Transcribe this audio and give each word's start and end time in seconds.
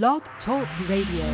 Blog 0.00 0.22
Talk 0.46 0.66
Radio. 0.88 1.28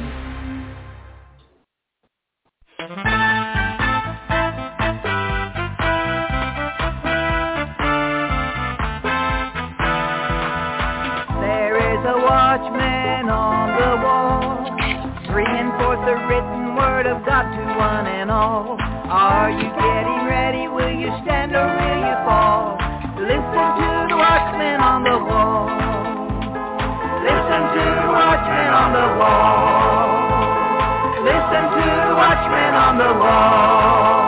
There 11.38 11.78
is 11.78 12.02
a 12.02 12.18
watchman 12.18 13.28
on 13.30 13.78
the 13.78 13.94
wall, 14.02 14.66
forth 15.78 16.02
the 16.04 16.16
written 16.26 16.74
word 16.74 17.06
of 17.06 17.24
God 17.24 17.44
to 17.54 17.62
one 17.78 18.08
and 18.08 18.28
all. 18.28 18.76
Are 18.80 19.50
you 19.52 19.62
getting 19.62 20.26
ready? 20.26 20.66
Will 20.66 20.98
you 20.98 21.14
stand 21.22 21.54
or 21.54 21.62
will 21.62 22.00
you 22.02 22.16
fall? 22.26 22.76
Listen 23.22 23.66
to 23.78 24.06
the 24.10 24.16
watchman 24.16 24.80
on 24.80 25.04
the 25.04 25.18
wall. 25.30 25.57
Watchman 28.28 28.68
on 28.74 28.92
the 28.92 29.08
wall. 29.16 30.04
Listen 31.24 31.64
to 31.64 31.84
the 32.08 32.14
watchman 32.14 32.74
on 32.74 32.98
the 32.98 33.12
wall. 33.18 34.27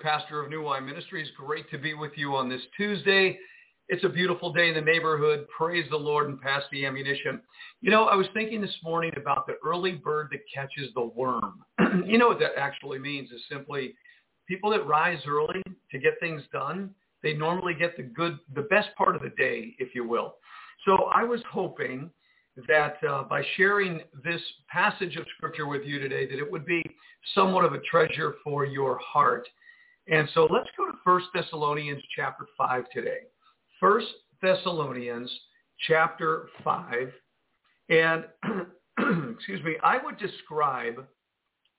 Pastor 0.00 0.42
of 0.42 0.50
New 0.50 0.62
Wine 0.62 0.86
Ministries. 0.86 1.28
Great 1.36 1.70
to 1.70 1.78
be 1.78 1.94
with 1.94 2.12
you 2.16 2.34
on 2.36 2.48
this 2.48 2.60
Tuesday. 2.76 3.38
It's 3.88 4.04
a 4.04 4.08
beautiful 4.08 4.52
day 4.52 4.68
in 4.68 4.74
the 4.74 4.80
neighborhood. 4.80 5.46
Praise 5.56 5.86
the 5.90 5.96
Lord 5.96 6.28
and 6.28 6.40
pass 6.40 6.62
the 6.70 6.84
ammunition. 6.84 7.40
You 7.80 7.90
know, 7.90 8.04
I 8.04 8.14
was 8.14 8.26
thinking 8.34 8.60
this 8.60 8.76
morning 8.82 9.12
about 9.16 9.46
the 9.46 9.54
early 9.64 9.92
bird 9.92 10.28
that 10.32 10.40
catches 10.52 10.92
the 10.94 11.04
worm. 11.04 11.64
you 12.06 12.18
know 12.18 12.28
what 12.28 12.38
that 12.40 12.52
actually 12.58 12.98
means 12.98 13.30
is 13.30 13.40
simply 13.50 13.94
people 14.46 14.70
that 14.70 14.86
rise 14.86 15.20
early 15.26 15.62
to 15.90 15.98
get 15.98 16.14
things 16.20 16.42
done, 16.52 16.90
they 17.22 17.34
normally 17.34 17.74
get 17.74 17.96
the 17.96 18.02
good, 18.02 18.38
the 18.54 18.62
best 18.62 18.88
part 18.96 19.16
of 19.16 19.22
the 19.22 19.30
day, 19.30 19.74
if 19.78 19.94
you 19.94 20.06
will. 20.06 20.34
So 20.84 21.10
I 21.14 21.24
was 21.24 21.40
hoping 21.50 22.10
that 22.66 22.96
uh, 23.08 23.22
by 23.24 23.42
sharing 23.56 24.00
this 24.24 24.40
passage 24.68 25.16
of 25.16 25.24
scripture 25.36 25.66
with 25.66 25.84
you 25.84 25.98
today, 25.98 26.26
that 26.26 26.38
it 26.38 26.50
would 26.50 26.66
be 26.66 26.82
somewhat 27.34 27.64
of 27.64 27.72
a 27.72 27.80
treasure 27.80 28.34
for 28.42 28.64
your 28.64 28.98
heart. 28.98 29.48
And 30.10 30.28
so 30.34 30.48
let's 30.50 30.68
go 30.76 30.86
to 30.86 30.96
1 31.04 31.22
Thessalonians 31.34 32.02
chapter 32.16 32.46
5 32.56 32.84
today. 32.92 33.18
1 33.80 34.00
Thessalonians 34.42 35.30
chapter 35.86 36.48
5. 36.64 37.12
And, 37.90 38.24
excuse 39.34 39.62
me, 39.64 39.76
I 39.82 39.98
would 40.02 40.18
describe 40.18 41.06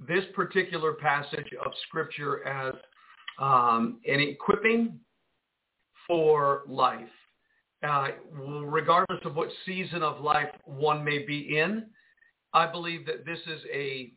this 0.07 0.23
particular 0.35 0.93
passage 0.93 1.47
of 1.65 1.71
scripture 1.87 2.45
as 2.47 2.75
um, 3.39 3.99
an 4.07 4.19
equipping 4.19 4.99
for 6.07 6.63
life 6.67 7.09
uh, 7.83 8.07
regardless 8.33 9.19
of 9.23 9.35
what 9.35 9.49
season 9.65 10.03
of 10.03 10.21
life 10.21 10.49
one 10.65 11.03
may 11.03 11.19
be 11.19 11.57
in. 11.57 11.85
I 12.53 12.69
believe 12.69 13.05
that 13.05 13.25
this 13.25 13.39
is 13.47 13.61
a 13.73 14.11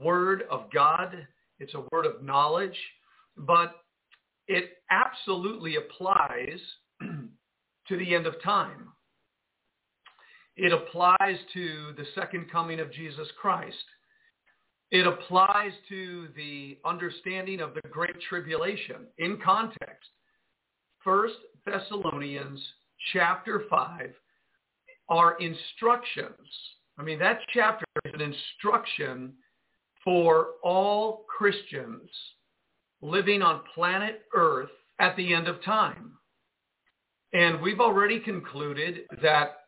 word 0.00 0.44
of 0.50 0.70
God. 0.72 1.26
It's 1.58 1.74
a 1.74 1.82
word 1.90 2.06
of 2.06 2.22
knowledge, 2.22 2.76
but 3.38 3.76
it 4.46 4.78
absolutely 4.90 5.76
applies 5.76 6.58
to 7.00 7.96
the 7.96 8.14
end 8.14 8.26
of 8.26 8.42
time. 8.42 8.88
It 10.56 10.72
applies 10.72 11.38
to 11.54 11.92
the 11.96 12.04
second 12.14 12.50
coming 12.50 12.80
of 12.80 12.92
Jesus 12.92 13.28
Christ. 13.40 13.76
It 14.90 15.06
applies 15.06 15.72
to 15.88 16.28
the 16.34 16.78
understanding 16.84 17.60
of 17.60 17.74
the 17.74 17.88
Great 17.90 18.16
Tribulation 18.28 19.06
in 19.18 19.38
context. 19.44 20.08
First 21.04 21.36
Thessalonians 21.64 22.60
chapter 23.12 23.64
5 23.70 24.10
are 25.10 25.38
instructions. 25.38 26.48
I 26.98 27.02
mean, 27.02 27.18
that 27.20 27.40
chapter 27.54 27.84
is 28.04 28.12
an 28.14 28.20
instruction 28.20 29.34
for 30.02 30.48
all 30.64 31.24
Christians 31.28 32.10
living 33.00 33.42
on 33.42 33.62
planet 33.74 34.22
Earth 34.34 34.70
at 34.98 35.16
the 35.16 35.34
end 35.34 35.48
of 35.48 35.62
time. 35.62 36.12
And 37.32 37.60
we've 37.60 37.80
already 37.80 38.20
concluded 38.20 39.00
that 39.22 39.58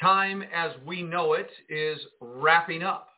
time 0.00 0.42
as 0.54 0.72
we 0.86 1.02
know 1.02 1.34
it 1.34 1.50
is 1.68 1.98
wrapping 2.20 2.82
up. 2.82 3.08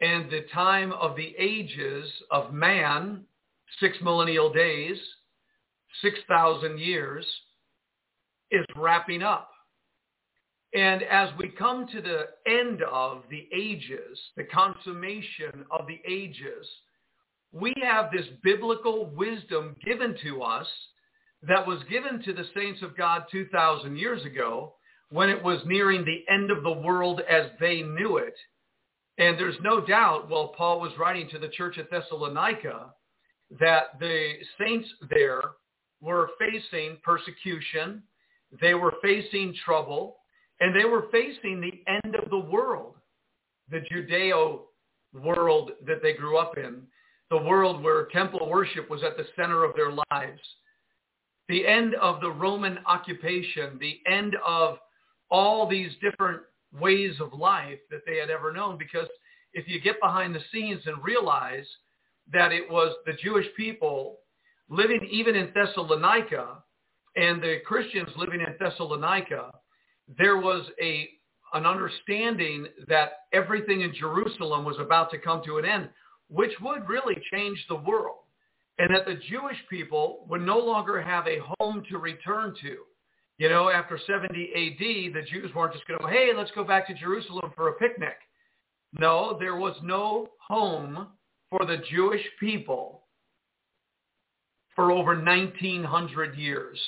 And 0.00 0.30
the 0.30 0.44
time 0.52 0.92
of 0.92 1.16
the 1.16 1.34
ages 1.38 2.06
of 2.30 2.52
man, 2.52 3.22
six 3.80 3.96
millennial 4.02 4.52
days, 4.52 4.98
6,000 6.02 6.78
years, 6.78 7.24
is 8.50 8.66
wrapping 8.76 9.22
up. 9.22 9.50
And 10.74 11.02
as 11.02 11.30
we 11.38 11.48
come 11.48 11.86
to 11.88 12.02
the 12.02 12.26
end 12.46 12.82
of 12.82 13.22
the 13.30 13.48
ages, 13.54 14.18
the 14.36 14.44
consummation 14.44 15.64
of 15.70 15.86
the 15.86 16.00
ages, 16.06 16.66
we 17.60 17.72
have 17.82 18.10
this 18.12 18.26
biblical 18.42 19.06
wisdom 19.06 19.76
given 19.84 20.14
to 20.22 20.42
us 20.42 20.66
that 21.42 21.66
was 21.66 21.80
given 21.90 22.22
to 22.22 22.32
the 22.32 22.44
saints 22.54 22.82
of 22.82 22.96
God 22.96 23.24
2,000 23.30 23.96
years 23.96 24.24
ago 24.24 24.74
when 25.10 25.30
it 25.30 25.42
was 25.42 25.60
nearing 25.64 26.04
the 26.04 26.24
end 26.32 26.50
of 26.50 26.62
the 26.62 26.72
world 26.72 27.22
as 27.28 27.46
they 27.58 27.82
knew 27.82 28.18
it. 28.18 28.34
And 29.18 29.38
there's 29.38 29.56
no 29.62 29.80
doubt, 29.80 30.28
while 30.28 30.48
Paul 30.48 30.80
was 30.80 30.92
writing 30.98 31.28
to 31.30 31.38
the 31.38 31.48
church 31.48 31.78
at 31.78 31.90
Thessalonica, 31.90 32.92
that 33.58 33.98
the 34.00 34.32
saints 34.58 34.88
there 35.08 35.40
were 36.00 36.30
facing 36.38 36.98
persecution, 37.02 38.02
they 38.60 38.74
were 38.74 38.94
facing 39.02 39.54
trouble 39.64 40.16
and 40.60 40.74
they 40.74 40.84
were 40.84 41.06
facing 41.10 41.60
the 41.60 41.82
end 41.90 42.14
of 42.16 42.28
the 42.28 42.38
world, 42.38 42.96
the 43.70 43.80
Judeo 43.90 44.62
world 45.14 45.70
that 45.86 46.02
they 46.02 46.12
grew 46.12 46.36
up 46.36 46.58
in, 46.58 46.82
the 47.30 47.36
world 47.36 47.82
where 47.82 48.06
temple 48.06 48.48
worship 48.48 48.88
was 48.88 49.02
at 49.02 49.16
the 49.16 49.26
center 49.34 49.64
of 49.64 49.74
their 49.74 49.92
lives, 50.10 50.40
the 51.48 51.66
end 51.66 51.94
of 51.96 52.20
the 52.20 52.30
Roman 52.30 52.78
occupation, 52.86 53.78
the 53.80 54.00
end 54.10 54.36
of 54.46 54.78
all 55.30 55.68
these 55.68 55.90
different 56.00 56.42
ways 56.80 57.14
of 57.20 57.32
life 57.32 57.78
that 57.90 58.00
they 58.06 58.16
had 58.16 58.30
ever 58.30 58.52
known. 58.52 58.78
Because 58.78 59.08
if 59.52 59.66
you 59.68 59.80
get 59.80 60.00
behind 60.00 60.34
the 60.34 60.40
scenes 60.52 60.82
and 60.86 61.02
realize 61.02 61.66
that 62.32 62.52
it 62.52 62.68
was 62.70 62.94
the 63.06 63.12
Jewish 63.22 63.46
people 63.56 64.18
living 64.68 65.08
even 65.10 65.36
in 65.36 65.52
Thessalonica 65.54 66.62
and 67.14 67.40
the 67.40 67.58
Christians 67.64 68.10
living 68.16 68.40
in 68.40 68.54
Thessalonica, 68.58 69.50
there 70.18 70.36
was 70.36 70.66
a 70.80 71.08
an 71.54 71.64
understanding 71.64 72.66
that 72.88 73.12
everything 73.32 73.82
in 73.82 73.94
Jerusalem 73.94 74.64
was 74.64 74.76
about 74.80 75.10
to 75.12 75.18
come 75.18 75.42
to 75.44 75.58
an 75.58 75.64
end, 75.64 75.88
which 76.28 76.52
would 76.60 76.88
really 76.88 77.16
change 77.32 77.64
the 77.68 77.76
world. 77.76 78.18
And 78.78 78.94
that 78.94 79.06
the 79.06 79.18
Jewish 79.30 79.56
people 79.70 80.26
would 80.28 80.42
no 80.42 80.58
longer 80.58 81.00
have 81.00 81.26
a 81.26 81.40
home 81.58 81.82
to 81.88 81.98
return 81.98 82.54
to. 82.60 82.76
You 83.38 83.48
know, 83.48 83.70
after 83.70 83.98
70 84.06 84.28
AD, 84.28 85.14
the 85.14 85.26
Jews 85.30 85.54
weren't 85.54 85.72
just 85.72 85.86
going 85.86 86.00
to 86.00 86.08
hey, 86.08 86.32
let's 86.36 86.50
go 86.52 86.64
back 86.64 86.86
to 86.88 86.94
Jerusalem 86.94 87.52
for 87.54 87.68
a 87.68 87.74
picnic. 87.74 88.16
No, 88.98 89.36
there 89.38 89.56
was 89.56 89.76
no 89.82 90.28
home 90.46 91.08
for 91.50 91.66
the 91.66 91.78
Jewish 91.90 92.22
people 92.40 93.02
for 94.74 94.92
over 94.92 95.14
1900 95.14 96.36
years. 96.36 96.78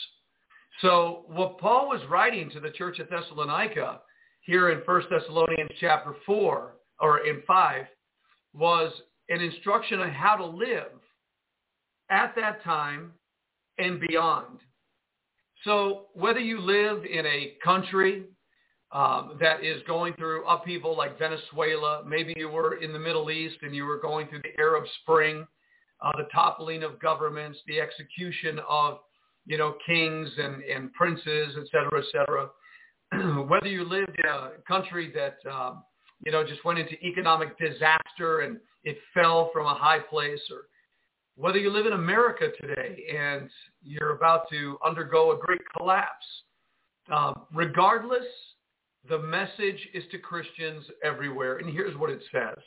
So 0.81 1.25
what 1.27 1.59
Paul 1.59 1.89
was 1.89 2.01
writing 2.09 2.51
to 2.51 2.61
the 2.61 2.71
church 2.71 3.01
at 3.01 3.11
Thessalonica 3.11 4.01
here 4.43 4.71
in 4.71 4.79
1 4.79 5.03
Thessalonians 5.11 5.71
chapter 5.81 6.15
4 6.25 6.75
or 7.01 7.27
in 7.27 7.43
5 7.47 7.87
was 8.55 8.93
an 9.29 9.41
instruction 9.41 10.01
on 10.01 10.11
how 10.11 10.37
to 10.37 10.47
live 10.47 10.93
at 12.11 12.35
that 12.37 12.63
time 12.65 13.13
and 13.79 14.01
beyond. 14.01 14.59
So 15.65 16.07
whether 16.15 16.41
you 16.41 16.61
live 16.61 17.05
in 17.05 17.27
a 17.27 17.55
country 17.65 18.25
um, 18.93 19.37
that 19.41 19.65
is 19.65 19.83
going 19.87 20.15
through 20.15 20.47
upheaval 20.47 20.97
like 20.97 21.19
Venezuela, 21.19 22.03
maybe 22.07 22.33
you 22.37 22.49
were 22.49 22.77
in 22.77 22.93
the 22.93 22.99
Middle 22.99 23.31
East 23.31 23.57
and 23.63 23.75
you 23.75 23.85
were 23.85 24.01
going 24.01 24.29
through 24.29 24.43
the 24.43 24.59
Arab 24.61 24.85
Spring, 25.03 25.47
uh, 26.01 26.13
the 26.17 26.29
toppling 26.33 26.83
of 26.83 26.99
governments, 27.01 27.59
the 27.67 27.81
execution 27.81 28.61
of, 28.69 28.99
you 29.47 29.59
know, 29.59 29.75
kings 29.85 30.31
and, 30.39 30.63
and 30.63 30.93
princes, 30.95 31.55
et 31.59 31.67
cetera, 31.71 31.99
et 31.99 32.05
cetera. 32.13 32.49
whether 33.49 33.69
you 33.69 33.85
lived 33.85 34.17
in 34.19 34.27
a 34.27 34.51
country 34.67 35.13
that, 35.15 35.39
um, 35.51 35.83
you 36.25 36.33
know, 36.33 36.45
just 36.45 36.65
went 36.65 36.79
into 36.79 36.95
economic 37.05 37.59
disaster 37.59 38.41
and 38.41 38.59
it 38.85 38.99
fell 39.15 39.51
from 39.53 39.67
a 39.67 39.75
high 39.75 40.01
place 40.01 40.41
or 40.51 40.63
whether 41.37 41.59
you 41.59 41.71
live 41.71 41.87
in 41.87 41.93
America 41.93 42.49
today 42.61 43.05
and 43.17 43.49
you're 43.83 44.17
about 44.17 44.51
to 44.51 44.77
undergo 44.85 45.31
a 45.33 45.39
great 45.39 45.61
collapse, 45.77 46.27
um, 47.13 47.43
regardless, 47.55 48.27
the 49.09 49.19
message 49.21 49.89
is 49.95 50.03
to 50.11 50.19
Christians 50.19 50.85
everywhere. 51.05 51.59
And 51.59 51.73
here's 51.73 51.97
what 51.97 52.11
it 52.11 52.21
says. 52.33 52.59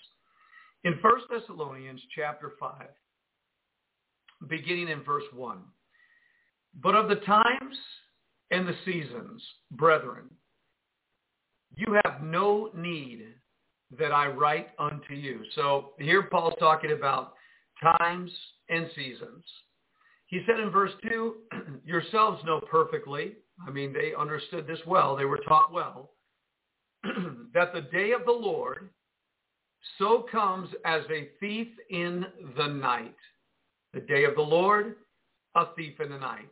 In 0.86 0.94
1 1.02 1.14
Thessalonians 1.30 2.02
chapter 2.16 2.54
5, 2.60 2.86
beginning 4.48 4.88
in 4.88 5.04
verse 5.04 5.26
1, 5.34 5.58
But 6.82 6.96
of 6.96 7.10
the 7.10 7.16
times 7.16 7.78
and 8.52 8.66
the 8.66 8.76
seasons, 8.86 9.44
brethren, 9.72 10.30
you 11.76 12.00
have 12.06 12.24
no 12.24 12.70
need 12.74 13.26
that 14.00 14.12
I 14.12 14.28
write 14.28 14.70
unto 14.80 15.14
you. 15.14 15.42
So 15.56 15.92
here 16.00 16.24
Paul's 16.24 16.54
talking 16.60 16.92
about 16.92 17.34
times 17.82 18.32
and 18.70 18.90
seasons. 18.96 19.44
He 20.28 20.42
said 20.48 20.60
in 20.60 20.70
verse 20.70 20.92
2, 21.10 21.36
yourselves 21.86 22.42
know 22.46 22.62
perfectly, 22.72 23.34
I 23.68 23.70
mean, 23.70 23.94
they 23.94 24.14
understood 24.18 24.66
this 24.66 24.80
well, 24.88 25.16
they 25.16 25.26
were 25.26 25.42
taught 25.48 25.74
well, 25.74 26.12
that 27.54 27.74
the 27.74 27.88
day 27.92 28.12
of 28.12 28.26
the 28.26 28.32
Lord 28.32 28.90
so 29.98 30.26
comes 30.32 30.70
as 30.86 31.02
a 31.12 31.30
thief 31.40 31.68
in 31.90 32.26
the 32.56 32.68
night. 32.68 33.16
The 33.94 34.02
day 34.02 34.24
of 34.24 34.36
the 34.36 34.42
Lord, 34.42 34.96
a 35.56 35.66
thief 35.76 36.00
in 36.00 36.10
the 36.10 36.18
night. 36.18 36.52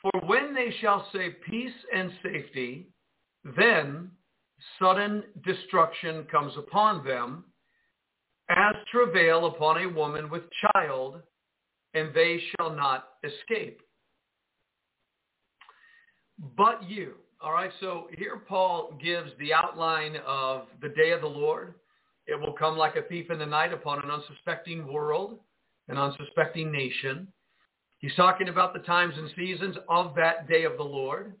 For 0.00 0.12
when 0.26 0.54
they 0.54 0.72
shall 0.80 1.08
say 1.12 1.30
peace 1.30 1.72
and 1.92 2.12
safety, 2.22 2.88
then 3.56 4.10
sudden 4.78 5.22
destruction 5.44 6.26
comes 6.30 6.52
upon 6.56 7.04
them 7.04 7.44
as 8.48 8.74
travail 8.90 9.46
upon 9.46 9.82
a 9.82 9.88
woman 9.88 10.30
with 10.30 10.42
child, 10.74 11.20
and 11.94 12.14
they 12.14 12.40
shall 12.56 12.70
not 12.70 13.08
escape. 13.24 13.80
But 16.56 16.88
you. 16.88 17.14
All 17.40 17.52
right, 17.52 17.70
so 17.80 18.08
here 18.16 18.42
Paul 18.48 18.98
gives 19.02 19.30
the 19.38 19.52
outline 19.52 20.16
of 20.26 20.66
the 20.80 20.88
day 20.88 21.12
of 21.12 21.20
the 21.20 21.28
Lord. 21.28 21.74
It 22.26 22.38
will 22.38 22.52
come 22.52 22.76
like 22.76 22.96
a 22.96 23.02
thief 23.02 23.30
in 23.30 23.38
the 23.38 23.46
night 23.46 23.72
upon 23.72 24.02
an 24.02 24.10
unsuspecting 24.10 24.92
world, 24.92 25.38
an 25.88 25.98
unsuspecting 25.98 26.72
nation. 26.72 27.28
He's 27.98 28.14
talking 28.14 28.48
about 28.48 28.72
the 28.72 28.80
times 28.80 29.14
and 29.16 29.30
seasons 29.36 29.76
of 29.88 30.14
that 30.16 30.48
day 30.48 30.64
of 30.64 30.76
the 30.76 30.84
Lord. 30.84 31.34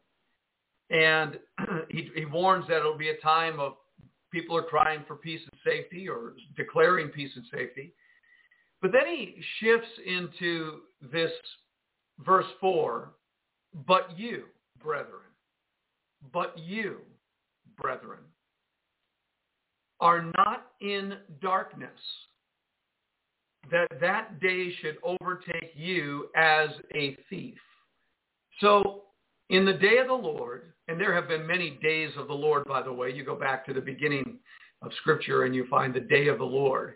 And 0.90 1.38
he, 1.88 2.10
he 2.14 2.24
warns 2.24 2.66
that 2.68 2.78
it'll 2.78 2.96
be 2.96 3.10
a 3.10 3.16
time 3.18 3.60
of 3.60 3.74
people 4.32 4.56
are 4.56 4.62
crying 4.62 5.04
for 5.06 5.16
peace 5.16 5.40
and 5.50 5.60
safety 5.64 6.08
or 6.08 6.34
declaring 6.56 7.08
peace 7.08 7.30
and 7.34 7.44
safety. 7.52 7.94
But 8.80 8.92
then 8.92 9.06
he 9.06 9.36
shifts 9.60 9.88
into 10.06 10.80
this 11.12 11.32
verse 12.24 12.46
4, 12.60 13.12
but 13.86 14.16
you, 14.16 14.44
brethren, 14.82 15.20
but 16.32 16.56
you, 16.58 16.98
brethren, 17.80 18.20
are 20.00 20.30
not 20.36 20.66
in 20.80 21.14
darkness, 21.42 21.90
that 23.70 23.88
that 24.00 24.40
day 24.40 24.72
should 24.80 24.98
overtake 25.02 25.72
you 25.74 26.28
as 26.36 26.70
a 26.94 27.16
thief. 27.28 27.58
So 28.60 29.02
in 29.50 29.64
the 29.64 29.72
day 29.72 29.98
of 29.98 30.08
the 30.08 30.14
Lord, 30.14 30.72
and 30.88 31.00
there 31.00 31.14
have 31.14 31.28
been 31.28 31.46
many 31.46 31.78
days 31.82 32.10
of 32.16 32.28
the 32.28 32.34
Lord, 32.34 32.64
by 32.64 32.82
the 32.82 32.92
way. 32.92 33.10
You 33.12 33.24
go 33.24 33.34
back 33.34 33.64
to 33.66 33.74
the 33.74 33.80
beginning 33.80 34.38
of 34.82 34.92
Scripture 35.00 35.44
and 35.44 35.54
you 35.54 35.66
find 35.68 35.94
the 35.94 36.00
day 36.00 36.28
of 36.28 36.38
the 36.38 36.44
Lord. 36.44 36.94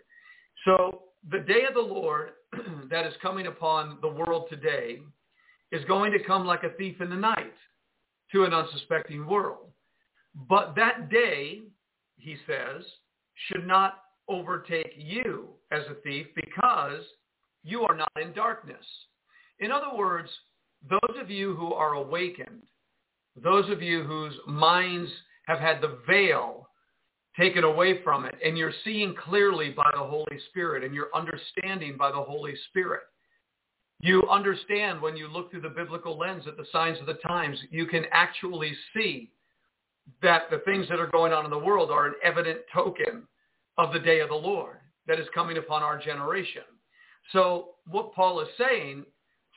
So 0.65 1.03
the 1.29 1.39
day 1.39 1.63
of 1.67 1.73
the 1.73 1.81
Lord 1.81 2.31
that 2.89 3.05
is 3.05 3.13
coming 3.21 3.47
upon 3.47 3.97
the 4.01 4.07
world 4.07 4.47
today 4.49 4.99
is 5.71 5.83
going 5.85 6.11
to 6.11 6.23
come 6.23 6.45
like 6.45 6.63
a 6.63 6.75
thief 6.77 7.01
in 7.01 7.09
the 7.09 7.15
night 7.15 7.53
to 8.31 8.45
an 8.45 8.53
unsuspecting 8.53 9.25
world. 9.27 9.71
But 10.49 10.73
that 10.75 11.09
day, 11.09 11.61
he 12.17 12.37
says, 12.47 12.83
should 13.47 13.67
not 13.67 13.99
overtake 14.27 14.93
you 14.95 15.49
as 15.71 15.81
a 15.89 16.01
thief 16.01 16.27
because 16.35 17.03
you 17.63 17.81
are 17.81 17.95
not 17.95 18.11
in 18.21 18.33
darkness. 18.33 18.85
In 19.59 19.71
other 19.71 19.95
words, 19.95 20.29
those 20.89 21.17
of 21.21 21.29
you 21.29 21.55
who 21.55 21.73
are 21.73 21.93
awakened 21.93 22.63
those 23.41 23.69
of 23.69 23.81
you 23.81 24.03
whose 24.03 24.33
minds 24.47 25.09
have 25.47 25.59
had 25.59 25.81
the 25.81 25.97
veil 26.07 26.69
taken 27.37 27.63
away 27.63 28.03
from 28.03 28.25
it 28.25 28.35
and 28.45 28.57
you're 28.57 28.73
seeing 28.83 29.15
clearly 29.15 29.71
by 29.71 29.89
the 29.93 30.03
Holy 30.03 30.39
Spirit 30.49 30.83
and 30.83 30.93
you're 30.93 31.09
understanding 31.15 31.97
by 31.97 32.11
the 32.11 32.21
Holy 32.21 32.53
Spirit. 32.69 33.01
You 33.99 34.27
understand 34.29 35.01
when 35.01 35.17
you 35.17 35.27
look 35.27 35.49
through 35.49 35.61
the 35.61 35.69
biblical 35.69 36.17
lens 36.17 36.43
at 36.47 36.57
the 36.57 36.65
signs 36.71 36.99
of 36.99 37.05
the 37.05 37.13
times, 37.15 37.57
you 37.71 37.85
can 37.85 38.05
actually 38.11 38.73
see 38.93 39.31
that 40.21 40.43
the 40.51 40.59
things 40.59 40.87
that 40.89 40.99
are 40.99 41.07
going 41.07 41.31
on 41.31 41.45
in 41.45 41.51
the 41.51 41.57
world 41.57 41.89
are 41.89 42.07
an 42.07 42.15
evident 42.23 42.59
token 42.73 43.23
of 43.77 43.93
the 43.93 43.99
day 43.99 44.19
of 44.19 44.29
the 44.29 44.35
Lord 44.35 44.77
that 45.07 45.19
is 45.19 45.27
coming 45.33 45.57
upon 45.57 45.81
our 45.81 45.97
generation. 45.97 46.63
So 47.31 47.69
what 47.87 48.13
Paul 48.13 48.41
is 48.41 48.49
saying 48.57 49.05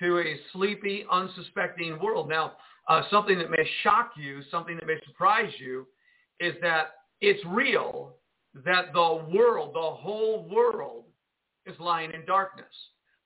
to 0.01 0.19
a 0.19 0.37
sleepy, 0.53 1.05
unsuspecting 1.11 1.99
world. 2.01 2.29
Now, 2.29 2.53
uh, 2.89 3.03
something 3.11 3.39
that 3.39 3.51
may 3.51 3.69
shock 3.83 4.13
you, 4.17 4.43
something 4.51 4.77
that 4.77 4.87
may 4.87 5.01
surprise 5.07 5.53
you, 5.59 5.87
is 6.41 6.55
that 6.63 6.89
it's 7.21 7.45
real 7.47 8.15
that 8.65 8.93
the 8.93 9.25
world, 9.35 9.75
the 9.75 9.81
whole 9.81 10.49
world, 10.49 11.05
is 11.67 11.75
lying 11.81 12.13
in 12.13 12.25
darkness 12.27 12.67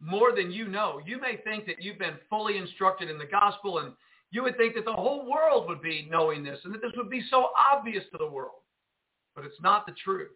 more 0.01 0.35
than 0.35 0.51
you 0.51 0.67
know. 0.67 1.01
You 1.05 1.21
may 1.21 1.37
think 1.45 1.67
that 1.67 1.83
you've 1.83 1.99
been 1.99 2.17
fully 2.29 2.57
instructed 2.57 3.11
in 3.11 3.19
the 3.19 3.27
gospel 3.27 3.79
and 3.79 3.93
you 4.31 4.43
would 4.43 4.57
think 4.57 4.75
that 4.77 4.85
the 4.85 4.93
whole 4.93 5.31
world 5.31 5.69
would 5.69 5.83
be 5.83 6.09
knowing 6.11 6.43
this 6.43 6.59
and 6.65 6.73
that 6.73 6.81
this 6.81 6.93
would 6.97 7.11
be 7.11 7.23
so 7.31 7.49
obvious 7.73 8.05
to 8.13 8.19
the 8.19 8.27
world. 8.27 8.63
But 9.35 9.45
it's 9.45 9.61
not 9.61 9.87
the 9.87 9.95
truth. 10.03 10.31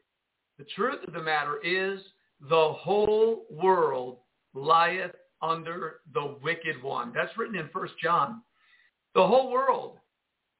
The 0.59 0.67
truth 0.76 1.00
of 1.07 1.14
the 1.14 1.23
matter 1.23 1.59
is 1.64 2.00
the 2.49 2.73
whole 2.79 3.47
world 3.50 4.19
lieth 4.53 5.12
under 5.45 6.01
the 6.13 6.37
wicked 6.43 6.83
one. 6.83 7.13
That's 7.15 7.37
written 7.37 7.57
in 7.57 7.69
First 7.73 7.95
John 8.03 8.43
the 9.15 9.27
whole 9.27 9.51
world 9.51 9.99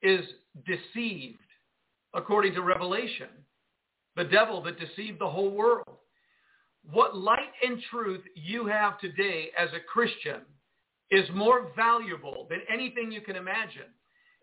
is 0.03 0.25
deceived 0.65 1.39
according 2.15 2.55
to 2.55 2.63
Revelation. 2.63 3.29
The 4.17 4.25
devil 4.25 4.63
that 4.63 4.79
deceived 4.79 5.21
the 5.21 5.29
whole 5.29 5.51
world. 5.51 5.97
What 6.93 7.17
light 7.17 7.51
and 7.67 7.83
truth 7.91 8.21
you 8.37 8.67
have 8.67 9.01
today 9.01 9.51
as 9.59 9.71
a 9.71 9.81
Christian 9.81 10.43
is 11.11 11.29
more 11.35 11.73
valuable 11.75 12.47
than 12.49 12.61
anything 12.73 13.11
you 13.11 13.23
can 13.23 13.37
imagine. 13.37 13.91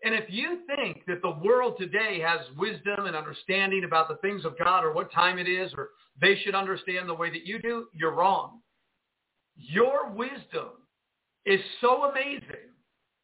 And 0.04 0.14
if 0.14 0.24
you 0.28 0.60
think 0.76 1.04
that 1.06 1.22
the 1.22 1.38
world 1.44 1.76
today 1.78 2.20
has 2.20 2.40
wisdom 2.58 3.06
and 3.06 3.14
understanding 3.14 3.84
about 3.84 4.08
the 4.08 4.16
things 4.16 4.44
of 4.44 4.58
God 4.58 4.84
or 4.84 4.92
what 4.92 5.12
time 5.12 5.38
it 5.38 5.48
is 5.48 5.72
or 5.76 5.90
they 6.20 6.36
should 6.42 6.56
understand 6.56 7.08
the 7.08 7.14
way 7.14 7.30
that 7.30 7.46
you 7.46 7.60
do, 7.60 7.86
you're 7.94 8.14
wrong. 8.14 8.60
Your 9.68 10.10
wisdom 10.10 10.70
is 11.46 11.60
so 11.80 12.10
amazing. 12.10 12.70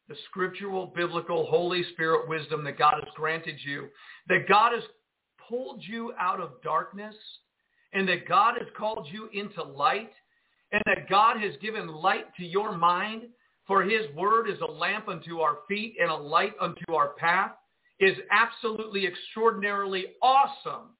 The 0.07 0.15
scriptural, 0.29 0.91
biblical, 0.95 1.45
Holy 1.45 1.83
Spirit 1.93 2.27
wisdom 2.27 2.63
that 2.63 2.77
God 2.77 2.95
has 2.95 3.13
granted 3.15 3.57
you, 3.63 3.89
that 4.27 4.47
God 4.47 4.71
has 4.73 4.83
pulled 5.47 5.83
you 5.85 6.13
out 6.19 6.39
of 6.39 6.61
darkness, 6.63 7.15
and 7.93 8.07
that 8.07 8.27
God 8.27 8.55
has 8.57 8.67
called 8.77 9.07
you 9.11 9.29
into 9.33 9.61
light, 9.61 10.11
and 10.71 10.81
that 10.85 11.09
God 11.09 11.37
has 11.37 11.53
given 11.61 11.87
light 11.87 12.33
to 12.37 12.45
your 12.45 12.75
mind, 12.75 13.23
for 13.67 13.83
his 13.83 14.09
word 14.15 14.49
is 14.49 14.59
a 14.61 14.71
lamp 14.71 15.07
unto 15.09 15.41
our 15.41 15.57
feet 15.67 15.95
and 16.01 16.09
a 16.09 16.15
light 16.15 16.53
unto 16.59 16.93
our 16.93 17.09
path, 17.09 17.51
is 17.99 18.17
absolutely 18.31 19.05
extraordinarily 19.05 20.07
awesome 20.21 20.95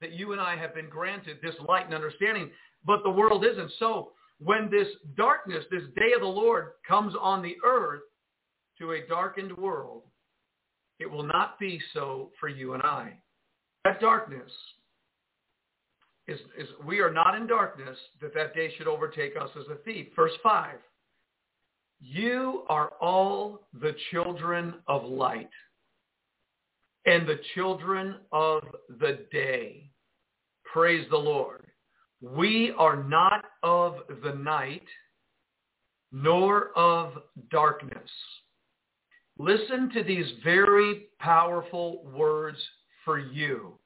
that 0.00 0.12
you 0.12 0.32
and 0.32 0.40
I 0.40 0.56
have 0.56 0.74
been 0.74 0.88
granted 0.88 1.38
this 1.42 1.54
light 1.66 1.86
and 1.86 1.94
understanding, 1.94 2.50
but 2.84 3.02
the 3.02 3.10
world 3.10 3.44
isn't. 3.44 3.72
So 3.78 4.12
when 4.42 4.70
this 4.70 4.88
darkness, 5.16 5.64
this 5.70 5.82
day 5.96 6.12
of 6.14 6.22
the 6.22 6.26
Lord 6.26 6.68
comes 6.86 7.14
on 7.20 7.42
the 7.42 7.56
earth 7.64 8.02
to 8.78 8.92
a 8.92 9.06
darkened 9.06 9.56
world, 9.56 10.02
it 10.98 11.10
will 11.10 11.22
not 11.22 11.58
be 11.58 11.80
so 11.92 12.30
for 12.40 12.48
you 12.48 12.74
and 12.74 12.82
I. 12.82 13.12
That 13.84 14.00
darkness 14.00 14.50
is, 16.26 16.38
is 16.58 16.68
we 16.86 17.00
are 17.00 17.12
not 17.12 17.34
in 17.34 17.46
darkness 17.46 17.96
that 18.20 18.34
that 18.34 18.54
day 18.54 18.72
should 18.76 18.86
overtake 18.86 19.34
us 19.40 19.50
as 19.58 19.66
a 19.70 19.76
thief. 19.84 20.08
Verse 20.16 20.32
5, 20.42 20.76
you 22.00 22.64
are 22.68 22.92
all 23.00 23.66
the 23.80 23.94
children 24.10 24.74
of 24.86 25.04
light 25.04 25.50
and 27.06 27.26
the 27.26 27.40
children 27.54 28.16
of 28.32 28.62
the 29.00 29.26
day. 29.30 29.90
Praise 30.72 31.06
the 31.10 31.16
Lord. 31.16 31.69
We 32.20 32.72
are 32.78 33.02
not 33.02 33.44
of 33.62 33.96
the 34.22 34.32
night, 34.32 34.86
nor 36.12 36.76
of 36.76 37.14
darkness. 37.50 38.10
Listen 39.38 39.90
to 39.94 40.02
these 40.02 40.26
very 40.44 41.06
powerful 41.18 42.04
words 42.14 42.58
for 43.04 43.18
you. 43.18 43.78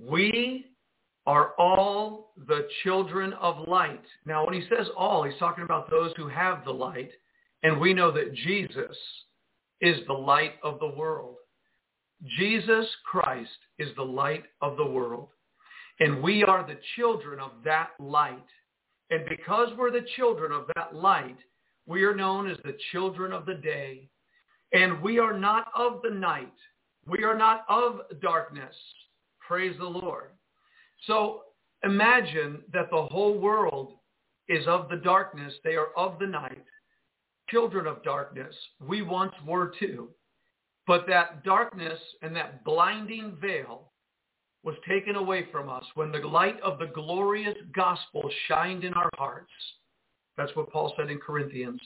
We 0.00 0.66
are 1.26 1.52
all 1.58 2.32
the 2.48 2.66
children 2.82 3.34
of 3.34 3.68
light. 3.68 4.02
Now, 4.24 4.44
when 4.44 4.54
he 4.54 4.66
says 4.68 4.88
all, 4.96 5.22
he's 5.22 5.38
talking 5.38 5.64
about 5.64 5.90
those 5.90 6.12
who 6.16 6.26
have 6.26 6.64
the 6.64 6.72
light. 6.72 7.10
And 7.62 7.80
we 7.80 7.92
know 7.92 8.10
that 8.12 8.34
Jesus 8.34 8.96
is 9.80 9.98
the 10.06 10.12
light 10.12 10.54
of 10.62 10.80
the 10.80 10.88
world. 10.88 11.36
Jesus 12.38 12.86
Christ 13.04 13.50
is 13.78 13.88
the 13.96 14.04
light 14.04 14.44
of 14.60 14.76
the 14.76 14.86
world. 14.86 15.28
And 16.00 16.22
we 16.22 16.44
are 16.44 16.66
the 16.66 16.78
children 16.96 17.40
of 17.40 17.50
that 17.64 17.90
light. 17.98 18.46
And 19.10 19.24
because 19.28 19.68
we're 19.76 19.90
the 19.90 20.06
children 20.16 20.52
of 20.52 20.66
that 20.76 20.94
light, 20.94 21.38
we 21.86 22.04
are 22.04 22.14
known 22.14 22.50
as 22.50 22.58
the 22.64 22.76
children 22.92 23.32
of 23.32 23.46
the 23.46 23.54
day. 23.54 24.08
And 24.72 25.00
we 25.00 25.18
are 25.18 25.36
not 25.36 25.68
of 25.74 26.00
the 26.02 26.14
night. 26.14 26.52
We 27.06 27.24
are 27.24 27.36
not 27.36 27.64
of 27.68 28.00
darkness. 28.20 28.74
Praise 29.40 29.76
the 29.78 29.86
Lord. 29.86 30.30
So 31.06 31.42
imagine 31.84 32.62
that 32.72 32.90
the 32.90 33.06
whole 33.10 33.38
world 33.38 33.94
is 34.48 34.66
of 34.66 34.88
the 34.88 34.96
darkness. 34.96 35.54
They 35.64 35.74
are 35.74 35.88
of 35.96 36.18
the 36.18 36.26
night, 36.26 36.64
children 37.48 37.86
of 37.86 38.02
darkness. 38.02 38.54
We 38.80 39.02
once 39.02 39.32
were 39.46 39.72
too. 39.78 40.08
But 40.86 41.06
that 41.08 41.44
darkness 41.44 41.98
and 42.22 42.34
that 42.36 42.64
blinding 42.64 43.36
veil 43.40 43.92
was 44.64 44.74
taken 44.88 45.16
away 45.16 45.46
from 45.52 45.68
us 45.68 45.84
when 45.94 46.10
the 46.10 46.18
light 46.18 46.60
of 46.60 46.78
the 46.78 46.86
glorious 46.86 47.56
gospel 47.74 48.28
shined 48.46 48.84
in 48.84 48.94
our 48.94 49.10
hearts. 49.16 49.50
That's 50.36 50.54
what 50.56 50.70
Paul 50.70 50.92
said 50.96 51.10
in 51.10 51.18
Corinthians. 51.18 51.80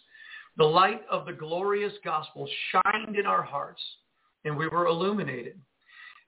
The 0.56 0.64
light 0.64 1.02
of 1.10 1.26
the 1.26 1.32
glorious 1.32 1.92
gospel 2.04 2.48
shined 2.70 3.16
in 3.16 3.26
our 3.26 3.42
hearts 3.42 3.80
and 4.44 4.56
we 4.56 4.68
were 4.68 4.86
illuminated. 4.86 5.58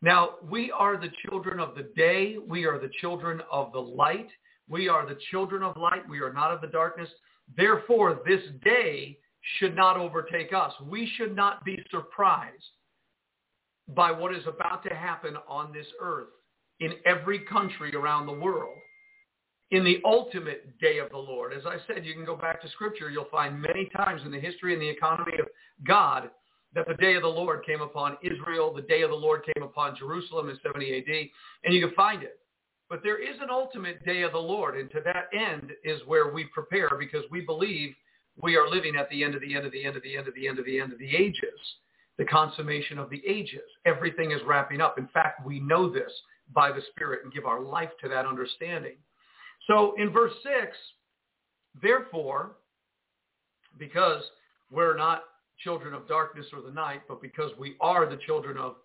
Now, 0.03 0.35
we 0.51 0.71
are 0.71 0.97
the 0.97 1.11
children 1.27 1.61
of 1.61 1.75
the 1.75 1.91
day. 1.97 2.37
We 2.47 2.67
are 2.67 2.79
the 2.79 2.91
children 3.01 3.41
of 3.51 3.73
the 3.73 3.81
light. 3.81 4.29
We 4.69 4.89
are 4.89 5.07
the 5.07 5.19
children 5.31 5.63
of 5.63 5.77
light. 5.77 6.09
We 6.09 6.21
are 6.21 6.33
not 6.33 6.53
of 6.53 6.61
the 6.61 6.67
darkness. 6.67 7.09
Therefore, 7.57 8.21
this 8.27 8.43
day 8.65 9.19
should 9.59 9.75
not 9.75 9.97
overtake 9.97 10.53
us. 10.53 10.73
We 10.83 11.11
should 11.17 11.35
not 11.35 11.65
be 11.65 11.83
surprised 11.91 12.65
by 13.89 14.11
what 14.11 14.35
is 14.35 14.47
about 14.47 14.83
to 14.85 14.95
happen 14.95 15.37
on 15.49 15.73
this 15.73 15.87
earth 16.01 16.29
in 16.81 16.93
every 17.05 17.41
country 17.41 17.95
around 17.95 18.27
the 18.27 18.33
world 18.33 18.77
in 19.71 19.85
the 19.85 20.01
ultimate 20.05 20.79
day 20.79 20.99
of 20.99 21.11
the 21.11 21.19
Lord. 21.19 21.53
As 21.53 21.67
I 21.67 21.77
said, 21.87 22.05
you 22.05 22.15
can 22.15 22.25
go 22.25 22.37
back 22.37 22.63
to 22.63 22.69
scripture. 22.71 23.11
You'll 23.11 23.27
find 23.31 23.61
many 23.61 23.91
times 23.97 24.23
in 24.25 24.31
the 24.31 24.41
history 24.41 24.73
and 24.73 24.81
the 24.81 24.89
economy 24.89 25.39
of 25.39 25.47
God 25.87 26.31
that 26.75 26.87
the 26.89 26.95
day 26.95 27.15
of 27.15 27.23
the 27.23 27.29
Lord 27.29 27.65
came 27.65 27.81
upon 27.81 28.17
Israel. 28.23 28.73
The 28.75 28.83
day 28.83 29.03
of 29.03 29.11
the 29.11 29.17
Lord 29.17 29.43
came 29.45 29.63
upon 29.63 29.97
Jerusalem 29.97 30.49
in 30.49 30.59
70 30.63 30.99
AD. 30.99 31.29
And 31.65 31.75
you 31.75 31.87
can 31.87 31.95
find 31.95 32.23
it. 32.23 32.39
But 32.91 33.01
there 33.03 33.21
is 33.21 33.37
an 33.41 33.49
ultimate 33.51 34.05
day 34.05 34.23
of 34.23 34.33
the 34.33 34.39
Lord. 34.39 34.77
And 34.77 34.91
to 34.91 35.01
that 35.05 35.29
end 35.33 35.73
is 35.85 36.01
where 36.07 36.33
we 36.33 36.45
prepare 36.45 36.91
because 36.99 37.25
we 37.31 37.41
believe 37.41 37.95
we 38.41 38.57
are 38.57 38.69
living 38.69 38.97
at 38.97 39.09
the 39.11 39.25
end 39.25 39.35
of 39.35 39.41
the 39.41 39.55
end 39.55 39.65
of 39.65 39.73
the 39.73 39.85
end 39.85 39.97
of 39.97 40.03
the 40.03 40.17
end 40.17 40.29
of 40.29 40.35
the 40.35 40.49
end 40.49 40.59
of 40.59 40.65
the 40.65 40.81
end 40.81 40.93
of 40.93 40.99
the 40.99 41.17
ages, 41.17 41.61
the 42.19 42.25
consummation 42.25 42.99
of 42.99 43.11
the 43.11 43.23
ages. 43.27 43.63
Everything 43.87 44.31
is 44.31 44.41
wrapping 44.47 44.81
up. 44.81 44.99
In 44.99 45.09
fact, 45.09 45.45
we 45.45 45.61
know 45.61 45.91
this 45.91 46.13
by 46.53 46.71
the 46.71 46.83
Spirit 46.91 47.21
and 47.25 47.33
give 47.33 47.47
our 47.47 47.61
life 47.61 47.91
to 48.03 48.09
that 48.09 48.27
understanding. 48.27 48.97
So 49.67 49.95
in 49.99 50.11
verse 50.11 50.33
6, 50.43 50.77
therefore, 51.83 52.57
because 53.79 54.23
we're 54.71 54.97
not 54.97 55.25
children 55.59 55.95
of 55.95 56.07
darkness 56.07 56.47
or 56.53 56.61
the 56.61 56.71
night, 56.71 57.03
but 57.09 57.23
because 57.23 57.51
we 57.59 57.77
are 57.81 58.09
the 58.09 58.19
children 58.27 58.57
of 58.59 58.77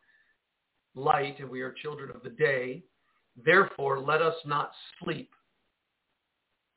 light 0.96 1.40
and 1.40 1.50
we 1.50 1.62
are 1.62 1.74
children 1.82 2.12
of 2.16 2.24
the 2.24 2.30
day, 2.30 2.84
therefore 3.46 4.00
let 4.00 4.22
us 4.22 4.36
not 4.46 4.72
sleep 5.04 5.32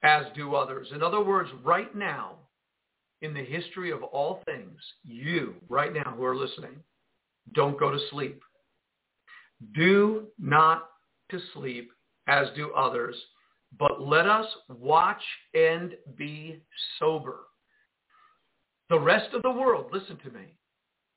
as 0.02 0.24
do 0.34 0.54
others. 0.54 0.88
In 0.92 1.02
other 1.02 1.22
words, 1.22 1.48
right 1.64 1.94
now, 1.94 2.36
in 3.22 3.32
the 3.32 3.44
history 3.44 3.90
of 3.90 4.02
all 4.02 4.42
things, 4.44 4.78
you, 5.04 5.54
right 5.68 5.92
now 5.92 6.14
who 6.16 6.24
are 6.24 6.36
listening, 6.36 6.76
don't 7.54 7.78
go 7.78 7.90
to 7.90 7.98
sleep. 8.10 8.42
Do 9.74 10.26
not 10.38 10.90
to 11.30 11.38
sleep 11.54 11.92
as 12.28 12.48
do 12.54 12.72
others, 12.72 13.16
but 13.78 14.02
let 14.02 14.26
us 14.26 14.46
watch 14.68 15.22
and 15.54 15.94
be 16.16 16.62
sober. 16.98 17.40
The 18.90 19.00
rest 19.00 19.32
of 19.32 19.42
the 19.42 19.50
world, 19.50 19.86
listen 19.92 20.18
to 20.18 20.30
me, 20.30 20.56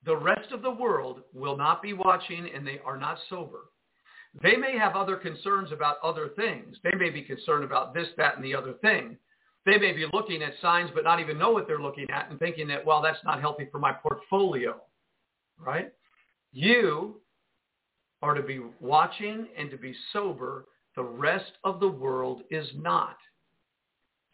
the 0.05 0.15
rest 0.15 0.51
of 0.51 0.61
the 0.61 0.71
world 0.71 1.21
will 1.33 1.57
not 1.57 1.81
be 1.81 1.93
watching 1.93 2.49
and 2.53 2.65
they 2.65 2.79
are 2.85 2.97
not 2.97 3.17
sober. 3.29 3.69
They 4.41 4.55
may 4.55 4.77
have 4.77 4.95
other 4.95 5.15
concerns 5.15 5.71
about 5.71 5.97
other 6.03 6.29
things. 6.35 6.77
They 6.83 6.95
may 6.97 7.09
be 7.09 7.21
concerned 7.21 7.63
about 7.63 7.93
this, 7.93 8.07
that, 8.17 8.35
and 8.35 8.43
the 8.43 8.55
other 8.55 8.73
thing. 8.73 9.17
They 9.65 9.77
may 9.79 9.93
be 9.93 10.05
looking 10.13 10.43
at 10.43 10.53
signs 10.61 10.91
but 10.93 11.03
not 11.03 11.19
even 11.19 11.39
know 11.39 11.51
what 11.51 11.67
they're 11.67 11.81
looking 11.81 12.09
at 12.11 12.29
and 12.29 12.37
thinking 12.39 12.67
that, 12.67 12.85
well, 12.85 13.01
that's 13.01 13.23
not 13.23 13.41
healthy 13.41 13.67
for 13.71 13.79
my 13.79 13.91
portfolio, 13.91 14.79
right? 15.59 15.91
You 16.51 17.19
are 18.21 18.35
to 18.35 18.43
be 18.43 18.61
watching 18.79 19.47
and 19.57 19.71
to 19.71 19.77
be 19.77 19.95
sober. 20.13 20.65
The 20.95 21.03
rest 21.03 21.51
of 21.63 21.79
the 21.79 21.87
world 21.87 22.43
is 22.51 22.67
not. 22.75 23.17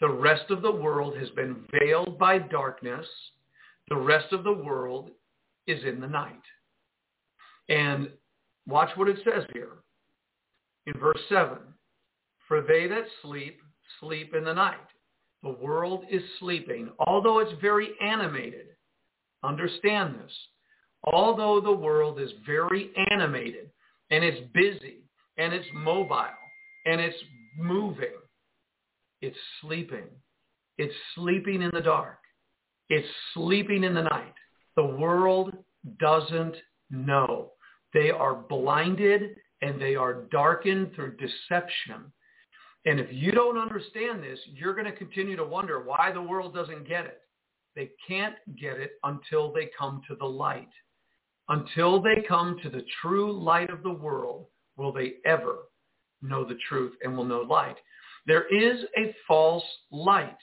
The 0.02 0.10
rest 0.10 0.50
of 0.50 0.62
the 0.62 0.72
world 0.72 1.16
has 1.18 1.30
been 1.30 1.64
veiled 1.72 2.18
by 2.20 2.40
darkness. 2.40 3.06
The 3.90 3.96
rest 3.96 4.34
of 4.34 4.44
the 4.44 4.54
world 4.54 5.12
is 5.68 5.84
in 5.84 6.02
the 6.02 6.08
night. 6.08 6.42
And 7.70 8.10
watch 8.68 8.90
what 8.96 9.08
it 9.08 9.18
says 9.24 9.44
here 9.54 9.84
in 10.88 11.00
verse 11.00 11.20
7. 11.30 11.58
For 12.48 12.62
they 12.62 12.88
that 12.88 13.06
sleep, 13.22 13.62
sleep 14.00 14.34
in 14.36 14.44
the 14.44 14.54
night. 14.54 14.78
The 15.44 15.50
world 15.50 16.06
is 16.10 16.22
sleeping, 16.40 16.90
although 17.00 17.40
it's 17.40 17.60
very 17.62 17.90
animated. 18.02 18.68
Understand 19.44 20.16
this. 20.16 20.32
Although 21.04 21.62
the 21.62 21.72
world 21.72 22.20
is 22.20 22.32
very 22.46 22.92
animated 23.10 23.72
and 24.12 24.24
it's 24.24 24.48
busy 24.54 25.00
and 25.38 25.52
it's 25.52 25.68
mobile 25.74 26.28
and 26.86 27.02
it's 27.02 27.18
moving, 27.58 28.14
it's 29.22 29.38
sleeping. 29.62 30.08
It's 30.78 30.94
sleeping 31.16 31.64
in 31.64 31.72
the 31.74 31.82
dark. 31.82 32.20
It's 32.90 33.08
sleeping 33.34 33.84
in 33.84 33.96
the 33.96 34.04
night. 34.04 34.34
The 34.76 34.86
world 34.86 35.54
doesn't 36.00 36.56
know. 36.92 37.52
They 37.94 38.12
are 38.12 38.36
blinded 38.36 39.38
and 39.62 39.82
they 39.82 39.96
are 39.96 40.24
darkened 40.32 40.94
through 40.94 41.18
deception 41.18 42.12
and 42.86 43.00
if 43.00 43.08
you 43.12 43.32
don't 43.32 43.58
understand 43.58 44.24
this, 44.24 44.40
you're 44.54 44.74
going 44.74 44.86
to 44.86 44.92
continue 44.92 45.36
to 45.36 45.46
wonder 45.46 45.82
why 45.82 46.12
the 46.12 46.22
world 46.22 46.54
doesn't 46.54 46.88
get 46.88 47.06
it. 47.06 47.22
They 47.76 47.92
can't 48.08 48.36
get 48.60 48.80
it 48.80 48.94
until 49.04 49.54
they 49.54 49.70
come 49.78 50.02
to 50.08 50.16
the 50.16 50.26
light. 50.26 50.70
Until 51.50 52.02
they 52.02 52.24
come 52.28 52.58
to 52.64 52.70
the 52.70 52.86
true 53.02 53.32
light 53.32 53.70
of 53.70 53.84
the 53.84 53.92
world, 53.92 54.48
will 54.78 54.92
they 54.92 55.16
ever 55.26 55.60
know 56.22 56.44
the 56.44 56.58
truth 56.68 56.94
and 57.04 57.16
will 57.16 57.26
know 57.26 57.42
light. 57.42 57.76
There 58.28 58.48
is 58.48 58.84
a 58.98 59.16
false 59.28 59.64
light. 59.92 60.38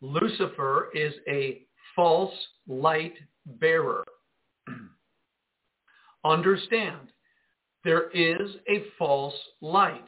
Lucifer 0.00 0.90
is 0.94 1.12
a 1.28 1.62
false 1.94 2.34
light 2.66 3.14
bearer. 3.46 4.04
Understand, 6.24 7.08
there 7.84 8.10
is 8.10 8.56
a 8.68 8.84
false 8.98 9.34
light. 9.60 10.06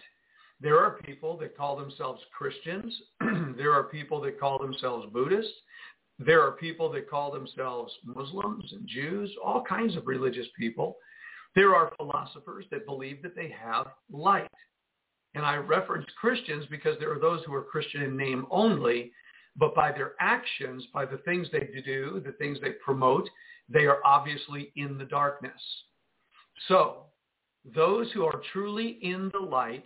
There 0.61 0.78
are 0.78 0.99
people 1.04 1.37
that 1.38 1.56
call 1.56 1.76
themselves 1.76 2.23
Christians. 2.37 2.94
there 3.56 3.73
are 3.73 3.84
people 3.84 4.20
that 4.23 4.38
call 4.38 4.58
themselves 4.58 5.06
Buddhists. 5.12 5.52
There 6.18 6.42
are 6.42 6.52
people 6.52 6.90
that 6.92 7.11
call 7.11 7.32
themselves 7.32 7.92
Muslims 8.04 8.73
and 8.73 8.87
Jews, 8.87 9.30
all 9.44 9.64
kinds 9.64 9.96
of 9.96 10.06
religious 10.06 10.46
people. 10.56 10.96
There 11.54 11.75
are 11.75 11.92
philosophers 11.96 12.66
that 12.70 12.87
believe 12.87 13.23
that 13.23 13.34
they 13.34 13.52
have 13.61 13.88
light. 14.11 14.50
And 15.34 15.44
I 15.44 15.56
reference 15.56 16.06
Christians 16.20 16.66
because 16.70 16.96
there 16.99 17.12
are 17.12 17.18
those 17.18 17.42
who 17.44 17.54
are 17.54 17.64
Christian 17.64 18.02
in 18.02 18.16
name 18.16 18.46
only, 18.50 19.12
but 19.56 19.75
by 19.75 19.90
their 19.90 20.14
actions, 20.20 20.87
by 20.92 21.04
the 21.04 21.18
things 21.18 21.49
they 21.50 21.68
do, 21.84 22.23
the 22.25 22.32
things 22.32 22.58
they 22.61 22.73
promote, 22.84 23.28
they 23.68 23.87
are 23.87 23.99
obviously 24.04 24.73
in 24.76 24.99
the 24.99 25.04
darkness. 25.04 25.61
So 26.68 27.06
those 27.75 28.11
who 28.12 28.25
are 28.25 28.42
truly 28.52 28.99
in 29.02 29.30
the 29.32 29.40
light, 29.40 29.84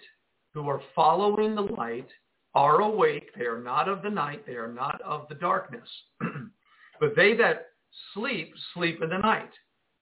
who 0.54 0.68
are 0.68 0.82
following 0.94 1.54
the 1.54 1.62
light, 1.62 2.08
are 2.54 2.80
awake. 2.80 3.30
They 3.36 3.44
are 3.44 3.60
not 3.60 3.88
of 3.88 4.02
the 4.02 4.10
night. 4.10 4.44
They 4.46 4.54
are 4.54 4.72
not 4.72 5.00
of 5.02 5.28
the 5.28 5.34
darkness. 5.34 5.88
but 7.00 7.14
they 7.14 7.36
that 7.36 7.66
sleep, 8.14 8.52
sleep 8.74 9.02
in 9.02 9.10
the 9.10 9.18
night. 9.18 9.50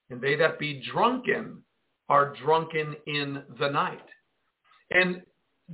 And 0.09 0.21
they 0.21 0.35
that 0.37 0.57
be 0.57 0.81
drunken 0.91 1.61
are 2.09 2.33
drunken 2.41 2.95
in 3.05 3.43
the 3.59 3.69
night. 3.69 4.05
And 4.91 5.21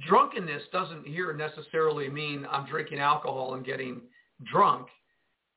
drunkenness 0.07 0.63
doesn't 0.71 1.05
here 1.05 1.33
necessarily 1.33 2.09
mean 2.09 2.47
I'm 2.49 2.65
drinking 2.65 2.99
alcohol 2.99 3.53
and 3.53 3.65
getting 3.65 4.01
drunk. 4.51 4.87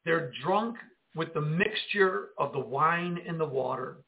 They're 0.05 0.31
drunk 0.45 0.77
with 1.15 1.33
the 1.33 1.41
mixture 1.41 2.29
of 2.39 2.53
the 2.53 2.61
wine 2.61 3.19
and 3.27 3.41
the 3.41 3.47
water. 3.47 3.99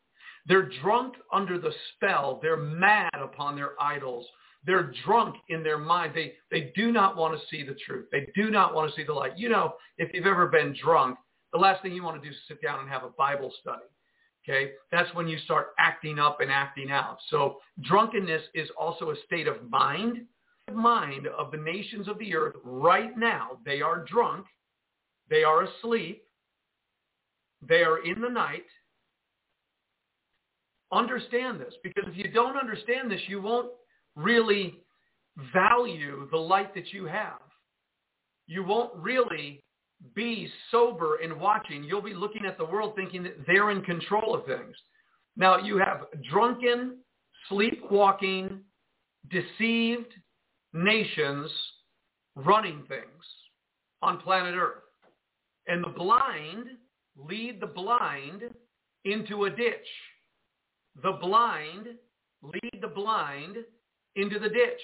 They're 0.47 0.71
drunk 0.83 1.15
under 1.33 1.59
the 1.59 1.73
spell. 1.95 2.39
They're 2.43 2.57
mad 2.57 3.11
upon 3.15 3.57
their 3.57 3.73
idols. 3.81 4.27
They're 4.65 4.93
drunk 5.05 5.37
in 5.49 5.63
their 5.63 5.79
mind. 5.79 6.13
They, 6.15 6.35
they 6.51 6.73
do 6.75 6.93
not 6.93 7.17
want 7.17 7.39
to 7.39 7.47
see 7.49 7.63
the 7.63 7.77
truth. 7.87 8.07
They 8.11 8.29
do 8.35 8.51
not 8.51 8.75
want 8.75 8.91
to 8.91 8.97
see 8.97 9.05
the 9.05 9.13
light. 9.13 9.39
You 9.39 9.49
know, 9.49 9.75
if 9.99 10.13
you've 10.13 10.27
ever 10.27 10.47
been 10.47 10.75
drunk, 10.83 11.17
the 11.53 11.59
last 11.59 11.83
thing 11.83 11.93
you 11.93 12.03
want 12.03 12.21
to 12.21 12.29
do 12.29 12.33
is 12.33 12.41
sit 12.47 12.61
down 12.61 12.81
and 12.81 12.89
have 12.89 13.05
a 13.05 13.11
Bible 13.11 13.53
study. 13.61 13.85
Okay, 14.49 14.73
that's 14.91 15.13
when 15.15 15.29
you 15.29 15.39
start 15.41 15.69
acting 15.79 16.19
up 16.19 16.41
and 16.41 16.51
acting 16.51 16.91
out. 16.91 17.19
So 17.29 17.59
drunkenness 17.83 18.43
is 18.55 18.69
also 18.79 19.11
a 19.11 19.17
state 19.27 19.47
of 19.47 19.69
mind, 19.69 20.25
mind 20.73 21.27
of 21.27 21.51
the 21.51 21.59
nations 21.59 22.09
of 22.09 22.19
the 22.19 22.35
earth 22.35 22.55
right 22.65 23.17
now. 23.17 23.59
They 23.65 23.83
are 23.83 24.05
drunk. 24.05 24.47
They 25.29 25.45
are 25.45 25.65
asleep. 25.65 26.23
They 27.67 27.83
are 27.83 28.05
in 28.05 28.21
the 28.21 28.29
night. 28.29 28.65
Understand 30.93 31.61
this 31.61 31.75
because 31.83 32.05
if 32.07 32.17
you 32.17 32.31
don't 32.33 32.57
understand 32.57 33.11
this, 33.11 33.21
you 33.27 33.43
won't 33.43 33.69
really 34.19 34.75
value 35.55 36.29
the 36.31 36.37
light 36.37 36.75
that 36.75 36.93
you 36.93 37.07
have. 37.07 37.41
You 38.47 38.65
won't 38.65 38.95
really 38.97 39.63
be 40.15 40.49
sober 40.71 41.21
in 41.23 41.39
watching. 41.39 41.85
You'll 41.85 42.03
be 42.03 42.15
looking 42.15 42.45
at 42.45 42.59
the 42.59 42.65
world 42.65 42.95
thinking 42.97 43.23
that 43.23 43.47
they're 43.47 43.71
in 43.71 43.83
control 43.83 44.35
of 44.35 44.45
things. 44.47 44.77
Now 45.37 45.59
you 45.59 45.79
have 45.79 46.07
drunken, 46.31 46.99
sleepwalking, 47.49 48.61
deceived 49.31 50.13
nations 50.73 51.51
running 52.35 52.85
things 52.89 53.25
on 54.03 54.19
planet 54.19 54.55
Earth. 54.57 54.83
And 55.67 55.85
the 55.85 55.91
blind 55.91 56.67
lead 57.17 57.61
the 57.61 57.67
blind 57.67 58.43
into 59.05 59.45
a 59.45 59.51
ditch. 59.51 59.87
The 61.03 61.19
blind 61.21 61.89
lead 62.43 62.81
the 62.81 62.89
blind 62.89 63.57
into 64.19 64.39
the 64.39 64.49
ditch. 64.49 64.81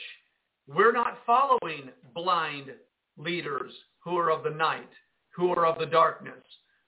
We're 0.67 0.93
not 0.93 1.19
following 1.27 1.91
blind 2.15 2.71
leaders 3.19 3.73
who 4.03 4.17
are 4.17 4.31
of 4.31 4.43
the 4.43 4.51
night 4.51 4.89
who 5.35 5.51
are 5.51 5.67
of 5.67 5.79
the 5.79 5.87
darkness, 5.87 6.43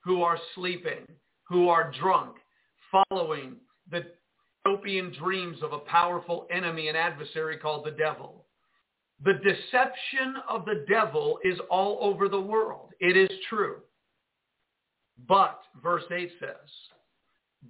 who 0.05 0.23
are 0.23 0.39
sleeping, 0.55 1.07
who 1.45 1.69
are 1.69 1.93
drunk, 2.01 2.37
following 2.91 3.57
the 3.91 4.05
utopian 4.65 5.13
dreams 5.19 5.59
of 5.63 5.73
a 5.73 5.79
powerful 5.79 6.47
enemy 6.51 6.89
and 6.89 6.97
adversary 6.97 7.57
called 7.57 7.85
the 7.85 7.91
devil. 7.91 8.47
The 9.25 9.35
deception 9.35 10.35
of 10.49 10.65
the 10.65 10.85
devil 10.89 11.39
is 11.45 11.59
all 11.71 11.99
over 12.01 12.29
the 12.29 12.41
world. 12.41 12.91
It 13.01 13.17
is 13.17 13.31
true. 13.49 13.77
But, 15.29 15.61
verse 15.83 16.05
8 16.15 16.31
says, 16.39 16.71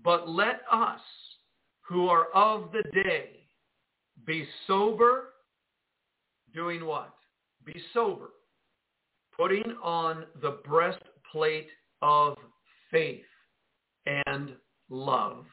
but 0.04 0.28
let 0.28 0.60
us 0.70 1.00
who 1.82 2.08
are 2.08 2.26
of 2.34 2.72
the 2.72 2.82
day 2.92 3.35
be 4.24 4.46
sober, 4.66 5.34
doing 6.54 6.84
what? 6.84 7.14
Be 7.64 7.80
sober 7.92 8.30
putting 9.36 9.76
on 9.82 10.24
the 10.40 10.58
breastplate 10.64 11.68
of 12.02 12.36
faith 12.90 13.24
and 14.06 14.52
love. 14.88 15.44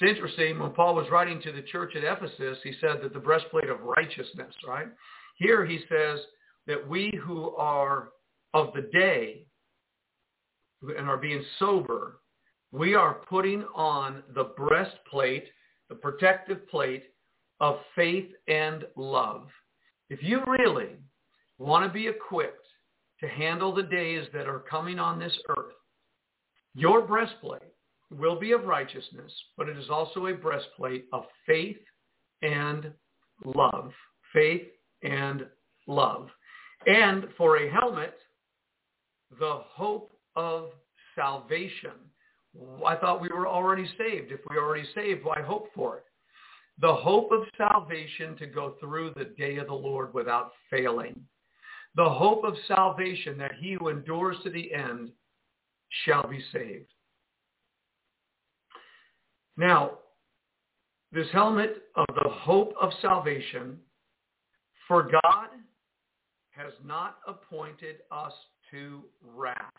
It's 0.00 0.10
interesting, 0.10 0.58
when 0.58 0.72
Paul 0.72 0.94
was 0.94 1.06
writing 1.10 1.40
to 1.42 1.52
the 1.52 1.62
church 1.62 1.94
at 1.96 2.04
Ephesus, 2.04 2.58
he 2.62 2.72
said 2.80 3.00
that 3.02 3.12
the 3.12 3.18
breastplate 3.18 3.68
of 3.68 3.78
righteousness, 3.80 4.54
right? 4.66 4.88
Here 5.36 5.64
he 5.64 5.80
says 5.88 6.20
that 6.66 6.86
we 6.86 7.12
who 7.24 7.50
are 7.56 8.10
of 8.54 8.72
the 8.74 8.88
day 8.92 9.46
and 10.96 11.08
are 11.08 11.16
being 11.16 11.44
sober, 11.58 12.20
we 12.72 12.94
are 12.94 13.20
putting 13.28 13.64
on 13.74 14.22
the 14.34 14.52
breastplate, 14.56 15.44
the 15.88 15.94
protective 15.94 16.68
plate 16.68 17.04
of 17.64 17.78
faith 17.96 18.28
and 18.46 18.84
love. 18.94 19.48
If 20.10 20.22
you 20.22 20.42
really 20.46 20.96
want 21.56 21.86
to 21.86 21.90
be 21.90 22.06
equipped 22.06 22.66
to 23.20 23.26
handle 23.26 23.74
the 23.74 23.84
days 23.84 24.26
that 24.34 24.46
are 24.46 24.58
coming 24.58 24.98
on 24.98 25.18
this 25.18 25.32
earth. 25.48 25.72
Your 26.74 27.00
breastplate 27.00 27.62
will 28.10 28.38
be 28.38 28.52
of 28.52 28.64
righteousness, 28.64 29.32
but 29.56 29.70
it 29.70 29.78
is 29.78 29.88
also 29.88 30.26
a 30.26 30.34
breastplate 30.34 31.06
of 31.14 31.24
faith 31.46 31.78
and 32.42 32.92
love. 33.46 33.92
Faith 34.34 34.68
and 35.02 35.46
love. 35.86 36.28
And 36.86 37.28
for 37.38 37.56
a 37.56 37.70
helmet, 37.70 38.18
the 39.38 39.60
hope 39.74 40.12
of 40.36 40.66
salvation. 41.14 41.92
I 42.84 42.96
thought 42.96 43.22
we 43.22 43.28
were 43.28 43.48
already 43.48 43.86
saved. 43.96 44.32
If 44.32 44.40
we 44.50 44.58
already 44.58 44.86
saved, 44.94 45.24
why 45.24 45.40
hope 45.40 45.68
for 45.74 45.96
it? 45.96 46.04
The 46.80 46.94
hope 46.94 47.30
of 47.30 47.44
salvation 47.56 48.36
to 48.38 48.46
go 48.46 48.74
through 48.80 49.12
the 49.16 49.32
day 49.36 49.56
of 49.56 49.68
the 49.68 49.74
Lord 49.74 50.12
without 50.12 50.52
failing 50.70 51.24
the 51.96 52.08
hope 52.08 52.44
of 52.44 52.54
salvation 52.66 53.38
that 53.38 53.52
he 53.60 53.74
who 53.74 53.88
endures 53.88 54.36
to 54.42 54.50
the 54.50 54.72
end 54.74 55.10
shall 56.04 56.26
be 56.26 56.42
saved. 56.52 56.92
Now, 59.56 59.98
this 61.12 61.28
helmet 61.32 61.84
of 61.94 62.06
the 62.08 62.28
hope 62.28 62.74
of 62.80 62.90
salvation, 63.00 63.78
for 64.88 65.04
God 65.22 65.48
has 66.50 66.72
not 66.84 67.18
appointed 67.28 67.98
us 68.10 68.32
to 68.72 69.04
wrath, 69.22 69.72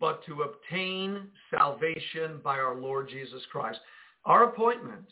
but 0.00 0.24
to 0.24 0.42
obtain 0.42 1.28
salvation 1.50 2.40
by 2.42 2.58
our 2.58 2.76
Lord 2.76 3.10
Jesus 3.10 3.42
Christ. 3.52 3.80
Our 4.24 4.44
appointment 4.44 5.06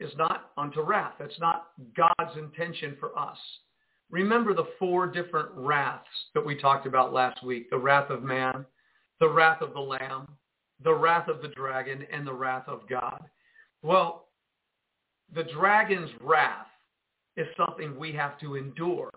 is 0.00 0.12
not 0.16 0.50
unto 0.56 0.80
wrath. 0.80 1.14
That's 1.18 1.38
not 1.40 1.68
God's 1.96 2.36
intention 2.36 2.96
for 3.00 3.16
us. 3.18 3.38
Remember 4.10 4.54
the 4.54 4.68
four 4.78 5.06
different 5.06 5.50
wraths 5.54 6.08
that 6.34 6.44
we 6.44 6.56
talked 6.56 6.86
about 6.86 7.12
last 7.12 7.44
week. 7.44 7.68
The 7.70 7.78
wrath 7.78 8.10
of 8.10 8.22
man, 8.22 8.64
the 9.20 9.28
wrath 9.28 9.60
of 9.60 9.74
the 9.74 9.80
lamb, 9.80 10.28
the 10.82 10.94
wrath 10.94 11.28
of 11.28 11.42
the 11.42 11.48
dragon, 11.48 12.06
and 12.12 12.26
the 12.26 12.32
wrath 12.32 12.66
of 12.68 12.88
God. 12.88 13.22
Well, 13.82 14.28
the 15.34 15.44
dragon's 15.44 16.10
wrath 16.20 16.66
is 17.36 17.46
something 17.56 17.98
we 17.98 18.12
have 18.12 18.38
to 18.40 18.56
endure. 18.56 19.10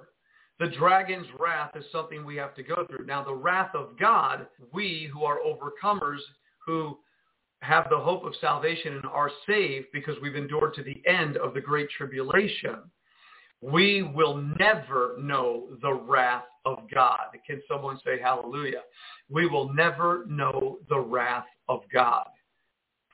The 0.59 0.67
dragon's 0.67 1.27
wrath 1.39 1.71
is 1.75 1.85
something 1.91 2.25
we 2.25 2.35
have 2.35 2.53
to 2.55 2.63
go 2.63 2.85
through. 2.85 3.05
Now, 3.05 3.23
the 3.23 3.33
wrath 3.33 3.73
of 3.73 3.97
God, 3.97 4.47
we 4.73 5.09
who 5.11 5.23
are 5.23 5.39
overcomers, 5.39 6.19
who 6.65 6.97
have 7.61 7.87
the 7.89 7.99
hope 7.99 8.23
of 8.23 8.33
salvation 8.41 8.93
and 8.93 9.05
are 9.05 9.31
saved 9.47 9.87
because 9.93 10.15
we've 10.21 10.35
endured 10.35 10.73
to 10.73 10.83
the 10.83 11.01
end 11.07 11.37
of 11.37 11.53
the 11.53 11.61
great 11.61 11.89
tribulation 11.89 12.77
we 13.61 14.01
will 14.01 14.37
never 14.59 15.15
know 15.19 15.67
the 15.81 15.93
wrath 15.93 16.45
of 16.65 16.79
God. 16.93 17.19
Can 17.45 17.61
someone 17.67 17.99
say 18.03 18.19
hallelujah? 18.19 18.81
We 19.29 19.47
will 19.47 19.71
never 19.73 20.25
know 20.27 20.79
the 20.89 20.99
wrath 20.99 21.45
of 21.69 21.81
God. 21.93 22.25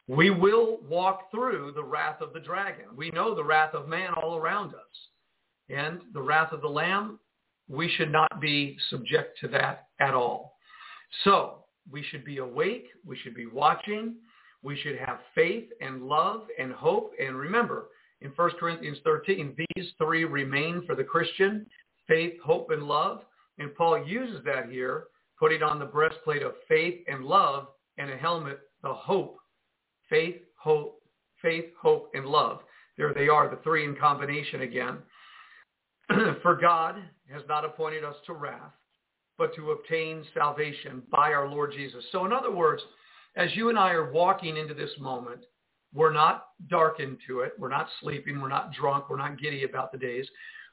We 0.08 0.30
will 0.30 0.80
walk 0.88 1.30
through 1.32 1.74
the 1.76 1.84
wrath 1.84 2.22
of 2.22 2.32
the 2.32 2.40
dragon. 2.40 2.86
We 2.96 3.12
know 3.12 3.36
the 3.36 3.44
wrath 3.44 3.74
of 3.74 3.90
man 3.90 4.14
all 4.14 4.38
around 4.38 4.70
us. 4.70 5.70
And 5.70 6.00
the 6.14 6.22
wrath 6.22 6.54
of 6.54 6.62
the 6.62 6.70
lamb, 6.70 7.20
we 7.68 7.90
should 7.98 8.12
not 8.12 8.40
be 8.40 8.78
subject 8.90 9.38
to 9.42 9.50
that 9.50 9.88
at 10.00 10.14
all. 10.14 10.56
So 11.26 11.66
we 11.92 12.04
should 12.04 12.24
be 12.24 12.38
awake. 12.38 12.88
We 13.06 13.18
should 13.18 13.36
be 13.36 13.48
watching. 13.48 14.16
We 14.64 14.78
should 14.78 14.98
have 14.98 15.20
faith 15.36 15.70
and 15.82 16.04
love 16.04 16.44
and 16.60 16.72
hope. 16.72 17.12
And 17.20 17.36
remember, 17.36 17.88
in 18.22 18.32
1 18.36 18.52
Corinthians 18.60 18.98
13, 19.04 19.56
these 19.76 19.92
three 19.98 20.26
remain 20.26 20.84
for 20.86 20.96
the 20.96 21.04
Christian, 21.04 21.66
faith, 22.08 22.34
hope, 22.44 22.72
and 22.72 22.84
love. 22.84 23.22
And 23.60 23.76
Paul 23.76 24.06
uses 24.06 24.44
that 24.46 24.70
here, 24.70 25.06
putting 25.40 25.62
on 25.62 25.80
the 25.80 25.86
breastplate 25.86 26.42
of 26.42 26.54
faith 26.68 27.04
and 27.08 27.26
love 27.26 27.68
and 27.98 28.10
a 28.10 28.18
helmet, 28.18 28.60
the 28.84 28.94
hope, 28.94 29.38
faith, 30.10 30.38
hope, 30.56 31.02
faith, 31.42 31.66
hope, 31.80 32.12
and 32.14 32.26
love. 32.26 32.60
There 32.98 33.14
they 33.14 33.28
are, 33.28 33.50
the 33.50 33.62
three 33.64 33.86
in 33.86 33.96
combination 33.96 34.62
again. 34.62 34.98
For 36.42 36.56
God 36.56 36.96
has 37.32 37.44
not 37.48 37.66
appointed 37.66 38.04
us 38.04 38.16
to 38.26 38.34
wrath, 38.34 38.74
but 39.38 39.54
to 39.56 39.72
obtain 39.72 40.24
salvation 40.34 41.04
by 41.12 41.34
our 41.34 41.48
Lord 41.48 41.74
Jesus. 41.76 42.04
So 42.12 42.26
in 42.26 42.34
other 42.34 42.52
words, 42.52 42.82
as 43.38 43.56
you 43.56 43.70
and 43.70 43.78
I 43.78 43.92
are 43.92 44.12
walking 44.12 44.58
into 44.58 44.74
this 44.74 44.90
moment, 45.00 45.42
we're 45.94 46.12
not 46.12 46.48
darkened 46.70 47.20
to 47.28 47.42
it. 47.42 47.54
We're 47.58 47.70
not 47.70 47.88
sleeping. 48.02 48.42
We're 48.42 48.50
not 48.50 48.74
drunk. 48.74 49.10
We're 49.10 49.18
not 49.18 49.40
giddy 49.40 49.64
about 49.64 49.92
the 49.92 49.98
days. 49.98 50.26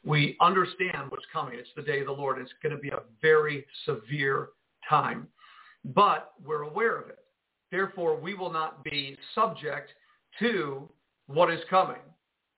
We 0.04 0.36
understand 0.40 1.10
what's 1.10 1.24
coming. 1.32 1.58
It's 1.58 1.68
the 1.76 1.82
day 1.82 2.00
of 2.00 2.06
the 2.06 2.12
Lord. 2.12 2.38
It's 2.38 2.52
going 2.62 2.74
to 2.74 2.80
be 2.80 2.88
a 2.88 3.00
very 3.22 3.64
severe 3.84 4.48
time, 4.88 5.28
but 5.84 6.32
we're 6.44 6.62
aware 6.62 6.98
of 6.98 7.08
it. 7.08 7.18
Therefore, 7.70 8.18
we 8.18 8.34
will 8.34 8.52
not 8.52 8.82
be 8.82 9.16
subject 9.34 9.90
to 10.38 10.88
what 11.26 11.52
is 11.52 11.60
coming 11.70 12.02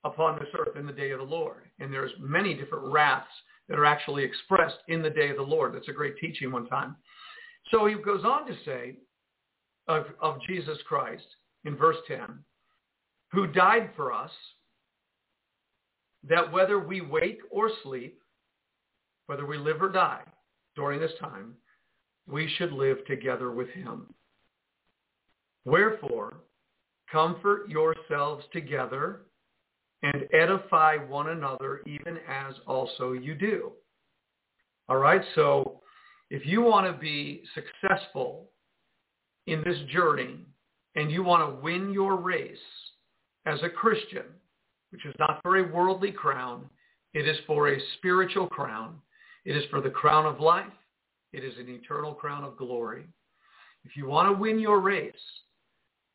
upon 0.04 0.38
this 0.38 0.48
earth 0.58 0.76
in 0.76 0.86
the 0.86 0.92
day 0.92 1.10
of 1.10 1.18
the 1.18 1.24
Lord. 1.24 1.64
And 1.78 1.92
there's 1.92 2.12
many 2.20 2.54
different 2.54 2.86
wraths 2.86 3.26
that 3.68 3.78
are 3.78 3.84
actually 3.84 4.24
expressed 4.24 4.78
in 4.88 5.02
the 5.02 5.10
day 5.10 5.30
of 5.30 5.36
the 5.36 5.42
Lord. 5.42 5.74
That's 5.74 5.88
a 5.88 5.92
great 5.92 6.16
teaching 6.18 6.52
one 6.52 6.66
time. 6.66 6.96
So 7.70 7.86
he 7.86 7.94
goes 7.94 8.24
on 8.24 8.46
to 8.46 8.54
say 8.64 8.96
of, 9.88 10.06
of 10.20 10.38
Jesus 10.46 10.78
Christ 10.86 11.26
in 11.64 11.76
verse 11.76 11.96
10, 12.08 12.20
who 13.32 13.46
died 13.46 13.90
for 13.96 14.12
us, 14.12 14.30
that 16.28 16.52
whether 16.52 16.78
we 16.78 17.00
wake 17.00 17.40
or 17.50 17.70
sleep, 17.82 18.20
whether 19.26 19.46
we 19.46 19.58
live 19.58 19.82
or 19.82 19.90
die 19.90 20.22
during 20.74 21.00
this 21.00 21.12
time, 21.20 21.54
we 22.28 22.48
should 22.56 22.72
live 22.72 23.04
together 23.06 23.52
with 23.52 23.68
him. 23.70 24.06
Wherefore, 25.64 26.38
comfort 27.10 27.68
yourselves 27.68 28.44
together 28.52 29.22
and 30.02 30.28
edify 30.32 30.96
one 30.96 31.30
another 31.30 31.82
even 31.86 32.18
as 32.28 32.54
also 32.66 33.12
you 33.12 33.34
do. 33.34 33.72
All 34.88 34.96
right, 34.96 35.22
so 35.34 35.80
if 36.30 36.46
you 36.46 36.62
want 36.62 36.86
to 36.86 37.00
be 37.00 37.42
successful 37.54 38.50
in 39.46 39.62
this 39.64 39.78
journey 39.92 40.38
and 40.94 41.10
you 41.10 41.22
want 41.22 41.48
to 41.48 41.62
win 41.62 41.92
your 41.92 42.16
race 42.16 42.58
as 43.44 43.62
a 43.62 43.68
Christian, 43.68 44.24
which 44.90 45.04
is 45.04 45.14
not 45.18 45.40
for 45.42 45.58
a 45.58 45.72
worldly 45.72 46.12
crown, 46.12 46.68
it 47.14 47.28
is 47.28 47.36
for 47.46 47.68
a 47.68 47.80
spiritual 47.98 48.48
crown. 48.48 48.96
It 49.44 49.56
is 49.56 49.64
for 49.70 49.80
the 49.80 49.90
crown 49.90 50.26
of 50.26 50.40
life. 50.40 50.66
It 51.32 51.44
is 51.44 51.54
an 51.58 51.68
eternal 51.68 52.14
crown 52.14 52.44
of 52.44 52.56
glory. 52.56 53.04
If 53.84 53.96
you 53.96 54.06
want 54.06 54.28
to 54.28 54.40
win 54.40 54.58
your 54.58 54.80
race, 54.80 55.14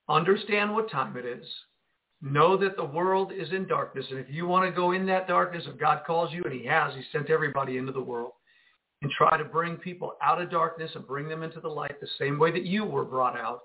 understand 0.09 0.73
what 0.73 0.91
time 0.91 1.15
it 1.15 1.25
is, 1.25 1.45
Know 2.21 2.55
that 2.57 2.75
the 2.75 2.85
world 2.85 3.31
is 3.35 3.51
in 3.51 3.67
darkness. 3.67 4.05
And 4.11 4.19
if 4.19 4.27
you 4.29 4.45
want 4.45 4.69
to 4.69 4.75
go 4.75 4.91
in 4.91 5.07
that 5.07 5.27
darkness, 5.27 5.63
if 5.65 5.79
God 5.79 6.03
calls 6.05 6.31
you, 6.31 6.43
and 6.43 6.53
he 6.53 6.63
has, 6.67 6.93
he 6.93 7.01
sent 7.11 7.31
everybody 7.31 7.77
into 7.77 7.91
the 7.91 8.01
world, 8.01 8.33
and 9.01 9.11
try 9.11 9.37
to 9.37 9.43
bring 9.43 9.77
people 9.77 10.15
out 10.21 10.41
of 10.41 10.51
darkness 10.51 10.91
and 10.95 11.07
bring 11.07 11.27
them 11.27 11.43
into 11.43 11.59
the 11.59 11.67
light 11.67 11.99
the 11.99 12.07
same 12.19 12.37
way 12.37 12.51
that 12.51 12.65
you 12.65 12.85
were 12.85 13.05
brought 13.05 13.37
out, 13.37 13.61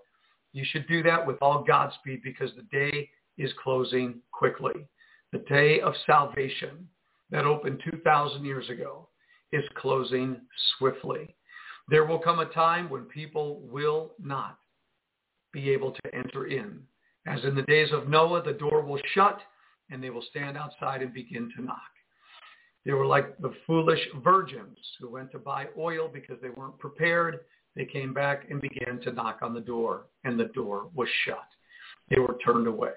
you 0.52 0.64
should 0.64 0.88
do 0.88 1.02
that 1.02 1.26
with 1.26 1.36
all 1.42 1.64
Godspeed 1.64 2.22
because 2.22 2.50
the 2.56 2.62
day 2.76 3.10
is 3.36 3.50
closing 3.62 4.20
quickly. 4.32 4.88
The 5.32 5.44
day 5.48 5.80
of 5.80 5.94
salvation 6.06 6.88
that 7.30 7.44
opened 7.44 7.82
2,000 7.90 8.44
years 8.44 8.70
ago 8.70 9.08
is 9.52 9.64
closing 9.76 10.40
swiftly. 10.78 11.34
There 11.88 12.06
will 12.06 12.18
come 12.18 12.40
a 12.40 12.46
time 12.46 12.88
when 12.88 13.04
people 13.04 13.60
will 13.60 14.12
not 14.22 14.58
be 15.52 15.70
able 15.70 15.92
to 15.92 16.14
enter 16.14 16.46
in 16.46 16.80
as 17.26 17.42
in 17.44 17.54
the 17.54 17.62
days 17.62 17.88
of 17.92 18.08
Noah, 18.08 18.42
the 18.42 18.52
door 18.52 18.82
will 18.82 19.00
shut 19.14 19.40
and 19.90 20.02
they 20.02 20.10
will 20.10 20.24
stand 20.30 20.56
outside 20.56 21.02
and 21.02 21.12
begin 21.12 21.50
to 21.56 21.62
knock. 21.62 21.80
They 22.86 22.92
were 22.92 23.04
like 23.04 23.36
the 23.38 23.52
foolish 23.66 24.00
virgins 24.22 24.78
who 25.00 25.10
went 25.10 25.32
to 25.32 25.40
buy 25.40 25.66
oil 25.76 26.08
because 26.08 26.40
they 26.40 26.50
weren't 26.50 26.78
prepared. 26.78 27.40
They 27.74 27.84
came 27.84 28.14
back 28.14 28.46
and 28.48 28.60
began 28.60 29.00
to 29.00 29.12
knock 29.12 29.40
on 29.42 29.52
the 29.52 29.60
door 29.60 30.06
and 30.22 30.38
the 30.38 30.44
door 30.54 30.88
was 30.94 31.08
shut. 31.24 31.48
They 32.08 32.20
were 32.20 32.38
turned 32.44 32.68
away. 32.68 32.92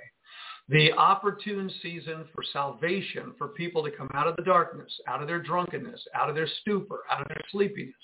The 0.69 0.91
opportune 0.93 1.71
season 1.82 2.25
for 2.36 2.43
salvation, 2.54 3.34
for 3.39 3.47
people 3.47 3.84
to 3.84 3.89
come 3.89 4.12
out 4.13 4.28
of 4.28 4.36
the 4.36 4.43
darkness, 4.43 4.93
out 5.08 5.23
of 5.23 5.28
their 5.28 5.41
drunkenness, 5.41 6.08
out 6.13 6.30
of 6.30 6.36
their 6.36 6.47
stupor, 6.62 6.99
out 7.10 7.21
of 7.21 7.28
their 7.28 7.41
sleepiness, 7.52 7.95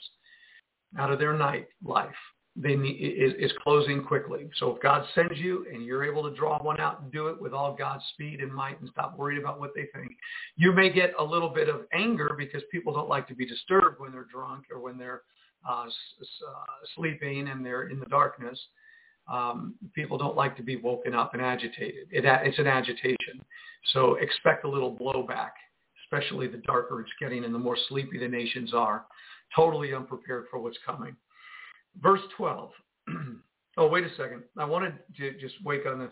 out 0.97 1.11
of 1.11 1.19
their 1.19 1.37
night 1.37 1.67
life, 1.83 2.15
they 2.55 2.75
need, 2.75 2.93
is, 2.93 3.33
is 3.37 3.51
closing 3.61 4.01
quickly. 4.01 4.49
So 4.57 4.73
if 4.73 4.81
God 4.81 5.05
sends 5.13 5.37
you 5.37 5.65
and 5.71 5.83
you're 5.83 6.05
able 6.05 6.23
to 6.29 6.35
draw 6.35 6.57
one 6.63 6.79
out 6.79 7.01
and 7.01 7.11
do 7.11 7.27
it 7.27 7.39
with 7.39 7.53
all 7.53 7.75
God's 7.75 8.03
speed 8.13 8.39
and 8.39 8.53
might 8.53 8.79
and 8.79 8.89
stop 8.89 9.17
worrying 9.17 9.41
about 9.41 9.59
what 9.59 9.71
they 9.75 9.87
think, 9.93 10.11
you 10.55 10.71
may 10.71 10.89
get 10.89 11.13
a 11.19 11.23
little 11.23 11.49
bit 11.49 11.67
of 11.67 11.81
anger 11.93 12.33
because 12.37 12.61
people 12.71 12.93
don't 12.93 13.09
like 13.09 13.27
to 13.27 13.35
be 13.35 13.45
disturbed 13.45 13.99
when 13.99 14.13
they're 14.13 14.27
drunk 14.31 14.65
or 14.71 14.79
when 14.79 14.97
they're 14.97 15.23
uh, 15.69 15.83
uh, 15.83 16.85
sleeping 16.95 17.49
and 17.49 17.65
they're 17.65 17.89
in 17.89 17.99
the 17.99 18.05
darkness. 18.05 18.59
Um, 19.31 19.75
people 19.93 20.17
don't 20.17 20.37
like 20.37 20.55
to 20.55 20.63
be 20.63 20.77
woken 20.77 21.13
up 21.13 21.33
and 21.33 21.41
agitated. 21.41 22.07
It, 22.11 22.23
it's 22.25 22.59
an 22.59 22.67
agitation. 22.67 23.43
So 23.93 24.15
expect 24.15 24.63
a 24.63 24.69
little 24.69 24.95
blowback, 24.95 25.51
especially 26.05 26.47
the 26.47 26.61
darker 26.65 27.01
it's 27.01 27.11
getting 27.19 27.43
and 27.43 27.53
the 27.53 27.59
more 27.59 27.77
sleepy 27.89 28.17
the 28.17 28.27
nations 28.27 28.73
are, 28.73 29.05
totally 29.53 29.93
unprepared 29.93 30.45
for 30.49 30.59
what's 30.59 30.77
coming. 30.85 31.17
Verse 32.01 32.21
12. 32.37 32.71
oh, 33.77 33.87
wait 33.87 34.03
a 34.03 34.09
second. 34.17 34.43
I 34.57 34.65
wanted 34.65 34.93
to 35.17 35.33
just 35.39 35.55
wake 35.63 35.85
on 35.85 35.99
this. 35.99 36.11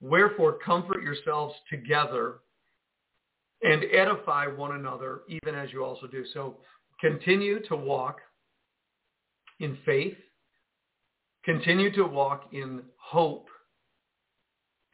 Wherefore 0.00 0.58
comfort 0.64 1.02
yourselves 1.02 1.54
together 1.70 2.40
and 3.62 3.84
edify 3.92 4.46
one 4.46 4.74
another, 4.74 5.22
even 5.28 5.54
as 5.54 5.72
you 5.72 5.84
also 5.84 6.06
do. 6.06 6.24
So 6.34 6.56
continue 7.00 7.62
to 7.68 7.76
walk 7.76 8.18
in 9.60 9.78
faith. 9.86 10.16
Continue 11.44 11.92
to 11.94 12.04
walk 12.04 12.48
in 12.52 12.82
hope 12.96 13.46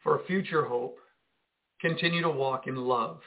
for 0.03 0.21
future 0.27 0.65
hope. 0.65 0.97
Continue 1.81 2.21
to 2.21 2.29
walk 2.29 2.67
in 2.67 2.75
love. 2.75 3.19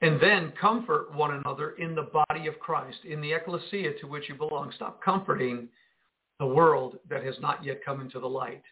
And 0.00 0.20
then 0.20 0.52
comfort 0.60 1.12
one 1.12 1.34
another 1.34 1.70
in 1.72 1.94
the 1.94 2.08
body 2.28 2.46
of 2.46 2.58
Christ, 2.60 2.98
in 3.04 3.20
the 3.20 3.32
ecclesia 3.32 3.98
to 4.00 4.06
which 4.06 4.28
you 4.28 4.36
belong. 4.36 4.72
Stop 4.76 5.02
comforting 5.02 5.68
the 6.38 6.46
world 6.46 6.98
that 7.10 7.24
has 7.24 7.34
not 7.40 7.64
yet 7.64 7.84
come 7.84 8.00
into 8.00 8.20
the 8.20 8.28
light. 8.28 8.62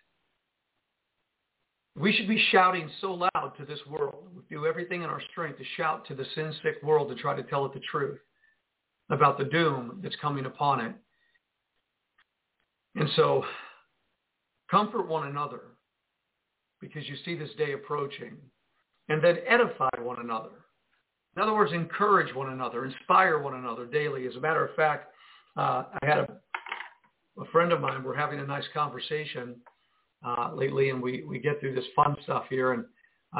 We 1.98 2.12
should 2.12 2.28
be 2.28 2.44
shouting 2.52 2.90
so 3.00 3.14
loud 3.34 3.52
to 3.58 3.64
this 3.64 3.80
world. 3.88 4.28
We 4.36 4.42
do 4.48 4.66
everything 4.66 5.02
in 5.02 5.08
our 5.08 5.22
strength 5.32 5.58
to 5.58 5.64
shout 5.76 6.06
to 6.08 6.14
the 6.14 6.26
sin-sick 6.34 6.82
world 6.82 7.08
to 7.08 7.14
try 7.14 7.34
to 7.34 7.42
tell 7.42 7.64
it 7.64 7.72
the 7.72 7.80
truth 7.90 8.20
about 9.08 9.38
the 9.38 9.44
doom 9.44 10.00
that's 10.02 10.16
coming 10.16 10.46
upon 10.46 10.84
it. 10.84 10.94
And 12.96 13.08
so 13.16 13.44
comfort 14.70 15.08
one 15.08 15.26
another 15.28 15.62
because 16.80 17.08
you 17.08 17.16
see 17.24 17.34
this 17.34 17.50
day 17.56 17.72
approaching 17.72 18.36
and 19.08 19.22
then 19.22 19.38
edify 19.46 19.90
one 20.00 20.20
another. 20.20 20.65
In 21.36 21.42
other 21.42 21.54
words, 21.54 21.72
encourage 21.72 22.34
one 22.34 22.50
another, 22.50 22.84
inspire 22.84 23.38
one 23.38 23.54
another 23.54 23.86
daily. 23.86 24.26
As 24.26 24.36
a 24.36 24.40
matter 24.40 24.64
of 24.64 24.74
fact, 24.74 25.12
uh, 25.56 25.84
I 26.02 26.06
had 26.06 26.18
a 26.18 26.26
a 27.38 27.44
friend 27.46 27.72
of 27.72 27.80
mine, 27.80 28.02
we're 28.02 28.16
having 28.16 28.40
a 28.40 28.46
nice 28.46 28.64
conversation 28.72 29.56
uh, 30.26 30.50
lately, 30.54 30.90
and 30.90 31.02
we, 31.02 31.22
we 31.24 31.38
get 31.38 31.60
through 31.60 31.74
this 31.74 31.84
fun 31.94 32.16
stuff 32.24 32.44
here. 32.48 32.72
And 32.72 32.84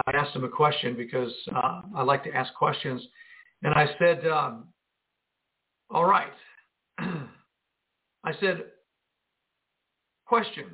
I 0.07 0.11
asked 0.13 0.37
him 0.37 0.45
a 0.45 0.49
question 0.49 0.97
because 0.97 1.33
uh, 1.55 1.83
I 1.95 2.03
like 2.03 2.23
to 2.25 2.35
ask 2.35 2.53
questions. 2.55 3.03
And 3.63 3.75
I 3.75 3.87
said, 3.99 4.27
um, 4.27 4.67
all 5.91 6.05
right. 6.05 6.33
I 6.99 8.33
said, 8.41 8.65
question, 10.27 10.65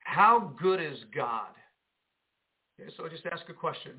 how 0.00 0.52
good 0.60 0.80
is 0.80 0.98
God? 1.14 1.48
Okay, 2.80 2.90
so 2.96 3.04
I 3.04 3.08
just 3.08 3.26
ask 3.26 3.48
a 3.48 3.54
question. 3.54 3.92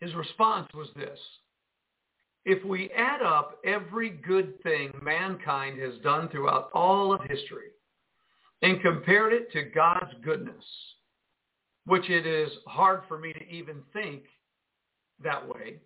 His 0.00 0.14
response 0.14 0.68
was 0.74 0.88
this 0.96 1.18
if 2.46 2.64
we 2.64 2.90
add 2.92 3.22
up 3.22 3.58
every 3.64 4.08
good 4.08 4.62
thing 4.62 4.92
mankind 5.02 5.80
has 5.80 5.94
done 6.02 6.28
throughout 6.28 6.70
all 6.72 7.12
of 7.12 7.20
history 7.22 7.70
and 8.62 8.80
compared 8.80 9.32
it 9.32 9.50
to 9.52 9.64
God's 9.64 10.12
goodness, 10.22 10.64
which 11.86 12.08
it 12.08 12.24
is 12.24 12.48
hard 12.68 13.02
for 13.08 13.18
me 13.18 13.32
to 13.32 13.48
even 13.48 13.82
think 13.92 14.22
that 15.22 15.46
way, 15.46 15.80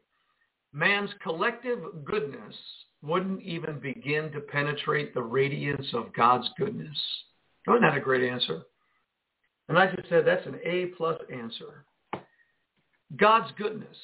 man's 0.73 1.11
collective 1.23 1.79
goodness 2.05 2.55
wouldn't 3.03 3.43
even 3.43 3.81
begin 3.81 4.31
to 4.33 4.41
penetrate 4.41 5.15
the 5.15 5.23
radiance 5.23 5.87
of 5.95 6.13
God's 6.13 6.49
goodness. 6.59 6.99
Wasn't 7.67 7.83
that 7.83 7.97
a 7.97 8.01
great 8.01 8.29
answer? 8.29 8.63
And 9.71 9.79
I 9.79 9.87
just 9.95 10.11
said 10.11 10.27
that's 10.27 10.47
an 10.47 10.59
A 10.65 10.87
plus 10.99 11.19
answer. 11.33 11.87
God's 13.17 13.53
goodness. 13.59 13.97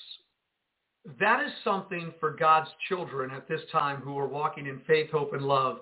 That 1.20 1.44
is 1.44 1.52
something 1.62 2.12
for 2.18 2.32
God's 2.32 2.70
children 2.88 3.30
at 3.30 3.48
this 3.48 3.60
time 3.70 4.00
who 4.00 4.18
are 4.18 4.26
walking 4.26 4.66
in 4.66 4.80
faith, 4.86 5.10
hope, 5.10 5.32
and 5.34 5.42
love 5.42 5.80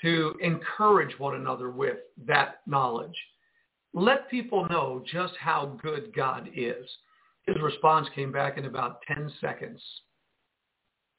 to 0.00 0.34
encourage 0.42 1.18
one 1.18 1.34
another 1.34 1.70
with 1.70 1.98
that 2.26 2.60
knowledge. 2.66 3.16
Let 3.92 4.30
people 4.30 4.66
know 4.70 5.04
just 5.10 5.34
how 5.38 5.78
good 5.82 6.14
God 6.14 6.48
is. 6.56 6.86
His 7.46 7.56
response 7.60 8.08
came 8.14 8.32
back 8.32 8.56
in 8.56 8.64
about 8.64 9.00
10 9.06 9.30
seconds. 9.40 9.82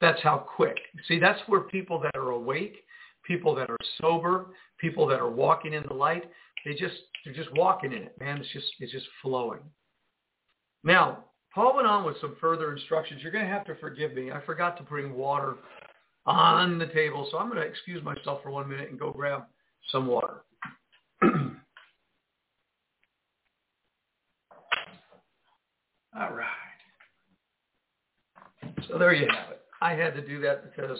That's 0.00 0.20
how 0.22 0.38
quick. 0.38 0.76
See, 1.06 1.20
that's 1.20 1.40
where 1.46 1.60
people 1.60 2.00
that 2.00 2.16
are 2.16 2.30
awake, 2.30 2.76
people 3.24 3.54
that 3.54 3.70
are 3.70 3.78
sober, 4.00 4.46
people 4.78 5.06
that 5.06 5.20
are 5.20 5.30
walking 5.30 5.72
in 5.72 5.84
the 5.86 5.94
light, 5.94 6.24
they 6.64 6.74
just 6.74 6.94
they're 7.24 7.34
just 7.34 7.54
walking 7.54 7.92
in 7.92 8.02
it, 8.02 8.16
man. 8.18 8.38
It's 8.38 8.52
just 8.52 8.66
it's 8.80 8.92
just 8.92 9.06
flowing. 9.22 9.60
Now, 10.82 11.24
Paul 11.54 11.76
went 11.76 11.86
on 11.86 12.04
with 12.04 12.16
some 12.20 12.36
further 12.40 12.72
instructions. 12.72 13.22
You're 13.22 13.30
going 13.30 13.44
to 13.44 13.50
have 13.50 13.64
to 13.66 13.76
forgive 13.76 14.14
me. 14.14 14.32
I 14.32 14.40
forgot 14.44 14.76
to 14.78 14.82
bring 14.82 15.14
water 15.14 15.54
on 16.26 16.78
the 16.78 16.86
table, 16.86 17.28
so 17.30 17.38
I'm 17.38 17.48
going 17.48 17.60
to 17.60 17.66
excuse 17.66 18.02
myself 18.02 18.42
for 18.42 18.50
one 18.50 18.68
minute 18.68 18.90
and 18.90 18.98
go 18.98 19.12
grab 19.12 19.44
some 19.92 20.06
water. 20.06 20.42
All 21.22 21.30
right. 26.14 26.46
So 28.88 28.98
there 28.98 29.12
you 29.12 29.28
have 29.28 29.50
it. 29.52 29.60
I 29.80 29.92
had 29.92 30.14
to 30.14 30.26
do 30.26 30.40
that 30.40 30.64
because 30.64 30.98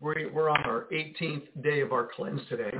we're, 0.00 0.48
on 0.48 0.62
our 0.64 0.86
18th 0.92 1.62
day 1.62 1.80
of 1.80 1.92
our 1.92 2.08
cleanse 2.14 2.40
today. 2.48 2.72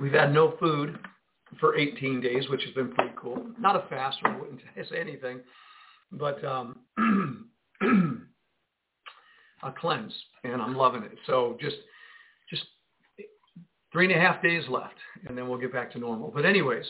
We've 0.00 0.12
had 0.12 0.32
no 0.32 0.54
food 0.58 0.98
for 1.58 1.76
18 1.76 2.20
days, 2.20 2.48
which 2.48 2.62
has 2.64 2.72
been 2.74 2.92
pretty 2.92 3.12
cool. 3.16 3.44
Not 3.58 3.76
a 3.76 3.88
fast, 3.88 4.18
I 4.24 4.36
wouldn't 4.36 4.60
say 4.90 5.00
anything, 5.00 5.40
but 6.12 6.42
um, 6.44 6.78
a 9.62 9.72
cleanse, 9.72 10.14
and 10.44 10.62
I'm 10.62 10.76
loving 10.76 11.02
it. 11.02 11.18
So 11.26 11.56
just 11.60 11.76
just 12.48 12.62
three 13.92 14.06
and 14.06 14.14
a 14.14 14.20
half 14.20 14.42
days 14.42 14.64
left, 14.68 14.94
and 15.26 15.36
then 15.36 15.48
we'll 15.48 15.58
get 15.58 15.72
back 15.72 15.90
to 15.92 15.98
normal. 15.98 16.30
But 16.34 16.44
anyways, 16.44 16.86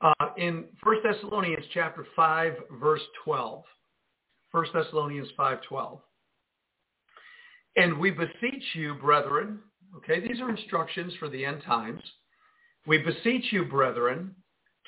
uh, 0.00 0.12
in 0.36 0.64
1 0.82 0.96
Thessalonians 1.02 1.64
chapter 1.72 2.06
5, 2.14 2.52
verse 2.80 3.00
12, 3.24 3.62
1 4.52 4.66
Thessalonians 4.72 5.28
5.12, 5.38 6.00
and 7.76 7.98
we 7.98 8.10
beseech 8.10 8.64
you, 8.74 8.94
brethren, 8.94 9.60
okay, 9.96 10.20
these 10.20 10.40
are 10.40 10.50
instructions 10.50 11.12
for 11.18 11.28
the 11.28 11.44
end 11.44 11.62
times, 11.64 12.02
we 12.86 12.98
beseech 12.98 13.52
you, 13.52 13.64
brethren, 13.64 14.34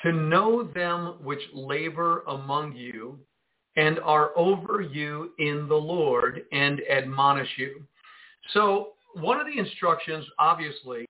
to 0.03 0.13
know 0.13 0.63
them 0.63 1.17
which 1.23 1.41
labor 1.55 2.23
among 2.29 2.75
you 2.75 3.19
and 3.77 3.99
are 4.01 4.31
over 4.37 4.81
you 4.81 5.33
in 5.39 5.67
the 5.69 5.75
Lord 5.75 6.43
and 6.53 6.81
admonish 6.91 7.49
you. 7.57 7.83
So 8.53 8.93
one 9.15 9.41
of 9.41 9.47
the 9.47 9.59
instructions, 9.59 10.25
obviously, 10.39 11.07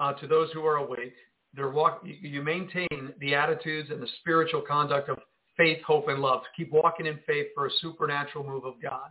uh, 0.00 0.12
to 0.14 0.26
those 0.26 0.50
who 0.52 0.64
are 0.64 0.76
awake, 0.76 1.14
they're 1.54 1.70
walk, 1.70 2.02
you 2.04 2.42
maintain 2.42 3.12
the 3.20 3.34
attitudes 3.34 3.90
and 3.90 4.02
the 4.02 4.08
spiritual 4.20 4.60
conduct 4.60 5.08
of 5.08 5.18
faith, 5.56 5.78
hope, 5.86 6.08
and 6.08 6.20
love. 6.20 6.42
Keep 6.56 6.72
walking 6.72 7.06
in 7.06 7.18
faith 7.26 7.48
for 7.54 7.66
a 7.66 7.70
supernatural 7.80 8.44
move 8.44 8.64
of 8.64 8.74
God. 8.82 9.10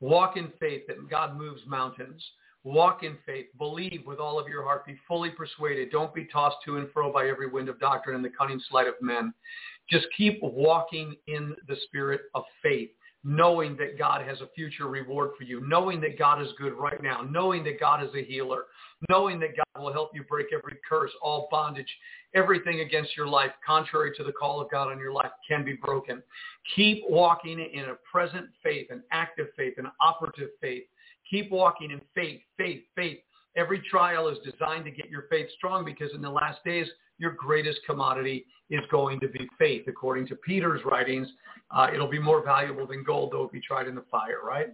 Walk 0.00 0.36
in 0.36 0.52
faith 0.58 0.82
that 0.88 1.08
God 1.08 1.36
moves 1.38 1.60
mountains. 1.66 2.22
Walk 2.66 3.04
in 3.04 3.16
faith. 3.24 3.46
Believe 3.58 4.02
with 4.08 4.18
all 4.18 4.40
of 4.40 4.48
your 4.48 4.64
heart. 4.64 4.84
Be 4.84 4.96
fully 5.06 5.30
persuaded. 5.30 5.92
Don't 5.92 6.12
be 6.12 6.24
tossed 6.24 6.56
to 6.64 6.78
and 6.78 6.90
fro 6.90 7.12
by 7.12 7.28
every 7.28 7.46
wind 7.46 7.68
of 7.68 7.78
doctrine 7.78 8.16
and 8.16 8.24
the 8.24 8.28
cunning 8.28 8.60
sleight 8.68 8.88
of 8.88 8.94
men. 9.00 9.32
Just 9.88 10.08
keep 10.16 10.40
walking 10.42 11.14
in 11.28 11.54
the 11.68 11.76
spirit 11.84 12.22
of 12.34 12.42
faith, 12.60 12.90
knowing 13.22 13.76
that 13.76 13.96
God 13.96 14.26
has 14.26 14.40
a 14.40 14.48
future 14.48 14.88
reward 14.88 15.30
for 15.38 15.44
you, 15.44 15.60
knowing 15.64 16.00
that 16.00 16.18
God 16.18 16.42
is 16.42 16.48
good 16.58 16.72
right 16.72 17.00
now, 17.00 17.22
knowing 17.22 17.62
that 17.62 17.78
God 17.78 18.02
is 18.02 18.12
a 18.16 18.24
healer, 18.24 18.64
knowing 19.08 19.38
that 19.38 19.50
God 19.56 19.80
will 19.80 19.92
help 19.92 20.10
you 20.12 20.24
break 20.24 20.48
every 20.52 20.78
curse, 20.88 21.12
all 21.22 21.46
bondage, 21.52 21.86
everything 22.34 22.80
against 22.80 23.16
your 23.16 23.28
life, 23.28 23.52
contrary 23.64 24.10
to 24.16 24.24
the 24.24 24.32
call 24.32 24.60
of 24.60 24.68
God 24.72 24.90
on 24.90 24.98
your 24.98 25.12
life, 25.12 25.30
can 25.46 25.64
be 25.64 25.74
broken. 25.74 26.20
Keep 26.74 27.04
walking 27.08 27.60
in 27.60 27.84
a 27.84 27.94
present 28.10 28.46
faith, 28.60 28.88
an 28.90 29.04
active 29.12 29.46
faith, 29.56 29.74
an 29.78 29.86
operative 30.00 30.50
faith, 30.60 30.82
Keep 31.30 31.50
walking 31.50 31.90
in 31.90 32.00
faith, 32.14 32.40
faith, 32.56 32.82
faith. 32.94 33.18
Every 33.56 33.80
trial 33.90 34.28
is 34.28 34.38
designed 34.44 34.84
to 34.84 34.90
get 34.90 35.08
your 35.08 35.24
faith 35.30 35.48
strong 35.56 35.84
because 35.84 36.10
in 36.14 36.20
the 36.20 36.30
last 36.30 36.62
days, 36.64 36.86
your 37.18 37.32
greatest 37.32 37.80
commodity 37.86 38.46
is 38.70 38.82
going 38.90 39.20
to 39.20 39.28
be 39.28 39.48
faith. 39.58 39.84
According 39.88 40.26
to 40.28 40.36
Peter's 40.36 40.84
writings, 40.84 41.28
uh, 41.70 41.88
it'll 41.92 42.10
be 42.10 42.18
more 42.18 42.44
valuable 42.44 42.86
than 42.86 43.02
gold, 43.02 43.32
though 43.32 43.44
it 43.44 43.52
be 43.52 43.60
tried 43.60 43.88
in 43.88 43.94
the 43.94 44.04
fire, 44.10 44.40
right? 44.44 44.68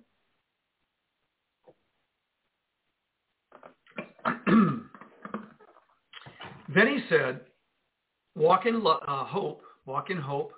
then 6.75 6.87
he 6.87 7.01
said, 7.09 7.41
walk 8.35 8.67
in 8.67 8.83
lo- 8.83 9.01
uh, 9.07 9.25
hope, 9.25 9.63
walk 9.87 10.11
in 10.11 10.17
hope, 10.17 10.53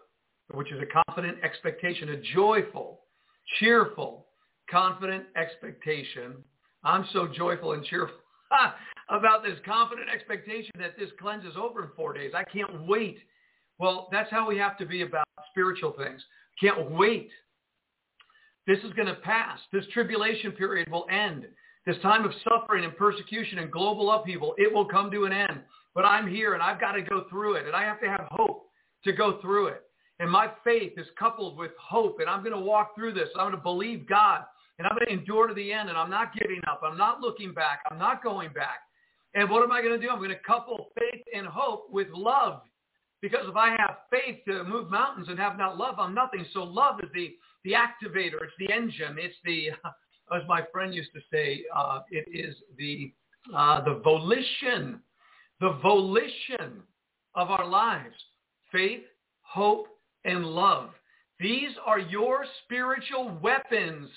which 0.52 0.72
is 0.72 0.80
a 0.80 1.04
confident 1.04 1.38
expectation, 1.42 2.10
a 2.10 2.16
joyful, 2.34 3.00
cheerful, 3.58 4.23
confident 4.74 5.24
expectation. 5.36 6.34
I'm 6.82 7.06
so 7.12 7.28
joyful 7.28 7.74
and 7.74 7.84
cheerful 7.84 8.16
about 9.08 9.44
this 9.44 9.56
confident 9.64 10.08
expectation 10.12 10.72
that 10.80 10.98
this 10.98 11.10
cleanse 11.20 11.44
is 11.44 11.56
over 11.56 11.84
in 11.84 11.90
four 11.94 12.12
days. 12.12 12.32
I 12.34 12.42
can't 12.42 12.84
wait. 12.84 13.18
Well, 13.78 14.08
that's 14.10 14.30
how 14.32 14.48
we 14.48 14.58
have 14.58 14.76
to 14.78 14.84
be 14.84 15.02
about 15.02 15.28
spiritual 15.50 15.94
things. 15.96 16.20
Can't 16.60 16.90
wait. 16.90 17.30
This 18.66 18.78
is 18.80 18.92
going 18.94 19.06
to 19.06 19.14
pass. 19.14 19.60
This 19.72 19.84
tribulation 19.92 20.50
period 20.50 20.90
will 20.90 21.06
end. 21.08 21.46
This 21.86 21.96
time 22.02 22.24
of 22.24 22.32
suffering 22.42 22.84
and 22.84 22.96
persecution 22.96 23.58
and 23.60 23.70
global 23.70 24.10
upheaval, 24.10 24.56
it 24.58 24.72
will 24.72 24.86
come 24.86 25.08
to 25.12 25.24
an 25.24 25.32
end. 25.32 25.60
But 25.94 26.04
I'm 26.04 26.28
here 26.28 26.54
and 26.54 26.62
I've 26.62 26.80
got 26.80 26.92
to 26.92 27.02
go 27.02 27.26
through 27.30 27.54
it. 27.54 27.66
And 27.66 27.76
I 27.76 27.84
have 27.84 28.00
to 28.00 28.08
have 28.08 28.26
hope 28.28 28.66
to 29.04 29.12
go 29.12 29.40
through 29.40 29.68
it. 29.68 29.82
And 30.18 30.28
my 30.28 30.50
faith 30.64 30.94
is 30.96 31.06
coupled 31.16 31.56
with 31.56 31.70
hope. 31.80 32.18
And 32.18 32.28
I'm 32.28 32.42
going 32.42 32.56
to 32.56 32.60
walk 32.60 32.96
through 32.96 33.14
this. 33.14 33.28
I'm 33.36 33.50
going 33.50 33.56
to 33.56 33.62
believe 33.62 34.08
God 34.08 34.44
and 34.78 34.86
I'm 34.86 34.96
going 34.96 35.06
to 35.06 35.12
endure 35.12 35.46
to 35.46 35.54
the 35.54 35.72
end 35.72 35.88
and 35.88 35.96
I'm 35.96 36.10
not 36.10 36.34
giving 36.34 36.60
up. 36.68 36.80
I'm 36.84 36.98
not 36.98 37.20
looking 37.20 37.52
back. 37.52 37.80
I'm 37.90 37.98
not 37.98 38.22
going 38.22 38.52
back. 38.52 38.80
And 39.34 39.50
what 39.50 39.62
am 39.62 39.72
I 39.72 39.82
going 39.82 39.98
to 39.98 40.04
do? 40.04 40.10
I'm 40.10 40.18
going 40.18 40.30
to 40.30 40.38
couple 40.38 40.90
faith 40.98 41.22
and 41.34 41.46
hope 41.46 41.86
with 41.90 42.08
love. 42.12 42.62
Because 43.20 43.46
if 43.48 43.56
I 43.56 43.70
have 43.70 43.98
faith 44.10 44.40
to 44.46 44.64
move 44.64 44.90
mountains 44.90 45.28
and 45.28 45.38
have 45.38 45.56
not 45.56 45.78
love, 45.78 45.96
I'm 45.98 46.14
nothing. 46.14 46.44
So 46.52 46.62
love 46.62 47.00
is 47.02 47.08
the, 47.14 47.34
the 47.64 47.72
activator. 47.72 48.42
It's 48.42 48.52
the 48.58 48.72
engine. 48.72 49.16
It's 49.18 49.36
the, 49.44 49.70
as 50.36 50.42
my 50.48 50.62
friend 50.72 50.94
used 50.94 51.10
to 51.14 51.20
say, 51.32 51.64
uh, 51.74 52.00
it 52.10 52.26
is 52.30 52.54
the, 52.76 53.12
uh, 53.54 53.82
the 53.84 54.00
volition, 54.04 55.00
the 55.60 55.78
volition 55.82 56.82
of 57.34 57.50
our 57.50 57.66
lives. 57.66 58.14
Faith, 58.70 59.02
hope, 59.42 59.86
and 60.24 60.44
love. 60.44 60.90
These 61.40 61.70
are 61.84 61.98
your 61.98 62.44
spiritual 62.64 63.38
weapons 63.42 64.10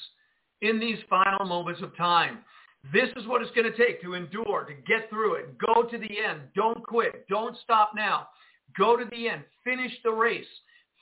in 0.61 0.79
these 0.79 0.97
final 1.09 1.45
moments 1.45 1.81
of 1.81 1.95
time. 1.95 2.39
This 2.93 3.09
is 3.15 3.27
what 3.27 3.41
it's 3.41 3.51
going 3.51 3.69
to 3.71 3.77
take 3.77 4.01
to 4.01 4.13
endure, 4.13 4.65
to 4.65 4.73
get 4.87 5.09
through 5.09 5.35
it. 5.35 5.57
Go 5.57 5.83
to 5.83 5.97
the 5.97 6.19
end. 6.25 6.41
Don't 6.55 6.81
quit. 6.83 7.27
Don't 7.27 7.57
stop 7.63 7.91
now. 7.95 8.27
Go 8.77 8.95
to 8.95 9.05
the 9.05 9.29
end. 9.29 9.43
Finish 9.63 9.91
the 10.03 10.11
race. 10.11 10.45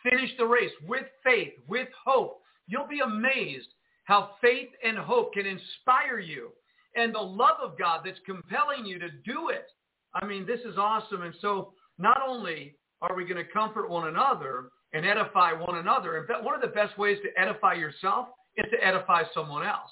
Finish 0.04 0.32
the 0.38 0.46
race 0.46 0.72
with 0.88 1.06
faith, 1.24 1.54
with 1.68 1.88
hope. 2.06 2.42
You'll 2.68 2.88
be 2.88 3.02
amazed 3.02 3.68
how 4.06 4.32
faith 4.42 4.70
and 4.84 4.98
hope 4.98 5.34
can 5.34 5.46
inspire 5.46 6.20
you 6.20 6.50
and 6.96 7.14
the 7.14 7.20
love 7.20 7.58
of 7.62 7.78
God 7.78 8.02
that's 8.06 8.20
compelling 8.26 8.86
you 8.86 9.00
to 9.00 9.10
do 9.26 9.50
it. 9.50 9.68
I 10.14 10.26
mean, 10.26 10.46
this 10.46 10.62
is 10.62 10.78
awesome. 10.78 11.24
And 11.24 11.36
so 11.42 11.74
not 11.98 12.22
only 12.26 12.76
are 13.02 13.16
we 13.16 13.26
going 13.26 13.44
to 13.44 13.52
comfort 13.52 13.90
one 13.90 14.08
another 14.08 14.70
and 14.94 15.06
edify 15.06 15.52
one 15.54 15.78
another, 15.78 16.18
in 16.18 16.28
fact, 16.28 16.44
one 16.44 16.56
of 16.56 16.62
the 16.62 16.68
best 16.68 16.98
ways 16.98 17.18
to 17.24 17.42
edify 17.42 17.74
yourself 17.74 18.28
is 18.58 18.66
to 18.72 18.86
edify 18.86 19.24
someone 19.34 19.66
else. 19.66 19.92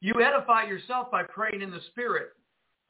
You 0.00 0.14
edify 0.22 0.64
yourself 0.64 1.10
by 1.10 1.22
praying 1.22 1.62
in 1.62 1.70
the 1.70 1.80
Spirit. 1.90 2.30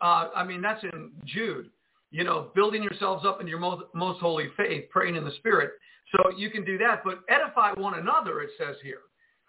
Uh, 0.01 0.31
I 0.35 0.45
mean, 0.45 0.63
that's 0.63 0.83
in 0.83 1.11
Jude. 1.25 1.71
You 2.11 2.25
know, 2.25 2.51
building 2.55 2.83
yourselves 2.83 3.25
up 3.25 3.41
in 3.41 3.47
your 3.47 3.59
most, 3.59 3.85
most 3.95 4.21
holy 4.21 4.49
faith, 4.57 4.85
praying 4.91 5.17
in 5.17 5.25
the 5.25 5.33
Spirit. 5.39 5.73
So 6.13 6.37
you 6.37 6.51
can 6.51 6.65
do 6.65 6.77
that, 6.79 7.03
but 7.05 7.21
edify 7.29 7.73
one 7.73 7.99
another, 7.99 8.41
it 8.41 8.51
says 8.59 8.77
here. 8.83 9.01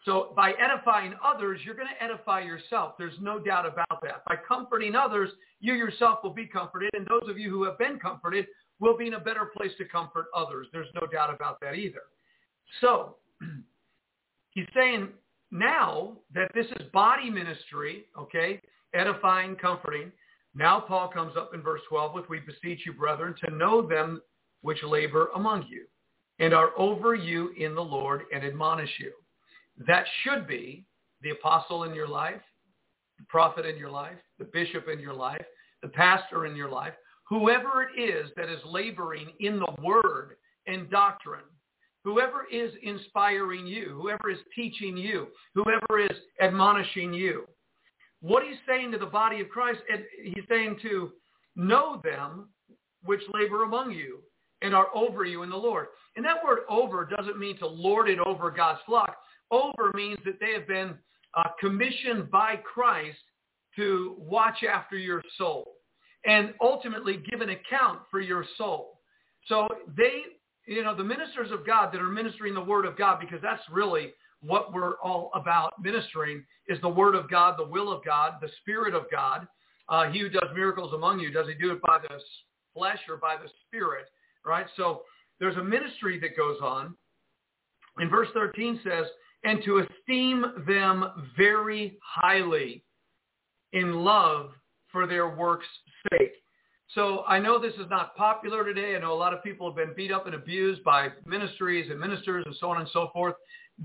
So 0.05 0.33
by 0.35 0.51
edifying 0.53 1.13
others, 1.23 1.61
you're 1.63 1.75
going 1.75 1.87
to 1.87 2.03
edify 2.03 2.41
yourself. 2.41 2.93
There's 2.97 3.13
no 3.21 3.39
doubt 3.39 3.65
about 3.65 4.01
that. 4.01 4.23
By 4.25 4.35
comforting 4.47 4.95
others, 4.95 5.29
you 5.61 5.73
yourself 5.73 6.19
will 6.23 6.33
be 6.33 6.45
comforted, 6.45 6.89
and 6.93 7.07
those 7.07 7.29
of 7.29 7.37
you 7.37 7.49
who 7.49 7.63
have 7.63 7.77
been 7.77 7.99
comforted 7.99 8.47
will 8.79 8.97
be 8.97 9.07
in 9.07 9.13
a 9.13 9.19
better 9.19 9.49
place 9.55 9.71
to 9.77 9.85
comfort 9.85 10.25
others. 10.35 10.67
There's 10.73 10.87
no 10.93 11.07
doubt 11.07 11.33
about 11.33 11.59
that 11.61 11.75
either. 11.75 12.01
So 12.81 13.15
he's 14.51 14.67
saying 14.75 15.09
now 15.53 16.17
that 16.33 16.51
this 16.55 16.65
is 16.65 16.87
body 16.91 17.29
ministry, 17.29 18.05
okay, 18.19 18.59
edifying, 18.95 19.55
comforting. 19.55 20.11
Now 20.55 20.79
Paul 20.79 21.09
comes 21.09 21.37
up 21.37 21.51
in 21.53 21.61
verse 21.61 21.81
12 21.89 22.15
with, 22.15 22.29
we 22.29 22.39
beseech 22.39 22.85
you, 22.85 22.93
brethren, 22.93 23.35
to 23.45 23.55
know 23.55 23.87
them 23.87 24.21
which 24.61 24.83
labor 24.83 25.29
among 25.35 25.67
you 25.69 25.85
and 26.39 26.53
are 26.55 26.71
over 26.77 27.13
you 27.13 27.51
in 27.57 27.75
the 27.75 27.81
Lord 27.81 28.23
and 28.33 28.43
admonish 28.43 28.89
you. 28.99 29.11
That 29.87 30.05
should 30.23 30.47
be 30.47 30.85
the 31.21 31.31
apostle 31.31 31.83
in 31.83 31.93
your 31.93 32.07
life, 32.07 32.41
the 33.19 33.25
prophet 33.29 33.65
in 33.65 33.77
your 33.77 33.91
life, 33.91 34.17
the 34.39 34.45
bishop 34.45 34.87
in 34.91 34.99
your 34.99 35.13
life, 35.13 35.45
the 35.83 35.89
pastor 35.89 36.47
in 36.47 36.55
your 36.55 36.69
life, 36.69 36.93
whoever 37.29 37.83
it 37.83 38.01
is 38.01 38.31
that 38.35 38.49
is 38.49 38.59
laboring 38.65 39.27
in 39.39 39.59
the 39.59 39.73
word 39.83 40.37
and 40.65 40.89
doctrine, 40.89 41.41
whoever 42.03 42.45
is 42.51 42.71
inspiring 42.81 43.65
you, 43.65 43.97
whoever 44.01 44.29
is 44.29 44.39
teaching 44.55 44.97
you, 44.97 45.27
whoever 45.53 45.99
is 45.99 46.17
admonishing 46.41 47.13
you. 47.13 47.45
What 48.21 48.43
he's 48.43 48.57
saying 48.67 48.91
to 48.91 48.97
the 48.97 49.05
body 49.05 49.41
of 49.41 49.49
Christ, 49.49 49.79
and 49.91 50.03
he's 50.23 50.45
saying 50.49 50.79
to 50.83 51.11
know 51.55 52.01
them 52.03 52.49
which 53.03 53.21
labor 53.33 53.63
among 53.63 53.91
you 53.91 54.19
and 54.61 54.73
are 54.73 54.87
over 54.95 55.25
you 55.25 55.43
in 55.43 55.49
the 55.49 55.57
Lord. 55.57 55.87
And 56.15 56.25
that 56.25 56.43
word 56.43 56.59
over 56.69 57.05
doesn't 57.05 57.37
mean 57.37 57.57
to 57.57 57.67
lord 57.67 58.09
it 58.09 58.19
over 58.19 58.49
God's 58.49 58.79
flock. 58.85 59.17
Over 59.51 59.91
means 59.93 60.19
that 60.25 60.39
they 60.39 60.53
have 60.53 60.67
been 60.67 60.95
uh, 61.35 61.49
commissioned 61.59 62.31
by 62.31 62.55
Christ 62.57 63.17
to 63.75 64.15
watch 64.17 64.63
after 64.63 64.97
your 64.97 65.21
soul 65.37 65.73
and 66.25 66.53
ultimately 66.61 67.21
give 67.29 67.41
an 67.41 67.49
account 67.49 67.99
for 68.09 68.21
your 68.21 68.45
soul. 68.57 68.99
So 69.47 69.67
they, 69.97 70.21
you 70.65 70.83
know, 70.83 70.95
the 70.95 71.03
ministers 71.03 71.51
of 71.51 71.65
God 71.65 71.93
that 71.93 72.01
are 72.01 72.09
ministering 72.09 72.53
the 72.53 72.63
word 72.63 72.85
of 72.85 72.97
God, 72.97 73.19
because 73.19 73.39
that's 73.41 73.63
really 73.71 74.13
what 74.41 74.73
we're 74.73 74.95
all 74.97 75.31
about 75.33 75.81
ministering 75.81 76.43
is 76.67 76.79
the 76.81 76.89
word 76.89 77.15
of 77.15 77.29
God, 77.29 77.55
the 77.57 77.67
will 77.67 77.91
of 77.91 78.03
God, 78.03 78.35
the 78.41 78.49
spirit 78.61 78.93
of 78.93 79.03
God. 79.11 79.47
Uh, 79.89 80.09
he 80.09 80.19
who 80.19 80.29
does 80.29 80.49
miracles 80.55 80.93
among 80.93 81.19
you, 81.19 81.31
does 81.31 81.47
he 81.47 81.53
do 81.53 81.71
it 81.71 81.81
by 81.81 81.97
the 82.01 82.19
flesh 82.73 82.99
or 83.09 83.17
by 83.17 83.35
the 83.35 83.49
spirit? 83.67 84.05
Right? 84.45 84.65
So 84.75 85.03
there's 85.39 85.57
a 85.57 85.63
ministry 85.63 86.19
that 86.19 86.37
goes 86.37 86.57
on. 86.61 86.95
And 87.97 88.09
verse 88.09 88.29
13 88.33 88.79
says, 88.83 89.05
and 89.43 89.63
to 89.65 89.79
esteem 89.79 90.45
them 90.65 91.05
very 91.37 91.97
highly 92.01 92.83
in 93.73 93.93
love 94.03 94.51
for 94.91 95.05
their 95.05 95.35
work's 95.35 95.67
sake. 96.11 96.42
So 96.95 97.23
I 97.27 97.39
know 97.39 97.59
this 97.59 97.73
is 97.73 97.89
not 97.89 98.15
popular 98.15 98.63
today. 98.63 98.95
I 98.95 98.99
know 98.99 99.13
a 99.13 99.15
lot 99.15 99.33
of 99.33 99.43
people 99.43 99.67
have 99.67 99.75
been 99.75 99.95
beat 99.95 100.11
up 100.11 100.27
and 100.27 100.35
abused 100.35 100.83
by 100.83 101.09
ministries 101.25 101.89
and 101.89 101.99
ministers 101.99 102.43
and 102.45 102.55
so 102.59 102.69
on 102.69 102.81
and 102.81 102.89
so 102.93 103.09
forth. 103.11 103.33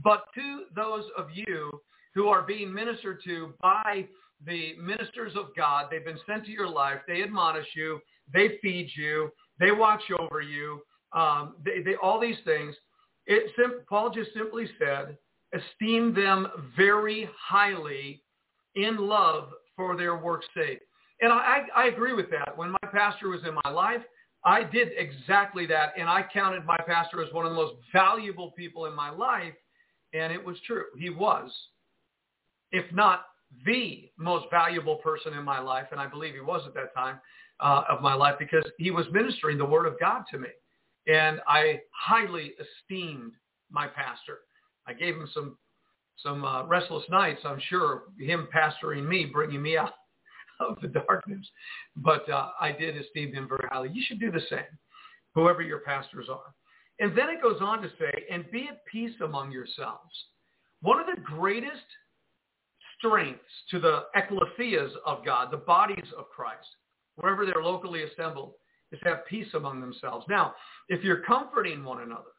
But 0.05 0.25
to 0.35 0.65
those 0.77 1.05
of 1.17 1.29
you 1.33 1.71
who 2.15 2.29
are 2.29 2.43
being 2.43 2.73
ministered 2.73 3.21
to 3.25 3.55
by 3.63 4.07
the 4.45 4.75
ministers 4.79 5.33
of 5.37 5.47
God, 5.57 5.87
they've 5.91 6.05
been 6.05 6.19
sent 6.27 6.45
to 6.47 6.51
your 6.51 6.69
life. 6.69 6.99
They 7.07 7.23
admonish 7.23 7.69
you. 7.75 7.99
They 8.33 8.59
feed 8.61 8.91
you. 8.95 9.31
They 9.59 9.71
watch 9.71 10.03
over 10.19 10.43
you. 10.43 10.83
Um, 11.13 11.55
they, 11.65 11.83
they, 11.83 11.95
all 12.03 12.21
these 12.21 12.37
things. 12.45 12.75
It, 13.27 13.51
Paul 13.89 14.11
just 14.11 14.35
simply 14.35 14.69
said, 14.79 15.17
esteem 15.55 16.15
them 16.15 16.49
very 16.77 17.29
highly 17.39 18.23
in 18.75 18.97
love 18.99 19.49
for 19.77 19.97
their 19.97 20.17
work's 20.17 20.47
sake. 20.55 20.81
And 21.21 21.33
I, 21.33 21.63
I 21.75 21.87
agree 21.87 22.13
with 22.13 22.31
that. 22.31 22.57
When 22.57 22.71
my 22.71 22.78
pastor 22.89 23.29
was 23.29 23.41
in 23.47 23.55
my 23.65 23.71
life, 23.71 24.03
I 24.45 24.63
did 24.63 24.89
exactly 24.97 25.67
that. 25.67 25.93
And 25.99 26.09
I 26.09 26.25
counted 26.33 26.65
my 26.65 26.79
pastor 26.87 27.23
as 27.23 27.33
one 27.33 27.45
of 27.45 27.53
the 27.53 27.57
most 27.57 27.75
valuable 27.93 28.53
people 28.53 28.87
in 28.87 28.95
my 28.95 29.11
life. 29.11 29.55
And 30.13 30.33
it 30.33 30.45
was 30.45 30.57
true. 30.67 30.85
He 30.99 31.11
was, 31.11 31.51
if 32.73 32.85
not 32.93 33.27
the 33.65 34.11
most 34.19 34.47
valuable 34.51 34.97
person 34.97 35.35
in 35.35 35.45
my 35.45 35.59
life. 35.59 35.87
And 35.91 36.01
I 36.01 36.07
believe 36.07 36.35
he 36.35 36.41
was 36.41 36.63
at 36.67 36.75
that 36.75 36.95
time 36.95 37.21
uh, 37.61 37.83
of 37.89 38.01
my 38.01 38.15
life 38.15 38.37
because 38.39 38.65
he 38.79 38.91
was 38.91 39.07
ministering 39.13 39.59
the 39.59 39.65
word 39.65 39.87
of 39.87 39.99
God 39.99 40.25
to 40.31 40.39
me. 40.39 40.49
And 41.07 41.41
I 41.47 41.81
highly 41.91 42.53
esteemed 42.61 43.33
my 43.71 43.87
pastor. 43.87 44.41
I 44.87 44.93
gave 44.93 45.15
him 45.15 45.29
some 45.33 45.57
some 46.23 46.45
uh, 46.45 46.67
restless 46.67 47.05
nights, 47.09 47.43
I'm 47.45 47.61
sure, 47.69 48.05
him 48.19 48.49
pastoring 48.53 49.07
me, 49.07 49.27
bringing 49.27 49.63
me 49.63 49.77
out 49.77 49.93
of 50.61 50.79
the 50.81 50.89
darkness. 50.89 51.47
But 51.97 52.29
uh, 52.31 52.51
I 52.61 52.73
did 52.73 52.97
esteem 52.97 53.33
him 53.33 53.49
very 53.49 53.69
highly. 53.71 53.91
You 53.93 54.03
should 54.07 54.21
do 54.21 54.31
the 54.31 54.43
same, 54.51 54.79
whoever 55.35 55.63
your 55.63 55.81
pastors 55.81 56.29
are. 56.29 56.55
And 57.01 57.17
then 57.17 57.29
it 57.29 57.43
goes 57.43 57.61
on 57.61 57.81
to 57.83 57.89
say, 57.99 58.25
and 58.31 58.51
be 58.51 58.69
at 58.69 58.85
peace 58.91 59.15
among 59.23 59.53
yourselves. 59.53 60.13
One 60.83 60.99
of 60.99 61.07
the 61.07 61.21
greatest 61.23 61.85
strengths 62.99 63.41
to 63.71 63.79
the 63.79 64.05
ecclesias 64.17 64.91
of 65.07 65.25
God, 65.25 65.51
the 65.51 65.59
bodies 65.59 66.07
of 66.17 66.29
Christ, 66.35 66.67
wherever 67.17 67.47
they're 67.47 67.63
locally 67.63 68.03
assembled, 68.03 68.55
is 68.91 68.99
to 69.01 69.09
have 69.11 69.27
peace 69.27 69.49
among 69.55 69.81
themselves. 69.81 70.25
Now, 70.29 70.55
if 70.89 71.05
you're 71.05 71.23
comforting 71.23 71.85
one 71.85 72.03
another, 72.03 72.33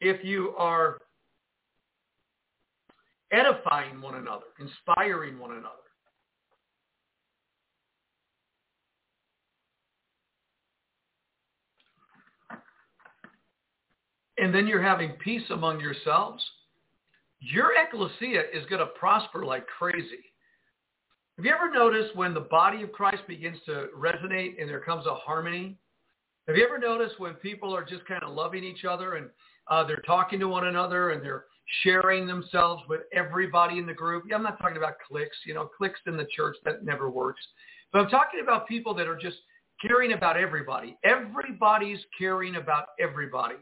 if 0.00 0.24
you 0.24 0.54
are 0.58 0.98
edifying 3.32 4.00
one 4.00 4.16
another, 4.16 4.44
inspiring 4.60 5.38
one 5.38 5.52
another, 5.52 5.85
and 14.38 14.54
then 14.54 14.66
you're 14.66 14.82
having 14.82 15.12
peace 15.12 15.48
among 15.50 15.80
yourselves, 15.80 16.44
your 17.40 17.70
ecclesia 17.76 18.42
is 18.52 18.66
going 18.68 18.80
to 18.80 18.86
prosper 18.98 19.44
like 19.44 19.66
crazy. 19.66 20.24
Have 21.36 21.44
you 21.44 21.52
ever 21.52 21.70
noticed 21.70 22.16
when 22.16 22.32
the 22.32 22.40
body 22.40 22.82
of 22.82 22.92
Christ 22.92 23.22
begins 23.28 23.58
to 23.66 23.88
resonate 23.96 24.60
and 24.60 24.68
there 24.68 24.80
comes 24.80 25.06
a 25.06 25.14
harmony? 25.14 25.76
Have 26.46 26.56
you 26.56 26.64
ever 26.64 26.78
noticed 26.78 27.20
when 27.20 27.34
people 27.34 27.74
are 27.74 27.84
just 27.84 28.06
kind 28.06 28.22
of 28.22 28.34
loving 28.34 28.64
each 28.64 28.84
other 28.84 29.16
and 29.16 29.28
uh, 29.68 29.84
they're 29.84 30.02
talking 30.06 30.38
to 30.40 30.48
one 30.48 30.66
another 30.66 31.10
and 31.10 31.22
they're 31.22 31.44
sharing 31.82 32.26
themselves 32.26 32.82
with 32.88 33.02
everybody 33.12 33.78
in 33.78 33.86
the 33.86 33.92
group? 33.92 34.24
Yeah, 34.28 34.36
I'm 34.36 34.42
not 34.42 34.58
talking 34.58 34.76
about 34.78 34.94
cliques. 35.06 35.36
You 35.44 35.54
know, 35.54 35.68
cliques 35.76 36.00
in 36.06 36.16
the 36.16 36.26
church, 36.34 36.56
that 36.64 36.84
never 36.84 37.10
works. 37.10 37.42
But 37.92 38.00
I'm 38.00 38.08
talking 38.08 38.40
about 38.42 38.66
people 38.68 38.94
that 38.94 39.08
are 39.08 39.16
just 39.16 39.36
caring 39.82 40.12
about 40.12 40.36
everybody. 40.36 40.96
Everybody's 41.04 42.00
caring 42.18 42.56
about 42.56 42.86
everybody. 42.98 43.56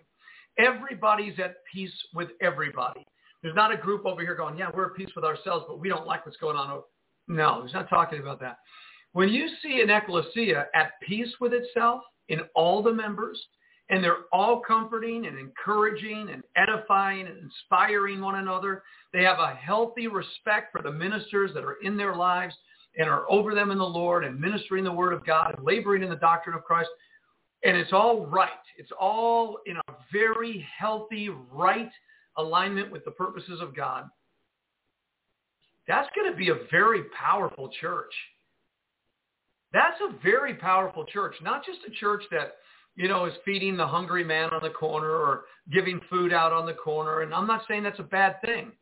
Everybody's 0.59 1.39
at 1.39 1.57
peace 1.73 1.93
with 2.15 2.29
everybody. 2.41 3.05
There's 3.43 3.57
not 3.57 3.73
a 3.73 3.77
group 3.77 4.07
over 4.07 4.23
here 4.23 4.35
going, 4.35 4.57
yeah, 4.57 4.71
we're 4.73 4.87
at 4.87 4.95
peace 4.95 5.11
with 5.15 5.25
ourselves, 5.25 5.67
but 5.69 5.79
we 5.79 5.89
don't 5.89 6.07
like 6.07 6.25
what's 6.25 6.39
going 6.39 6.57
on. 6.57 6.71
Over. 6.71 6.83
No, 7.29 7.63
he's 7.65 7.75
not 7.75 7.89
talking 7.89 8.21
about 8.21 8.41
that. 8.41 8.59
When 9.13 9.29
you 9.29 9.49
see 9.63 9.81
an 9.81 9.91
ecclesia 9.91 10.67
at 10.75 10.93
peace 11.07 11.33
with 11.41 11.53
itself 11.53 12.03
in 12.29 12.41
all 12.55 12.83
the 12.83 12.93
members, 12.93 13.39
and 13.91 14.03
they're 14.03 14.25
all 14.33 14.61
comforting 14.67 15.27
and 15.27 15.39
encouraging 15.39 16.31
and 16.33 16.43
edifying 16.57 17.27
and 17.27 17.39
inspiring 17.39 18.21
one 18.21 18.37
another. 18.37 18.83
They 19.13 19.23
have 19.25 19.39
a 19.39 19.55
healthy 19.55 20.09
respect 20.09 20.73
for 20.73 20.83
the 20.83 20.93
ministers 20.93 21.51
that 21.55 21.65
are 21.65 21.77
in 21.83 21.97
their 21.97 22.17
lives 22.17 22.55
and 22.97 23.09
are 23.09 23.31
over 23.31 23.55
them 23.55 23.71
in 23.71 23.79
the 23.79 23.85
Lord 23.85 24.25
and 24.25 24.41
ministering 24.41 24.85
the 24.85 24.93
word 24.93 25.13
of 25.13 25.27
God 25.27 25.55
and 25.57 25.67
laboring 25.67 26.03
in 26.03 26.09
the 26.09 26.17
doctrine 26.17 26.57
of 26.57 26.65
Christ 26.65 26.89
and 27.65 27.77
it's 27.77 27.93
all 27.93 28.27
right. 28.27 28.51
It's 28.77 28.93
all 29.01 29.59
in 29.67 29.77
a 29.77 29.93
very 30.13 30.67
healthy, 30.79 31.31
right 31.51 31.91
alignment 32.37 32.93
with 32.93 33.05
the 33.05 33.11
purposes 33.11 33.61
of 33.61 33.75
God. 33.75 34.05
That's 35.89 36.09
going 36.15 36.31
to 36.31 36.37
be 36.37 36.51
a 36.51 36.59
very 36.71 37.05
powerful 37.19 37.71
church. 37.81 38.13
That's 39.73 40.01
a 40.01 40.15
very 40.23 40.55
powerful 40.55 41.05
church, 41.05 41.35
not 41.43 41.65
just 41.65 41.81
a 41.87 41.91
church 41.91 42.23
that, 42.31 42.57
you 42.97 43.09
know, 43.09 43.25
is 43.27 43.35
feeding 43.45 43.77
the 43.77 43.87
hungry 43.87 44.25
man 44.25 44.51
on 44.51 44.63
the 44.63 44.71
corner 44.71 45.11
or 45.11 45.45
giving 45.73 46.01
food 46.09 46.33
out 46.33 46.53
on 46.53 46.65
the 46.65 46.75
corner. 46.75 47.23
And 47.23 47.35
I'm 47.35 47.47
not 47.47 47.63
saying 47.67 47.83
that's 47.83 47.99
a 47.99 48.05
bad 48.05 48.41
thing. 48.45 48.73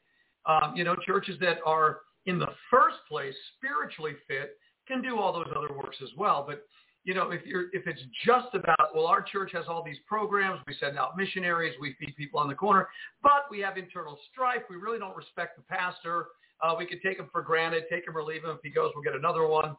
Um, 0.44 0.74
you 0.76 0.84
know, 0.84 0.96
churches 1.06 1.36
that 1.40 1.58
are 1.64 2.00
in 2.26 2.38
the 2.38 2.48
first 2.70 2.96
place 3.08 3.34
spiritually 3.56 4.14
fit 4.28 4.58
can 4.86 5.02
do 5.02 5.18
all 5.18 5.32
those 5.32 5.52
other 5.56 5.74
works 5.74 5.96
as 6.02 6.10
well. 6.16 6.44
But 6.46 6.66
you 7.04 7.14
know, 7.14 7.30
if 7.30 7.44
you're 7.44 7.66
if 7.72 7.86
it's 7.86 8.00
just 8.24 8.54
about 8.54 8.94
well, 8.94 9.06
our 9.06 9.22
church 9.22 9.50
has 9.54 9.64
all 9.68 9.82
these 9.82 9.98
programs, 10.06 10.60
we 10.66 10.74
send 10.78 10.96
out 10.96 11.16
missionaries, 11.16 11.74
we 11.80 11.96
feed 11.98 12.14
people 12.16 12.38
on 12.38 12.48
the 12.48 12.54
corner, 12.54 12.88
but 13.22 13.44
we 13.50 13.60
have 13.60 13.76
internal 13.76 14.18
strife. 14.30 14.62
We 14.70 14.76
really 14.76 14.98
don't 14.98 15.16
respect 15.16 15.56
the 15.56 15.62
pastor. 15.62 16.26
Uh, 16.62 16.74
we 16.78 16.86
could 16.86 17.02
take 17.02 17.18
him 17.18 17.28
for 17.32 17.42
granted, 17.42 17.84
take 17.90 18.06
him 18.06 18.16
or 18.16 18.22
leave 18.22 18.44
him. 18.44 18.50
If 18.50 18.60
he 18.62 18.70
goes, 18.70 18.92
we'll 18.94 19.02
get 19.02 19.16
another 19.16 19.46
one. 19.46 19.76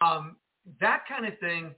Um, 0.00 0.36
that 0.80 1.02
kind 1.08 1.26
of 1.26 1.38
thing. 1.38 1.74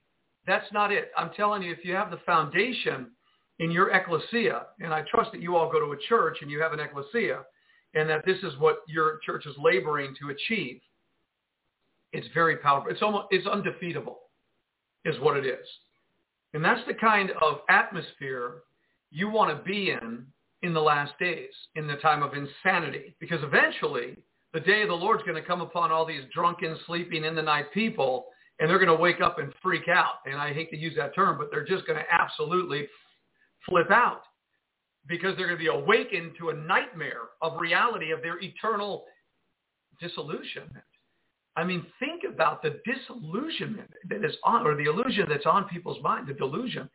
That's 0.47 0.71
not 0.73 0.93
it. 0.93 1.11
I'm 1.17 1.31
telling 1.37 1.63
you, 1.63 1.73
if 1.73 1.85
you 1.85 1.93
have 1.95 2.13
the 2.13 2.21
foundation 2.25 3.11
in 3.59 3.73
your 3.73 3.91
ecclesia, 3.91 4.67
and 4.79 4.95
I 4.95 5.03
trust 5.11 5.33
that 5.33 5.41
you 5.41 5.57
all 5.57 5.73
go 5.73 5.81
to 5.81 5.91
a 5.91 5.97
church 6.09 6.39
and 6.41 6.49
you 6.49 6.61
have 6.61 6.73
an 6.73 6.79
ecclesia, 6.79 7.43
and 7.95 8.09
that 8.09 8.25
this 8.25 8.39
is 8.45 8.57
what 8.61 8.83
your 8.87 9.19
church 9.27 9.47
is 9.47 9.55
laboring 9.59 10.15
to 10.21 10.31
achieve. 10.31 10.81
It's 12.13 12.29
very 12.33 12.59
powerful. 12.59 12.93
It's 12.93 13.03
almost 13.03 13.27
it's 13.33 13.47
undefeatable 13.49 14.21
is 15.07 15.19
what 15.21 15.37
it 15.37 15.47
is. 15.47 15.67
And 16.53 16.65
that's 16.65 16.87
the 16.87 16.95
kind 16.95 17.31
of 17.41 17.61
atmosphere 17.71 18.63
you 19.11 19.31
want 19.31 19.57
to 19.57 19.65
be 19.65 19.91
in 19.91 20.27
in 20.63 20.75
the 20.75 20.81
last 20.81 21.13
days, 21.19 21.53
in 21.77 21.87
the 21.87 21.97
time 21.97 22.23
of 22.23 22.35
insanity, 22.35 23.15
because 23.21 23.43
eventually 23.43 24.17
the 24.53 24.61
day 24.61 24.83
of 24.83 24.89
the 24.89 24.95
Lord's 24.95 25.23
going 25.23 25.41
to 25.41 25.47
come 25.47 25.61
upon 25.61 25.93
all 25.93 26.07
these 26.07 26.25
drunken, 26.35 26.77
sleeping 26.87 27.25
in 27.25 27.35
the 27.35 27.43
night 27.43 27.67
people, 27.73 28.27
and 28.59 28.69
they're 28.69 28.79
going 28.79 28.89
to 28.89 29.03
wake 29.03 29.21
up 29.21 29.39
and 29.39 29.53
freak 29.63 29.89
out. 29.89 30.21
And 30.25 30.37
I 30.37 30.53
hate 30.53 30.71
to 30.71 30.79
use 30.79 30.95
that 30.97 31.15
term, 31.15 31.37
but 31.39 31.49
they're 31.51 31.65
just 31.65 31.87
going 31.87 31.99
to 31.99 32.05
absolutely 32.11 32.89
flip 33.69 33.91
out 33.91 34.23
because 35.07 35.37
they're 35.37 35.47
going 35.47 35.59
to 35.59 35.63
be 35.63 35.71
awakened 35.71 36.33
to 36.39 36.49
a 36.49 36.55
nightmare 36.55 37.29
of 37.43 37.61
reality 37.61 38.13
of 38.13 38.23
their 38.23 38.39
eternal 38.41 39.05
disillusionment. 40.01 40.85
I 41.57 41.65
mean, 41.65 41.87
think 41.99 42.16
about 42.37 42.63
the 42.63 42.81
disillusionment 42.85 43.91
that 44.11 44.25
is 44.25 44.37
on, 44.45 44.67
or 44.67 44.77
the 44.77 44.85
illusion 44.85 45.27
that's 45.29 45.47
on 45.47 45.65
people's 45.69 46.03
mind, 46.03 46.27
the 46.27 46.35
delusion. 46.35 46.89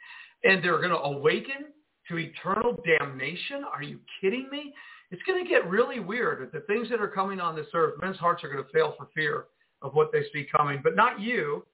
And 0.44 0.64
they're 0.64 0.78
going 0.78 0.90
to 0.90 1.00
awaken 1.00 1.74
to 2.10 2.18
eternal 2.18 2.78
damnation? 2.86 3.64
Are 3.74 3.84
you 3.84 4.00
kidding 4.20 4.48
me? 4.52 4.74
It's 5.10 5.22
going 5.24 5.44
to 5.44 5.50
get 5.50 5.68
really 5.70 6.00
weird. 6.00 6.52
The 6.52 6.62
things 6.62 6.90
that 6.90 7.02
are 7.02 7.08
coming 7.08 7.40
on 7.40 7.56
this 7.56 7.68
earth, 7.74 7.96
men's 8.02 8.18
hearts 8.18 8.44
are 8.44 8.52
going 8.52 8.64
to 8.64 8.72
fail 8.72 8.94
for 8.98 9.10
fear 9.16 9.46
of 9.82 9.94
what 9.94 10.12
they 10.12 10.22
see 10.34 10.46
coming, 10.56 10.80
but 10.84 10.96
not 10.96 11.20
you. 11.20 11.66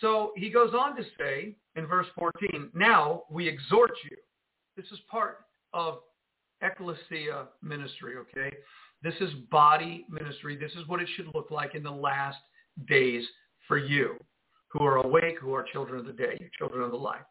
So 0.00 0.32
he 0.36 0.50
goes 0.50 0.74
on 0.74 0.96
to 0.96 1.02
say 1.18 1.56
in 1.76 1.86
verse 1.86 2.06
14, 2.18 2.70
now 2.74 3.22
we 3.30 3.48
exhort 3.48 3.92
you. 4.10 4.16
This 4.76 4.86
is 4.92 4.98
part 5.10 5.38
of 5.72 5.98
ecclesia 6.60 7.46
ministry, 7.62 8.14
okay? 8.18 8.54
This 9.02 9.14
is 9.20 9.30
body 9.50 10.06
ministry. 10.10 10.56
This 10.56 10.72
is 10.72 10.86
what 10.88 11.00
it 11.00 11.08
should 11.16 11.30
look 11.34 11.50
like 11.50 11.74
in 11.74 11.82
the 11.82 11.90
last 11.90 12.38
days 12.88 13.24
for 13.66 13.78
you 13.78 14.16
who 14.68 14.84
are 14.84 14.96
awake, 14.96 15.38
who 15.40 15.54
are 15.54 15.64
children 15.72 16.00
of 16.00 16.06
the 16.06 16.12
day, 16.12 16.50
children 16.58 16.82
of 16.82 16.90
the 16.90 16.96
light. 16.96 17.24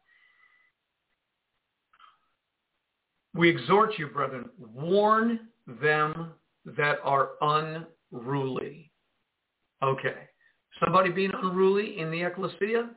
We 3.34 3.50
exhort 3.50 3.98
you, 3.98 4.08
brethren, 4.08 4.50
warn 4.58 5.40
them 5.68 6.32
that 6.78 7.00
are 7.04 7.32
unruly. 8.12 8.92
Okay. 9.84 10.30
Somebody 10.84 11.12
being 11.12 11.32
unruly 11.34 12.00
in 12.00 12.12
the 12.12 12.24
ecclesia, 12.24 12.90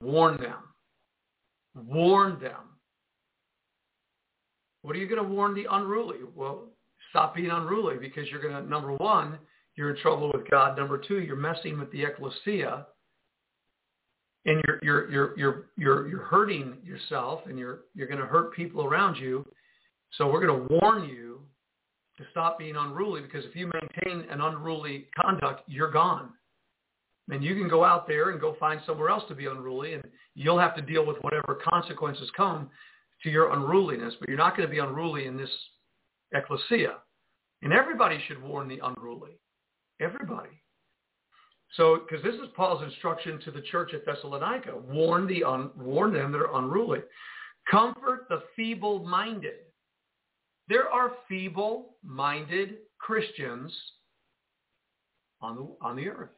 warn 0.00 0.40
them. 0.40 0.56
Warn 1.74 2.40
them. 2.40 2.78
What 4.82 4.96
are 4.96 4.98
you 4.98 5.08
going 5.08 5.22
to 5.22 5.28
warn 5.28 5.54
the 5.54 5.66
unruly? 5.70 6.18
Well, 6.34 6.68
stop 7.10 7.34
being 7.34 7.50
unruly 7.50 7.96
because 7.98 8.28
you're 8.30 8.42
going 8.42 8.54
to, 8.54 8.68
number 8.68 8.94
one, 8.94 9.38
you're 9.78 9.94
in 9.94 10.02
trouble 10.02 10.30
with 10.34 10.50
God. 10.50 10.76
Number 10.76 10.98
two, 10.98 11.20
you're 11.20 11.36
messing 11.36 11.78
with 11.78 11.90
the 11.92 12.02
ecclesia 12.02 12.86
and 14.44 14.62
you're 14.66 14.78
you're 14.82 15.10
you're 15.10 15.38
you're 15.38 15.64
you're 15.76 16.08
you're 16.08 16.24
hurting 16.24 16.78
yourself 16.84 17.40
and 17.46 17.58
you're 17.58 17.80
you're 17.94 18.08
going 18.08 18.20
to 18.20 18.26
hurt 18.26 18.52
people 18.54 18.84
around 18.84 19.16
you. 19.16 19.46
So 20.12 20.30
we're 20.30 20.44
going 20.44 20.68
to 20.68 20.74
warn 20.80 21.08
you 21.08 21.40
to 22.16 22.24
stop 22.32 22.58
being 22.58 22.74
unruly 22.76 23.20
because 23.20 23.44
if 23.44 23.54
you 23.54 23.70
maintain 23.72 24.28
an 24.30 24.40
unruly 24.40 25.06
conduct, 25.20 25.62
you're 25.68 25.92
gone. 25.92 26.30
And 27.30 27.44
you 27.44 27.54
can 27.54 27.68
go 27.68 27.84
out 27.84 28.08
there 28.08 28.30
and 28.30 28.40
go 28.40 28.56
find 28.58 28.80
somewhere 28.84 29.10
else 29.10 29.22
to 29.28 29.34
be 29.34 29.46
unruly 29.46 29.94
and 29.94 30.02
you'll 30.34 30.58
have 30.58 30.74
to 30.76 30.82
deal 30.82 31.06
with 31.06 31.18
whatever 31.20 31.60
consequences 31.62 32.30
come 32.36 32.70
to 33.22 33.30
your 33.30 33.52
unruliness, 33.52 34.14
but 34.18 34.28
you're 34.28 34.38
not 34.38 34.56
going 34.56 34.66
to 34.66 34.74
be 34.74 34.80
unruly 34.80 35.26
in 35.26 35.36
this 35.36 35.50
ecclesia. 36.32 36.94
And 37.62 37.72
everybody 37.72 38.18
should 38.26 38.42
warn 38.42 38.66
the 38.66 38.80
unruly. 38.82 39.38
Everybody. 40.00 40.50
So, 41.74 42.00
because 42.08 42.24
this 42.24 42.34
is 42.34 42.48
Paul's 42.56 42.82
instruction 42.82 43.40
to 43.44 43.50
the 43.50 43.60
church 43.60 43.92
at 43.92 44.06
Thessalonica, 44.06 44.72
warn 44.88 45.26
the 45.26 45.44
un, 45.44 45.70
warn 45.76 46.12
them 46.14 46.32
that 46.32 46.38
are 46.38 46.56
unruly, 46.56 47.00
comfort 47.70 48.26
the 48.28 48.42
feeble-minded. 48.56 49.54
There 50.68 50.88
are 50.88 51.12
feeble-minded 51.28 52.76
Christians 52.98 53.72
on 55.40 55.56
the 55.56 55.86
on 55.86 55.96
the 55.96 56.08
earth. 56.08 56.30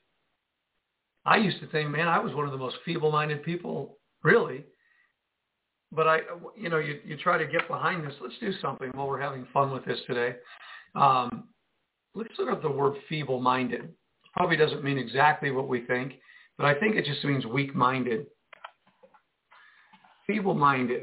I 1.24 1.36
used 1.36 1.60
to 1.60 1.66
think, 1.68 1.90
man, 1.90 2.08
I 2.08 2.18
was 2.18 2.34
one 2.34 2.46
of 2.46 2.52
the 2.52 2.58
most 2.58 2.76
feeble-minded 2.84 3.42
people, 3.44 3.98
really. 4.22 4.64
But 5.92 6.08
I, 6.08 6.18
you 6.56 6.68
know, 6.68 6.78
you 6.78 7.00
you 7.04 7.16
try 7.16 7.38
to 7.38 7.46
get 7.46 7.68
behind 7.68 8.06
this. 8.06 8.14
Let's 8.20 8.38
do 8.40 8.52
something 8.60 8.90
while 8.94 9.08
we're 9.08 9.20
having 9.20 9.46
fun 9.52 9.70
with 9.72 9.84
this 9.84 9.98
today. 10.06 10.36
Um, 10.94 11.48
let's 12.20 12.38
look 12.38 12.50
up 12.50 12.62
the 12.62 12.70
word 12.70 12.94
feeble-minded. 13.08 13.88
Probably 14.36 14.56
doesn't 14.56 14.84
mean 14.84 14.98
exactly 14.98 15.50
what 15.50 15.68
we 15.68 15.86
think, 15.86 16.14
but 16.56 16.66
I 16.66 16.74
think 16.74 16.96
it 16.96 17.04
just 17.04 17.24
means 17.24 17.46
weak-minded. 17.46 18.26
Feeble-minded. 20.26 21.02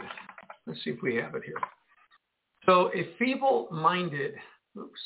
Let's 0.65 0.83
see 0.83 0.91
if 0.91 1.01
we 1.01 1.15
have 1.15 1.35
it 1.35 1.43
here. 1.43 1.59
So 2.65 2.91
a 2.93 3.09
feeble-minded, 3.17 4.35
oops, 4.77 4.99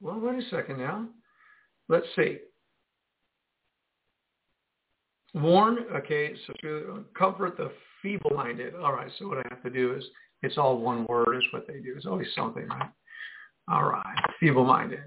well, 0.00 0.20
wait 0.20 0.44
a 0.44 0.48
second 0.48 0.78
now. 0.78 1.08
Let's 1.88 2.06
see. 2.14 2.38
Warn, 5.34 5.78
okay, 5.94 6.34
so 6.46 6.52
to 6.62 7.04
comfort 7.18 7.56
the 7.56 7.72
feeble-minded. 8.00 8.74
All 8.76 8.92
right, 8.92 9.10
so 9.18 9.28
what 9.28 9.38
I 9.38 9.42
have 9.50 9.62
to 9.62 9.70
do 9.70 9.94
is, 9.94 10.04
it's 10.42 10.56
all 10.56 10.78
one 10.78 11.04
word 11.06 11.36
is 11.36 11.42
what 11.52 11.66
they 11.66 11.80
do. 11.80 11.94
It's 11.96 12.06
always 12.06 12.28
something, 12.36 12.68
right? 12.68 12.90
All 13.70 13.84
right, 13.84 14.16
feeble-minded. 14.38 15.00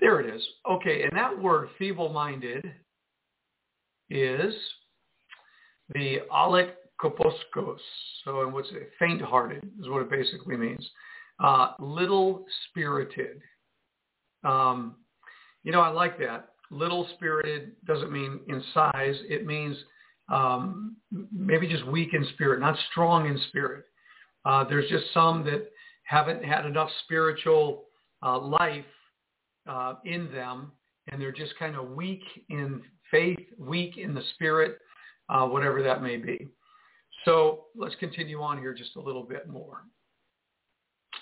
There 0.00 0.20
it 0.20 0.34
is. 0.34 0.42
Okay, 0.70 1.02
and 1.02 1.12
that 1.16 1.36
word 1.40 1.68
feeble-minded 1.78 2.64
is 4.10 4.54
the 5.94 6.18
alekoposkos. 6.32 7.78
So 8.24 8.42
in 8.42 8.52
what's 8.52 8.68
it? 8.70 8.90
Faint-hearted 8.98 9.64
is 9.80 9.88
what 9.88 10.02
it 10.02 10.10
basically 10.10 10.56
means. 10.56 10.88
Uh, 11.42 11.72
little-spirited. 11.78 13.40
Um, 14.44 14.96
you 15.64 15.72
know, 15.72 15.80
I 15.80 15.88
like 15.88 16.18
that. 16.18 16.50
Little-spirited 16.70 17.72
doesn't 17.86 18.12
mean 18.12 18.40
in 18.48 18.62
size. 18.74 19.16
It 19.28 19.46
means 19.46 19.76
um, 20.28 20.96
maybe 21.32 21.66
just 21.66 21.86
weak 21.86 22.12
in 22.12 22.26
spirit, 22.34 22.60
not 22.60 22.76
strong 22.90 23.26
in 23.26 23.40
spirit. 23.48 23.84
Uh, 24.44 24.64
there's 24.64 24.88
just 24.90 25.06
some 25.12 25.44
that 25.44 25.70
haven't 26.04 26.44
had 26.44 26.66
enough 26.66 26.90
spiritual 27.04 27.84
uh, 28.22 28.38
life 28.38 28.84
uh, 29.68 29.94
in 30.04 30.32
them, 30.32 30.72
and 31.10 31.20
they're 31.20 31.32
just 31.32 31.58
kind 31.58 31.76
of 31.76 31.90
weak 31.90 32.22
in 32.48 32.82
faith, 33.10 33.46
weak 33.58 33.96
in 33.96 34.14
the 34.14 34.22
spirit, 34.34 34.78
uh, 35.28 35.46
whatever 35.46 35.82
that 35.82 36.02
may 36.02 36.16
be. 36.16 36.48
So 37.24 37.66
let's 37.76 37.94
continue 37.96 38.40
on 38.40 38.58
here 38.58 38.74
just 38.74 38.96
a 38.96 39.00
little 39.00 39.22
bit 39.22 39.48
more. 39.48 39.82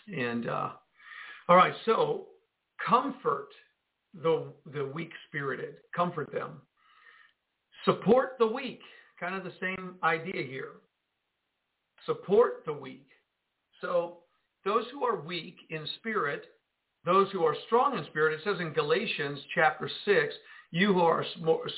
And 0.09 0.49
uh, 0.49 0.71
all 1.49 1.57
right, 1.57 1.75
so 1.85 2.27
comfort 2.87 3.49
the 4.23 4.45
the 4.73 4.85
weak 4.85 5.11
spirited, 5.29 5.77
comfort 5.95 6.33
them. 6.33 6.63
Support 7.85 8.37
the 8.39 8.47
weak, 8.47 8.81
kind 9.21 9.35
of 9.35 9.45
the 9.45 9.53
same 9.61 9.97
idea 10.03 10.43
here. 10.43 10.73
Support 12.05 12.65
the 12.67 12.73
weak. 12.73 13.09
So 13.81 14.19
those 14.65 14.85
who 14.93 15.05
are 15.05 15.21
weak 15.21 15.57
in 15.71 15.87
spirit 15.99 16.47
those 17.07 17.31
who 17.31 17.45
are 17.45 17.57
strong 17.67 17.97
in 17.97 18.05
spirit, 18.07 18.35
it 18.35 18.41
says 18.45 18.61
in 18.61 18.73
Galatians 18.73 19.39
chapter 19.55 19.89
6, 20.05 20.35
you 20.73 20.93
who 20.93 21.01
are 21.01 21.25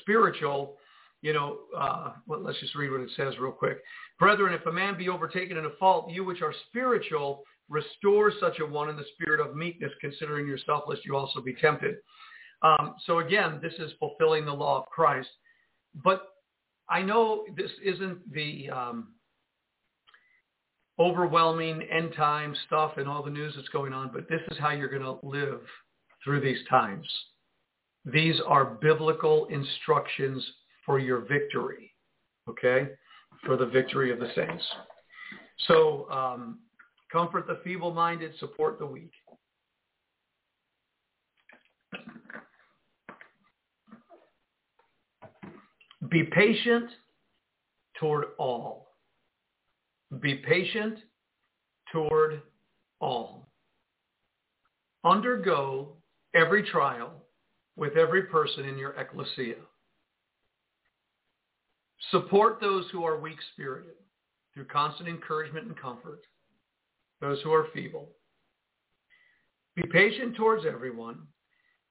spiritual, 0.00 0.76
you 1.20 1.34
know, 1.34 1.58
uh, 1.76 2.12
well, 2.26 2.42
let's 2.42 2.58
just 2.60 2.74
read 2.74 2.90
what 2.90 3.02
it 3.02 3.10
says 3.14 3.34
real 3.38 3.52
quick. 3.52 3.78
Brethren, 4.18 4.54
if 4.54 4.64
a 4.66 4.72
man 4.72 4.96
be 4.96 5.10
overtaken 5.10 5.58
in 5.58 5.66
a 5.66 5.76
fault, 5.78 6.10
you 6.10 6.24
which 6.24 6.40
are 6.40 6.54
spiritual, 6.68 7.44
restore 7.68 8.32
such 8.40 8.58
a 8.60 8.66
one 8.66 8.88
in 8.88 8.96
the 8.96 9.04
spirit 9.14 9.46
of 9.46 9.54
meekness, 9.54 9.92
considering 10.00 10.46
yourself, 10.46 10.84
lest 10.88 11.04
you 11.04 11.14
also 11.14 11.42
be 11.42 11.54
tempted. 11.54 11.96
Um, 12.62 12.94
so 13.06 13.18
again, 13.18 13.60
this 13.62 13.74
is 13.78 13.92
fulfilling 14.00 14.46
the 14.46 14.52
law 14.52 14.78
of 14.80 14.86
Christ. 14.86 15.28
But 16.02 16.22
I 16.88 17.02
know 17.02 17.44
this 17.54 17.70
isn't 17.84 18.32
the 18.32 18.70
um, 18.70 19.08
overwhelming 20.98 21.82
end 21.82 22.12
time 22.16 22.54
stuff 22.66 22.92
and 22.96 23.08
all 23.08 23.22
the 23.22 23.30
news 23.30 23.54
that's 23.56 23.68
going 23.68 23.92
on, 23.92 24.10
but 24.12 24.28
this 24.28 24.40
is 24.50 24.58
how 24.58 24.70
you're 24.70 24.88
going 24.88 25.02
to 25.02 25.18
live 25.22 25.60
through 26.24 26.40
these 26.40 26.58
times. 26.68 27.06
These 28.04 28.40
are 28.46 28.64
biblical 28.64 29.46
instructions 29.46 30.44
for 30.84 30.98
your 30.98 31.20
victory, 31.20 31.92
okay, 32.48 32.88
for 33.44 33.56
the 33.56 33.66
victory 33.66 34.10
of 34.10 34.18
the 34.18 34.30
saints. 34.34 34.64
So 35.66 36.10
um, 36.10 36.60
comfort 37.12 37.46
the 37.46 37.60
feeble-minded, 37.62 38.32
support 38.38 38.78
the 38.78 38.86
weak. 38.86 39.12
Be 46.08 46.22
patient 46.24 46.90
toward 48.00 48.26
all. 48.38 48.87
Be 50.20 50.36
patient 50.36 50.98
toward 51.92 52.42
all. 53.00 53.48
Undergo 55.04 55.96
every 56.34 56.62
trial 56.62 57.24
with 57.76 57.96
every 57.96 58.22
person 58.22 58.64
in 58.64 58.78
your 58.78 58.92
ecclesia. 58.92 59.56
Support 62.10 62.60
those 62.60 62.86
who 62.90 63.04
are 63.04 63.20
weak-spirited 63.20 63.94
through 64.54 64.64
constant 64.64 65.08
encouragement 65.08 65.66
and 65.66 65.76
comfort. 65.76 66.22
those 67.20 67.40
who 67.42 67.52
are 67.52 67.66
feeble. 67.74 68.10
Be 69.76 69.82
patient 69.90 70.36
towards 70.36 70.64
everyone. 70.66 71.18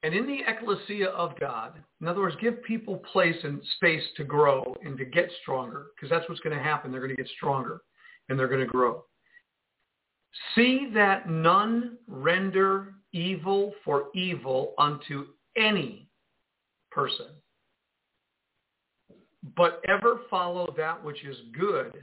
And 0.04 0.14
in 0.14 0.28
the 0.28 0.40
ecclesia 0.48 1.08
of 1.08 1.40
God, 1.40 1.82
in 2.02 2.08
other 2.08 2.22
words, 2.22 2.36
give 2.40 2.64
people 2.64 2.98
place 3.12 3.36
and 3.44 3.62
space 3.76 4.04
to 4.18 4.24
grow 4.24 4.76
and 4.86 4.98
to 4.98 5.06
get 5.06 5.30
stronger, 5.42 5.88
because 5.96 6.10
that's 6.10 6.28
what's 6.30 6.42
going 6.42 6.56
to 6.56 6.64
happen. 6.64 6.92
They're 6.92 7.02
going 7.02 7.16
to 7.16 7.22
get 7.22 7.32
stronger 7.36 7.82
and 8.30 8.38
they're 8.38 8.48
going 8.48 8.62
to 8.62 8.66
grow. 8.66 9.04
See 10.56 10.90
that 10.94 11.30
none 11.30 11.98
render 12.08 12.94
evil 13.14 13.74
for 13.84 14.06
evil 14.14 14.74
unto 14.78 15.28
any 15.56 16.08
person, 16.92 17.28
but 19.56 19.82
ever 19.88 20.22
follow 20.30 20.74
that 20.78 21.04
which 21.04 21.24
is 21.24 21.38
good, 21.58 21.94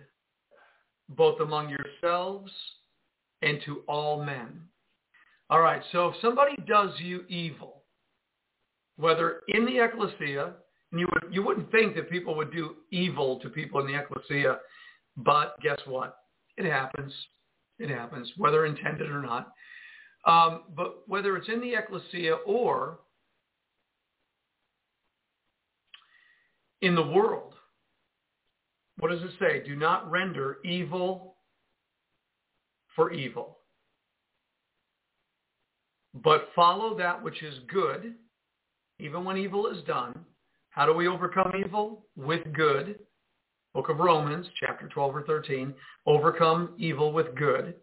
both 1.11 1.41
among 1.41 1.69
yourselves 1.69 2.51
and 3.43 3.61
to 3.65 3.83
all 3.87 4.25
men. 4.25 4.61
All 5.51 5.61
right, 5.61 5.83
so 5.93 6.09
if 6.09 6.15
somebody 6.23 6.57
does 6.67 6.91
you 6.99 7.25
evil, 7.29 7.83
whether 8.97 9.43
in 9.49 9.67
the 9.67 9.85
ecclesia, 9.85 10.55
and 10.91 11.01
you, 11.01 11.07
would, 11.13 11.35
you 11.35 11.43
wouldn't 11.43 11.71
think 11.71 11.95
that 11.97 12.11
people 12.11 12.35
would 12.35 12.53
do 12.53 12.77
evil 12.91 13.39
to 13.41 13.49
people 13.49 13.81
in 13.81 13.87
the 13.87 13.99
ecclesia, 13.99 14.59
but 15.17 15.61
guess 15.61 15.79
what? 15.87 16.19
It 16.57 16.67
happens. 16.67 17.13
It 17.79 17.91
happens, 17.91 18.31
whether 18.37 18.67
intended 18.67 19.11
or 19.11 19.23
not. 19.23 19.53
Um, 20.27 20.63
but 20.77 21.03
whether 21.07 21.37
it's 21.37 21.49
in 21.49 21.61
the 21.61 21.75
ecclesia 21.75 22.35
or 22.47 23.01
in 26.83 26.95
the 26.95 27.03
world, 27.07 27.55
what 28.99 29.11
does 29.11 29.23
it 29.23 29.33
say? 29.39 29.63
Do 29.67 29.77
not 29.77 30.11
render 30.11 30.59
evil 30.65 31.37
for 32.95 33.13
evil, 33.13 33.59
but 36.15 36.49
follow 36.55 36.97
that 36.97 37.23
which 37.23 37.43
is 37.43 37.59
good, 37.69 38.15
even 39.01 39.25
when 39.25 39.37
evil 39.37 39.67
is 39.67 39.83
done. 39.85 40.25
How 40.71 40.87
do 40.87 40.93
we 40.93 41.09
overcome 41.09 41.53
evil? 41.59 42.07
With 42.17 42.53
good. 42.53 42.99
Book 43.75 43.89
of 43.89 43.99
Romans, 43.99 44.47
chapter 44.59 44.89
12 44.89 45.17
or 45.17 45.23
13. 45.23 45.75
Overcome 46.07 46.75
evil 46.79 47.13
with 47.13 47.35
good. 47.35 47.75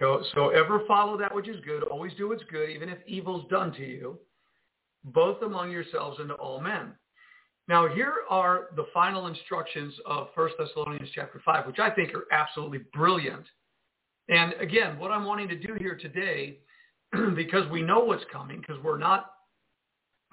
So 0.00 0.48
ever 0.48 0.80
follow 0.88 1.16
that 1.18 1.32
which 1.32 1.48
is 1.48 1.62
good. 1.64 1.84
Always 1.84 2.12
do 2.14 2.28
what's 2.28 2.42
good, 2.50 2.70
even 2.70 2.88
if 2.88 2.98
evil's 3.06 3.48
done 3.48 3.72
to 3.74 3.84
you, 3.84 4.18
both 5.04 5.42
among 5.42 5.70
yourselves 5.70 6.18
and 6.18 6.28
to 6.30 6.34
all 6.34 6.60
men. 6.60 6.92
Now 7.68 7.86
here 7.86 8.14
are 8.28 8.70
the 8.74 8.86
final 8.92 9.28
instructions 9.28 9.94
of 10.04 10.28
1 10.34 10.50
Thessalonians 10.58 11.10
chapter 11.14 11.40
5, 11.44 11.66
which 11.66 11.78
I 11.78 11.90
think 11.90 12.14
are 12.14 12.26
absolutely 12.32 12.80
brilliant. 12.92 13.44
And 14.28 14.54
again, 14.54 14.98
what 14.98 15.12
I'm 15.12 15.24
wanting 15.24 15.48
to 15.48 15.56
do 15.56 15.74
here 15.78 15.96
today, 15.96 16.58
because 17.36 17.70
we 17.70 17.82
know 17.82 18.00
what's 18.00 18.24
coming, 18.32 18.60
because 18.60 18.82
we're 18.82 18.98
not 18.98 19.26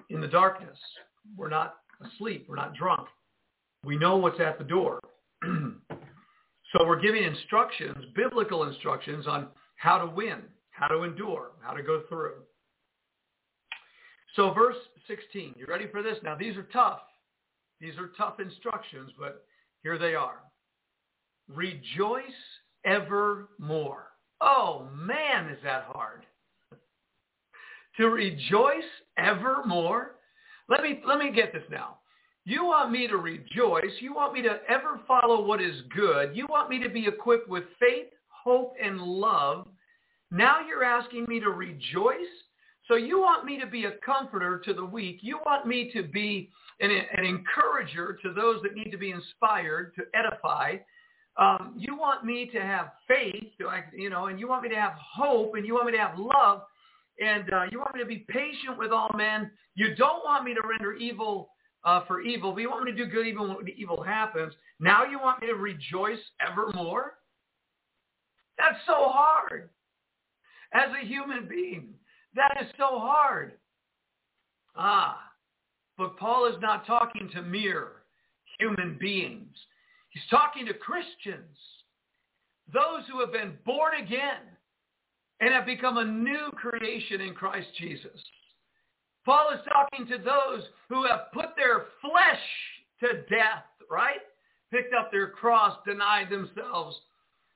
in 0.08 0.20
the 0.20 0.26
darkness, 0.26 0.78
we're 1.36 1.48
not 1.48 1.76
asleep, 2.04 2.46
we're 2.48 2.56
not 2.56 2.74
drunk. 2.74 3.06
We 3.84 3.96
know 3.96 4.16
what's 4.16 4.40
at 4.40 4.58
the 4.58 4.64
door. 4.64 5.00
so 5.44 6.86
we're 6.86 7.00
giving 7.00 7.22
instructions, 7.22 8.04
biblical 8.14 8.64
instructions 8.64 9.26
on 9.26 9.48
how 9.76 9.98
to 9.98 10.06
win, 10.06 10.42
how 10.70 10.88
to 10.88 11.02
endure, 11.02 11.52
how 11.62 11.72
to 11.72 11.82
go 11.82 12.02
through. 12.08 12.34
So 14.36 14.52
verse 14.52 14.76
16, 15.08 15.54
you 15.56 15.66
ready 15.66 15.86
for 15.90 16.02
this? 16.02 16.18
Now 16.22 16.36
these 16.36 16.56
are 16.56 16.68
tough. 16.72 17.00
These 17.80 17.96
are 17.98 18.10
tough 18.18 18.38
instructions, 18.38 19.10
but 19.18 19.44
here 19.82 19.98
they 19.98 20.14
are. 20.14 20.42
Rejoice 21.48 22.24
evermore. 22.84 24.08
Oh 24.40 24.86
man, 24.94 25.48
is 25.48 25.58
that 25.64 25.84
hard. 25.88 26.26
to 27.96 28.08
rejoice 28.08 28.84
evermore? 29.18 30.16
Let 30.68 30.82
me, 30.82 31.00
let 31.06 31.18
me 31.18 31.32
get 31.32 31.52
this 31.52 31.64
now. 31.70 31.99
You 32.50 32.64
want 32.64 32.90
me 32.90 33.06
to 33.06 33.16
rejoice. 33.16 33.92
You 34.00 34.12
want 34.12 34.34
me 34.34 34.42
to 34.42 34.58
ever 34.68 34.98
follow 35.06 35.44
what 35.46 35.62
is 35.62 35.82
good. 35.94 36.34
You 36.34 36.48
want 36.48 36.68
me 36.68 36.82
to 36.82 36.88
be 36.88 37.06
equipped 37.06 37.48
with 37.48 37.62
faith, 37.78 38.08
hope, 38.26 38.74
and 38.82 39.00
love. 39.00 39.68
Now 40.32 40.56
you're 40.66 40.82
asking 40.82 41.26
me 41.28 41.38
to 41.38 41.50
rejoice? 41.50 42.34
So 42.88 42.96
you 42.96 43.20
want 43.20 43.44
me 43.44 43.60
to 43.60 43.68
be 43.68 43.84
a 43.84 43.92
comforter 44.04 44.60
to 44.64 44.74
the 44.74 44.84
weak. 44.84 45.18
You 45.22 45.38
want 45.46 45.68
me 45.68 45.92
to 45.92 46.02
be 46.02 46.50
an, 46.80 46.90
an 46.90 47.24
encourager 47.24 48.18
to 48.20 48.32
those 48.32 48.60
that 48.64 48.74
need 48.74 48.90
to 48.90 48.98
be 48.98 49.12
inspired, 49.12 49.92
to 49.94 50.02
edify. 50.12 50.78
Um, 51.36 51.74
you 51.78 51.96
want 51.96 52.24
me 52.24 52.50
to 52.52 52.60
have 52.60 52.94
faith, 53.06 53.52
you 53.94 54.10
know, 54.10 54.26
and 54.26 54.40
you 54.40 54.48
want 54.48 54.64
me 54.64 54.70
to 54.70 54.74
have 54.74 54.94
hope, 54.94 55.54
and 55.54 55.64
you 55.64 55.74
want 55.74 55.86
me 55.86 55.92
to 55.92 55.98
have 55.98 56.18
love, 56.18 56.62
and 57.24 57.44
uh, 57.52 57.62
you 57.70 57.78
want 57.78 57.94
me 57.94 58.00
to 58.00 58.08
be 58.08 58.26
patient 58.28 58.76
with 58.76 58.90
all 58.90 59.10
men. 59.16 59.52
You 59.76 59.94
don't 59.94 60.24
want 60.24 60.44
me 60.44 60.52
to 60.52 60.60
render 60.68 60.94
evil 60.94 61.50
uh, 61.84 62.04
for 62.06 62.20
evil, 62.20 62.52
but 62.52 62.60
you 62.60 62.70
want 62.70 62.84
me 62.84 62.92
to 62.92 62.96
do 62.96 63.06
good 63.06 63.26
even 63.26 63.48
when 63.48 63.68
evil 63.76 64.02
happens. 64.02 64.52
Now 64.78 65.04
you 65.04 65.18
want 65.18 65.40
me 65.40 65.48
to 65.48 65.54
rejoice 65.54 66.18
evermore? 66.46 67.14
That's 68.58 68.78
so 68.86 69.08
hard. 69.08 69.70
As 70.72 70.88
a 71.02 71.06
human 71.06 71.48
being, 71.48 71.94
that 72.34 72.58
is 72.60 72.68
so 72.76 72.98
hard. 72.98 73.52
Ah, 74.76 75.18
but 75.98 76.16
Paul 76.18 76.46
is 76.46 76.60
not 76.60 76.86
talking 76.86 77.28
to 77.34 77.42
mere 77.42 78.02
human 78.58 78.96
beings. 79.00 79.56
He's 80.10 80.22
talking 80.30 80.66
to 80.66 80.74
Christians, 80.74 81.56
those 82.72 83.02
who 83.10 83.20
have 83.20 83.32
been 83.32 83.54
born 83.64 83.94
again 84.02 84.42
and 85.40 85.52
have 85.52 85.66
become 85.66 85.96
a 85.96 86.04
new 86.04 86.50
creation 86.54 87.20
in 87.20 87.34
Christ 87.34 87.68
Jesus. 87.78 88.20
Paul 89.30 89.52
is 89.54 89.60
talking 89.72 90.08
to 90.08 90.18
those 90.18 90.64
who 90.88 91.06
have 91.06 91.30
put 91.32 91.54
their 91.56 91.84
flesh 92.00 92.40
to 92.98 93.22
death, 93.32 93.62
right? 93.88 94.18
Picked 94.72 94.92
up 94.92 95.12
their 95.12 95.28
cross, 95.28 95.78
denied 95.86 96.30
themselves, 96.30 96.96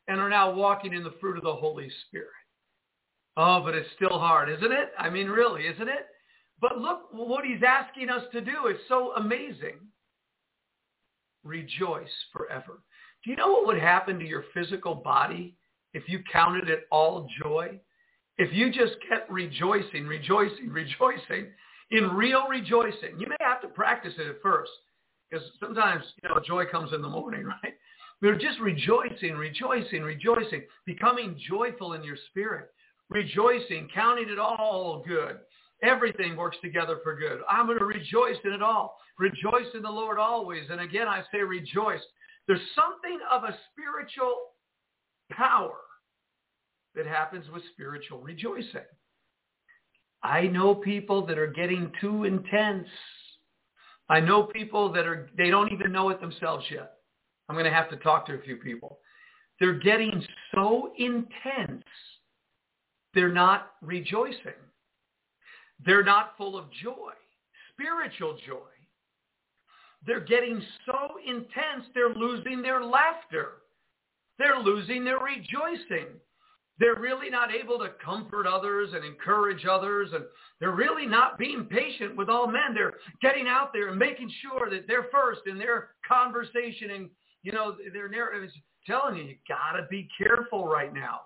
and 0.06 0.20
are 0.20 0.28
now 0.28 0.54
walking 0.54 0.92
in 0.92 1.02
the 1.02 1.16
fruit 1.20 1.36
of 1.36 1.42
the 1.42 1.52
Holy 1.52 1.90
Spirit. 2.06 2.28
Oh, 3.36 3.60
but 3.64 3.74
it's 3.74 3.88
still 3.96 4.20
hard, 4.20 4.48
isn't 4.50 4.70
it? 4.70 4.92
I 4.96 5.10
mean, 5.10 5.26
really, 5.26 5.62
isn't 5.66 5.88
it? 5.88 6.06
But 6.60 6.78
look 6.78 7.08
what 7.10 7.44
he's 7.44 7.64
asking 7.66 8.08
us 8.08 8.22
to 8.30 8.40
do. 8.40 8.66
It's 8.66 8.78
so 8.88 9.10
amazing. 9.16 9.80
Rejoice 11.42 12.06
forever. 12.32 12.84
Do 13.24 13.30
you 13.30 13.36
know 13.36 13.50
what 13.50 13.66
would 13.66 13.80
happen 13.80 14.20
to 14.20 14.24
your 14.24 14.44
physical 14.54 14.94
body 14.94 15.56
if 15.92 16.04
you 16.06 16.20
counted 16.32 16.70
it 16.70 16.86
all 16.92 17.28
joy? 17.42 17.80
If 18.36 18.52
you 18.52 18.70
just 18.70 18.94
kept 19.08 19.30
rejoicing, 19.30 20.06
rejoicing, 20.06 20.68
rejoicing, 20.68 21.52
in 21.90 22.10
real 22.10 22.48
rejoicing, 22.48 23.18
you 23.18 23.26
may 23.28 23.36
have 23.40 23.60
to 23.62 23.68
practice 23.68 24.14
it 24.18 24.26
at 24.26 24.42
first 24.42 24.70
because 25.30 25.46
sometimes, 25.60 26.04
you 26.22 26.28
know, 26.28 26.40
joy 26.44 26.64
comes 26.66 26.92
in 26.92 27.02
the 27.02 27.08
morning, 27.08 27.44
right? 27.62 27.74
We're 28.22 28.38
just 28.38 28.58
rejoicing, 28.60 29.34
rejoicing, 29.34 30.02
rejoicing, 30.02 30.62
becoming 30.86 31.38
joyful 31.48 31.92
in 31.92 32.02
your 32.02 32.16
spirit, 32.30 32.70
rejoicing, 33.10 33.88
counting 33.94 34.28
it 34.28 34.38
all 34.38 35.04
good. 35.06 35.38
Everything 35.82 36.36
works 36.36 36.56
together 36.62 36.98
for 37.02 37.14
good. 37.16 37.40
I'm 37.48 37.66
going 37.66 37.78
to 37.78 37.84
rejoice 37.84 38.36
in 38.44 38.52
it 38.52 38.62
all. 38.62 38.96
Rejoice 39.18 39.66
in 39.74 39.82
the 39.82 39.90
Lord 39.90 40.18
always. 40.18 40.64
And 40.70 40.80
again, 40.80 41.06
I 41.06 41.22
say 41.30 41.40
rejoice. 41.40 42.00
There's 42.46 42.60
something 42.74 43.18
of 43.30 43.44
a 43.44 43.56
spiritual 43.70 44.34
power 45.30 45.76
that 46.94 47.06
happens 47.06 47.46
with 47.52 47.62
spiritual 47.72 48.20
rejoicing. 48.20 48.80
I 50.22 50.42
know 50.42 50.74
people 50.74 51.26
that 51.26 51.38
are 51.38 51.46
getting 51.46 51.92
too 52.00 52.24
intense. 52.24 52.88
I 54.08 54.20
know 54.20 54.44
people 54.44 54.92
that 54.92 55.06
are, 55.06 55.28
they 55.36 55.50
don't 55.50 55.72
even 55.72 55.92
know 55.92 56.10
it 56.10 56.20
themselves 56.20 56.64
yet. 56.70 56.94
I'm 57.48 57.56
going 57.56 57.66
to 57.66 57.72
have 57.72 57.90
to 57.90 57.96
talk 57.96 58.26
to 58.26 58.34
a 58.34 58.42
few 58.42 58.56
people. 58.56 58.98
They're 59.60 59.78
getting 59.78 60.24
so 60.54 60.92
intense, 60.98 61.84
they're 63.14 63.32
not 63.32 63.72
rejoicing. 63.82 64.60
They're 65.84 66.04
not 66.04 66.34
full 66.38 66.56
of 66.56 66.66
joy, 66.82 67.12
spiritual 67.72 68.38
joy. 68.46 68.56
They're 70.06 70.20
getting 70.20 70.62
so 70.86 71.16
intense, 71.26 71.86
they're 71.94 72.14
losing 72.14 72.62
their 72.62 72.82
laughter. 72.84 73.62
They're 74.38 74.58
losing 74.58 75.04
their 75.04 75.18
rejoicing. 75.18 76.08
They're 76.78 76.96
really 76.98 77.30
not 77.30 77.54
able 77.54 77.78
to 77.78 77.90
comfort 78.04 78.46
others 78.46 78.90
and 78.94 79.04
encourage 79.04 79.64
others, 79.64 80.10
and 80.12 80.24
they're 80.58 80.74
really 80.74 81.06
not 81.06 81.38
being 81.38 81.66
patient 81.66 82.16
with 82.16 82.28
all 82.28 82.48
men. 82.48 82.74
They're 82.74 82.94
getting 83.22 83.46
out 83.46 83.72
there 83.72 83.88
and 83.88 83.98
making 83.98 84.30
sure 84.42 84.68
that 84.70 84.86
they're 84.88 85.06
first 85.12 85.42
in 85.46 85.56
their 85.56 85.90
conversation 86.06 86.90
and, 86.90 87.10
you 87.42 87.52
know, 87.52 87.76
their 87.92 88.08
narrative 88.08 88.44
is 88.48 88.54
telling 88.86 89.16
you, 89.16 89.24
you 89.24 89.36
got 89.48 89.78
to 89.78 89.86
be 89.88 90.08
careful 90.18 90.66
right 90.66 90.92
now. 90.92 91.20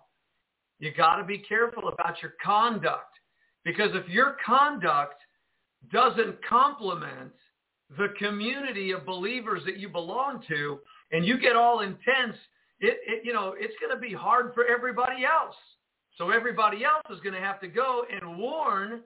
You 0.81 0.93
got 0.95 1.17
to 1.17 1.25
be 1.25 1.39
careful 1.39 1.89
about 1.89 2.23
your 2.23 2.35
conduct 2.45 3.17
because 3.65 3.91
if 3.95 4.09
your 4.09 4.37
conduct 4.45 5.21
doesn't 5.93 6.37
complement 6.47 7.33
the 7.97 8.09
community 8.19 8.91
of 8.91 9.07
believers 9.07 9.63
that 9.65 9.79
you 9.79 9.89
belong 9.89 10.43
to 10.49 10.79
and 11.11 11.25
you 11.25 11.39
get 11.39 11.57
all 11.57 11.81
intense 11.81 12.37
it, 12.81 12.99
it 13.07 13.25
you 13.25 13.33
know, 13.33 13.55
it's 13.59 13.75
going 13.81 13.95
to 13.95 14.01
be 14.01 14.15
hard 14.15 14.53
for 14.55 14.65
everybody 14.67 15.25
else. 15.25 15.57
So 16.17 16.31
everybody 16.31 16.85
else 16.85 17.05
is 17.11 17.21
going 17.21 17.35
to 17.35 17.41
have 17.41 17.61
to 17.61 17.69
go 17.69 18.05
and 18.11 18.39
warn 18.39 19.03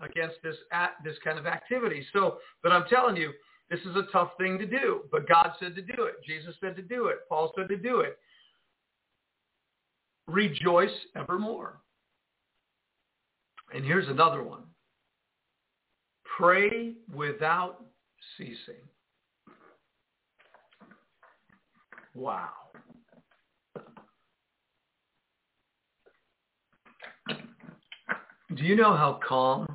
against 0.00 0.36
this 0.42 0.56
at, 0.72 0.92
this 1.04 1.16
kind 1.24 1.38
of 1.38 1.46
activity. 1.46 2.06
So, 2.12 2.38
but 2.62 2.72
I'm 2.72 2.84
telling 2.88 3.16
you, 3.16 3.32
this 3.70 3.80
is 3.80 3.96
a 3.96 4.06
tough 4.12 4.30
thing 4.38 4.58
to 4.58 4.66
do. 4.66 5.02
But 5.10 5.28
God 5.28 5.52
said 5.60 5.74
to 5.76 5.82
do 5.82 6.04
it. 6.04 6.14
Jesus 6.26 6.54
said 6.60 6.76
to 6.76 6.82
do 6.82 7.06
it. 7.06 7.18
Paul 7.28 7.52
said 7.56 7.68
to 7.68 7.76
do 7.76 8.00
it. 8.00 8.18
Rejoice 10.26 10.90
evermore. 11.16 11.80
And 13.74 13.84
here's 13.84 14.08
another 14.08 14.42
one. 14.42 14.62
Pray 16.36 16.94
without 17.14 17.84
ceasing. 18.36 18.82
Wow. 22.20 22.50
Do 28.54 28.62
you 28.62 28.76
know 28.76 28.94
how 28.94 29.20
calm 29.26 29.66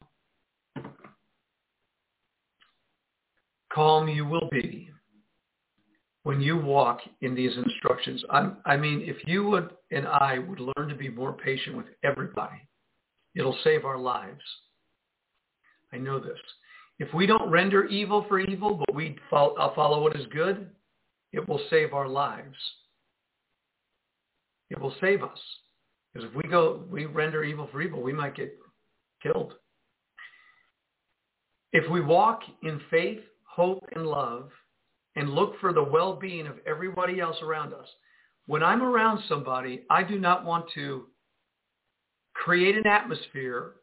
calm 3.73 4.07
you 4.07 4.27
will 4.27 4.47
be 4.51 4.91
when 6.21 6.39
you 6.39 6.55
walk 6.57 6.99
in 7.21 7.33
these 7.33 7.51
instructions. 7.57 8.23
I'm, 8.29 8.57
I 8.63 8.77
mean, 8.77 9.01
if 9.01 9.17
you 9.25 9.45
would 9.45 9.71
and 9.89 10.05
I 10.07 10.37
would 10.37 10.59
learn 10.59 10.87
to 10.89 10.95
be 10.95 11.09
more 11.09 11.33
patient 11.33 11.75
with 11.75 11.87
everybody, 12.03 12.61
it'll 13.35 13.57
save 13.63 13.85
our 13.85 13.97
lives. 13.97 14.43
I 15.91 15.97
know 15.97 16.19
this. 16.19 16.37
If 16.99 17.11
we 17.11 17.25
don't 17.25 17.49
render 17.49 17.85
evil 17.85 18.23
for 18.29 18.39
evil, 18.39 18.75
but 18.85 18.93
we 18.93 19.17
follow, 19.31 19.55
uh, 19.55 19.73
follow 19.73 20.03
what 20.03 20.15
is 20.15 20.27
good, 20.31 20.69
it 21.35 21.47
will 21.49 21.59
save 21.69 21.93
our 21.93 22.07
lives. 22.07 22.55
It 24.69 24.79
will 24.79 24.95
save 25.01 25.21
us. 25.21 25.39
Because 26.13 26.29
if 26.29 26.35
we 26.35 26.49
go, 26.49 26.85
we 26.89 27.05
render 27.05 27.43
evil 27.43 27.67
for 27.71 27.81
evil, 27.81 28.01
we 28.01 28.13
might 28.13 28.35
get 28.35 28.57
killed. 29.21 29.53
If 31.73 31.91
we 31.91 31.99
walk 31.99 32.39
in 32.63 32.79
faith, 32.89 33.19
hope, 33.43 33.83
and 33.93 34.07
love, 34.07 34.49
and 35.17 35.29
look 35.29 35.59
for 35.59 35.73
the 35.73 35.83
well-being 35.83 36.47
of 36.47 36.55
everybody 36.65 37.19
else 37.19 37.37
around 37.41 37.73
us, 37.73 37.87
when 38.47 38.63
I'm 38.63 38.81
around 38.81 39.21
somebody, 39.27 39.83
I 39.89 40.03
do 40.03 40.17
not 40.17 40.45
want 40.45 40.65
to 40.75 41.07
create 42.33 42.77
an 42.77 42.87
atmosphere 42.87 43.73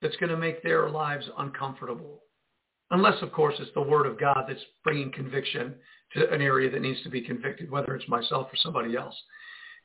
that's 0.00 0.16
going 0.16 0.30
to 0.30 0.36
make 0.38 0.62
their 0.62 0.88
lives 0.88 1.28
uncomfortable. 1.36 2.22
Unless, 2.90 3.22
of 3.22 3.32
course, 3.32 3.54
it's 3.58 3.72
the 3.74 3.82
Word 3.82 4.06
of 4.06 4.18
God 4.18 4.44
that's 4.48 4.60
bringing 4.84 5.10
conviction 5.10 5.74
to 6.14 6.30
an 6.32 6.40
area 6.40 6.70
that 6.70 6.80
needs 6.80 7.02
to 7.02 7.10
be 7.10 7.20
convicted, 7.20 7.70
whether 7.70 7.94
it's 7.96 8.08
myself 8.08 8.48
or 8.52 8.56
somebody 8.56 8.96
else. 8.96 9.16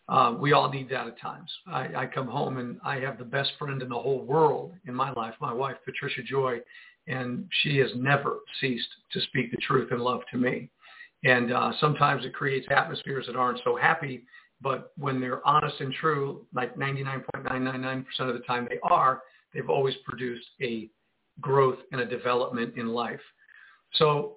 Uh, 0.07 0.35
we 0.37 0.51
all 0.51 0.69
need 0.69 0.89
that 0.89 1.07
at 1.07 1.19
times. 1.19 1.49
I, 1.67 1.87
I 1.95 2.05
come 2.05 2.27
home 2.27 2.57
and 2.57 2.79
I 2.83 2.99
have 2.99 3.17
the 3.17 3.23
best 3.23 3.51
friend 3.57 3.81
in 3.81 3.89
the 3.89 3.95
whole 3.99 4.25
world 4.25 4.73
in 4.85 4.93
my 4.93 5.11
life, 5.13 5.33
my 5.39 5.53
wife, 5.53 5.77
Patricia 5.85 6.21
Joy, 6.21 6.59
and 7.07 7.45
she 7.61 7.77
has 7.77 7.89
never 7.95 8.39
ceased 8.59 8.87
to 9.11 9.21
speak 9.21 9.51
the 9.51 9.57
truth 9.57 9.91
and 9.91 10.01
love 10.01 10.21
to 10.31 10.37
me. 10.37 10.69
And 11.23 11.53
uh, 11.53 11.71
sometimes 11.79 12.25
it 12.25 12.33
creates 12.33 12.67
atmospheres 12.69 13.27
that 13.27 13.35
aren't 13.35 13.61
so 13.63 13.75
happy, 13.75 14.23
but 14.59 14.91
when 14.97 15.19
they're 15.19 15.45
honest 15.47 15.79
and 15.79 15.93
true, 15.93 16.45
like 16.53 16.75
99.999% 16.75 18.05
of 18.19 18.33
the 18.33 18.39
time 18.45 18.67
they 18.69 18.79
are, 18.83 19.21
they've 19.53 19.69
always 19.69 19.95
produced 20.05 20.47
a 20.61 20.89
growth 21.41 21.79
and 21.91 22.01
a 22.01 22.05
development 22.05 22.75
in 22.77 22.87
life. 22.87 23.19
So 23.95 24.35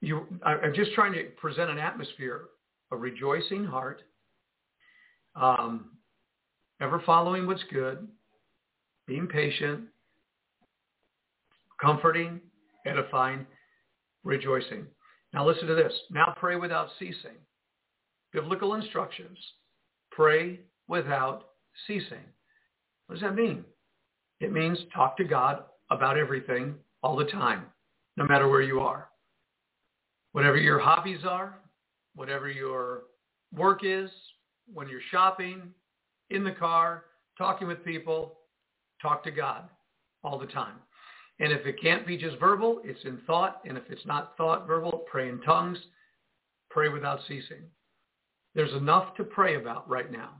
you, 0.00 0.26
I, 0.44 0.54
I'm 0.54 0.74
just 0.74 0.92
trying 0.94 1.12
to 1.12 1.24
present 1.40 1.70
an 1.70 1.78
atmosphere, 1.78 2.44
a 2.90 2.96
rejoicing 2.96 3.64
heart, 3.64 4.02
um, 5.34 5.90
ever 6.80 7.02
following 7.04 7.46
what's 7.46 7.62
good, 7.72 8.06
being 9.06 9.26
patient, 9.26 9.84
comforting, 11.80 12.40
edifying, 12.86 13.46
rejoicing. 14.24 14.86
Now 15.32 15.46
listen 15.46 15.66
to 15.66 15.74
this. 15.74 15.92
Now 16.10 16.34
pray 16.38 16.56
without 16.56 16.88
ceasing. 16.98 17.38
Biblical 18.32 18.74
instructions. 18.74 19.38
Pray 20.10 20.60
without 20.88 21.44
ceasing. 21.86 22.24
What 23.06 23.14
does 23.16 23.22
that 23.22 23.34
mean? 23.34 23.64
It 24.40 24.52
means 24.52 24.78
talk 24.94 25.16
to 25.16 25.24
God 25.24 25.64
about 25.92 26.18
everything 26.18 26.74
all 27.02 27.16
the 27.16 27.24
time, 27.26 27.64
no 28.16 28.24
matter 28.24 28.48
where 28.48 28.62
you 28.62 28.80
are. 28.80 29.08
Whatever 30.32 30.56
your 30.56 30.78
hobbies 30.78 31.20
are, 31.28 31.58
whatever 32.14 32.50
your 32.50 33.02
work 33.54 33.80
is, 33.84 34.10
when 34.72 34.88
you're 34.88 35.00
shopping, 35.10 35.62
in 36.30 36.44
the 36.44 36.52
car, 36.52 37.04
talking 37.36 37.68
with 37.68 37.84
people, 37.84 38.38
talk 39.00 39.22
to 39.24 39.30
God 39.30 39.68
all 40.24 40.38
the 40.38 40.46
time. 40.46 40.76
And 41.40 41.52
if 41.52 41.66
it 41.66 41.80
can't 41.82 42.06
be 42.06 42.16
just 42.16 42.38
verbal, 42.38 42.80
it's 42.84 43.04
in 43.04 43.18
thought. 43.26 43.60
And 43.66 43.76
if 43.76 43.84
it's 43.90 44.06
not 44.06 44.36
thought 44.36 44.66
verbal, 44.66 45.04
pray 45.10 45.28
in 45.28 45.40
tongues. 45.42 45.78
Pray 46.70 46.88
without 46.88 47.20
ceasing. 47.28 47.64
There's 48.54 48.72
enough 48.72 49.14
to 49.16 49.24
pray 49.24 49.56
about 49.56 49.88
right 49.88 50.10
now. 50.10 50.30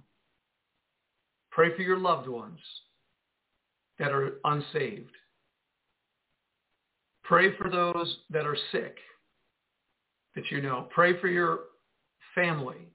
Pray 1.50 1.74
for 1.76 1.82
your 1.82 1.98
loved 1.98 2.28
ones 2.28 2.60
that 3.98 4.12
are 4.12 4.34
unsaved. 4.44 5.12
Pray 7.32 7.56
for 7.56 7.70
those 7.70 8.18
that 8.28 8.44
are 8.44 8.58
sick 8.72 8.98
that 10.34 10.50
you 10.50 10.60
know. 10.60 10.86
Pray 10.90 11.18
for 11.18 11.28
your 11.28 11.60
family. 12.34 12.90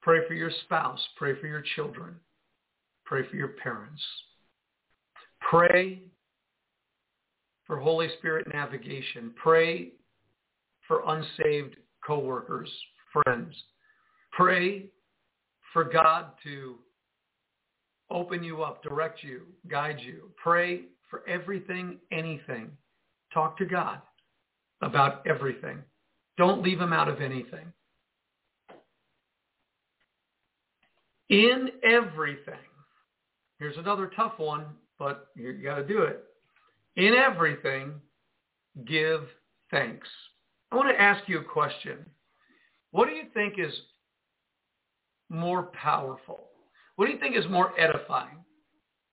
Pray 0.00 0.20
for 0.28 0.34
your 0.34 0.52
spouse. 0.62 1.00
Pray 1.16 1.32
for 1.40 1.48
your 1.48 1.64
children. 1.74 2.14
Pray 3.04 3.28
for 3.28 3.34
your 3.34 3.56
parents. 3.60 4.00
Pray 5.40 6.02
for 7.66 7.80
Holy 7.80 8.06
Spirit 8.18 8.46
navigation. 8.54 9.32
Pray 9.42 9.88
for 10.86 11.02
unsaved 11.04 11.74
coworkers, 12.06 12.70
friends. 13.12 13.56
Pray 14.30 14.86
for 15.72 15.82
God 15.82 16.26
to 16.44 16.76
open 18.08 18.44
you 18.44 18.62
up, 18.62 18.84
direct 18.84 19.24
you, 19.24 19.46
guide 19.68 19.98
you. 19.98 20.30
Pray 20.40 20.82
for 21.10 21.28
everything, 21.28 21.98
anything. 22.12 22.70
Talk 23.34 23.58
to 23.58 23.66
God 23.66 24.00
about 24.80 25.26
everything. 25.26 25.78
Don't 26.38 26.62
leave 26.62 26.80
him 26.80 26.92
out 26.92 27.08
of 27.08 27.20
anything. 27.20 27.72
In 31.28 31.70
everything. 31.82 32.54
Here's 33.58 33.76
another 33.76 34.10
tough 34.14 34.38
one, 34.38 34.66
but 34.98 35.28
you 35.34 35.52
got 35.54 35.76
to 35.76 35.86
do 35.86 36.02
it 36.02 36.24
in 36.96 37.14
everything, 37.14 37.94
give 38.86 39.22
thanks. 39.70 40.08
I 40.70 40.76
want 40.76 40.88
to 40.94 41.00
ask 41.00 41.28
you 41.28 41.40
a 41.40 41.44
question. 41.44 41.98
What 42.90 43.08
do 43.08 43.14
you 43.14 43.24
think 43.34 43.54
is 43.58 43.72
more 45.28 45.64
powerful? 45.64 46.44
What 46.96 47.06
do 47.06 47.12
you 47.12 47.18
think 47.18 47.36
is 47.36 47.44
more 47.50 47.78
edifying? 47.78 48.38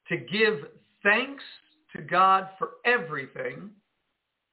To 0.09 0.17
give 0.17 0.65
thanks 1.01 1.43
to 1.95 2.01
God 2.01 2.49
for 2.59 2.71
everything, 2.85 3.71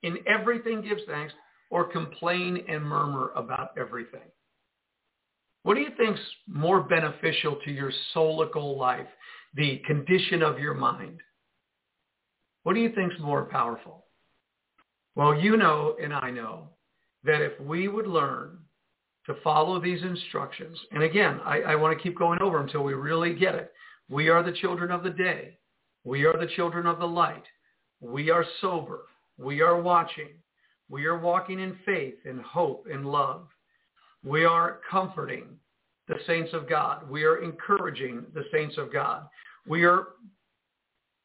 in 0.02 0.18
everything 0.26 0.82
gives 0.82 1.02
thanks, 1.06 1.32
or 1.70 1.84
complain 1.84 2.64
and 2.68 2.82
murmur 2.82 3.30
about 3.34 3.70
everything? 3.78 4.20
What 5.62 5.74
do 5.74 5.80
you 5.80 5.90
think's 5.98 6.20
more 6.46 6.80
beneficial 6.80 7.58
to 7.64 7.70
your 7.70 7.92
soulical 8.14 8.76
life, 8.76 9.06
the 9.54 9.82
condition 9.86 10.42
of 10.42 10.58
your 10.58 10.74
mind? 10.74 11.20
What 12.62 12.74
do 12.74 12.80
you 12.80 12.92
think's 12.94 13.16
more 13.20 13.44
powerful? 13.44 14.06
Well, 15.14 15.34
you 15.34 15.56
know 15.56 15.96
and 16.02 16.14
I 16.14 16.30
know 16.30 16.70
that 17.24 17.42
if 17.42 17.58
we 17.60 17.88
would 17.88 18.06
learn 18.06 18.58
to 19.26 19.34
follow 19.42 19.80
these 19.80 20.02
instructions, 20.02 20.78
and 20.92 21.02
again, 21.02 21.40
I, 21.44 21.60
I 21.60 21.74
want 21.74 21.96
to 21.96 22.02
keep 22.02 22.16
going 22.16 22.40
over 22.40 22.60
until 22.60 22.82
we 22.82 22.94
really 22.94 23.34
get 23.34 23.54
it. 23.54 23.72
We 24.08 24.28
are 24.28 24.42
the 24.42 24.52
children 24.52 24.90
of 24.90 25.02
the 25.02 25.10
day. 25.10 25.58
We 26.04 26.24
are 26.24 26.38
the 26.38 26.50
children 26.54 26.86
of 26.86 26.98
the 26.98 27.06
light. 27.06 27.44
We 28.00 28.30
are 28.30 28.44
sober. 28.60 29.00
We 29.38 29.60
are 29.60 29.80
watching. 29.80 30.30
We 30.90 31.06
are 31.06 31.18
walking 31.18 31.60
in 31.60 31.76
faith 31.84 32.16
and 32.24 32.40
hope 32.40 32.86
and 32.90 33.06
love. 33.06 33.46
We 34.24 34.44
are 34.44 34.80
comforting 34.90 35.44
the 36.08 36.16
saints 36.26 36.52
of 36.52 36.68
God. 36.68 37.08
We 37.08 37.24
are 37.24 37.42
encouraging 37.42 38.26
the 38.34 38.44
saints 38.52 38.76
of 38.78 38.92
God. 38.92 39.28
We 39.66 39.84
are 39.84 40.08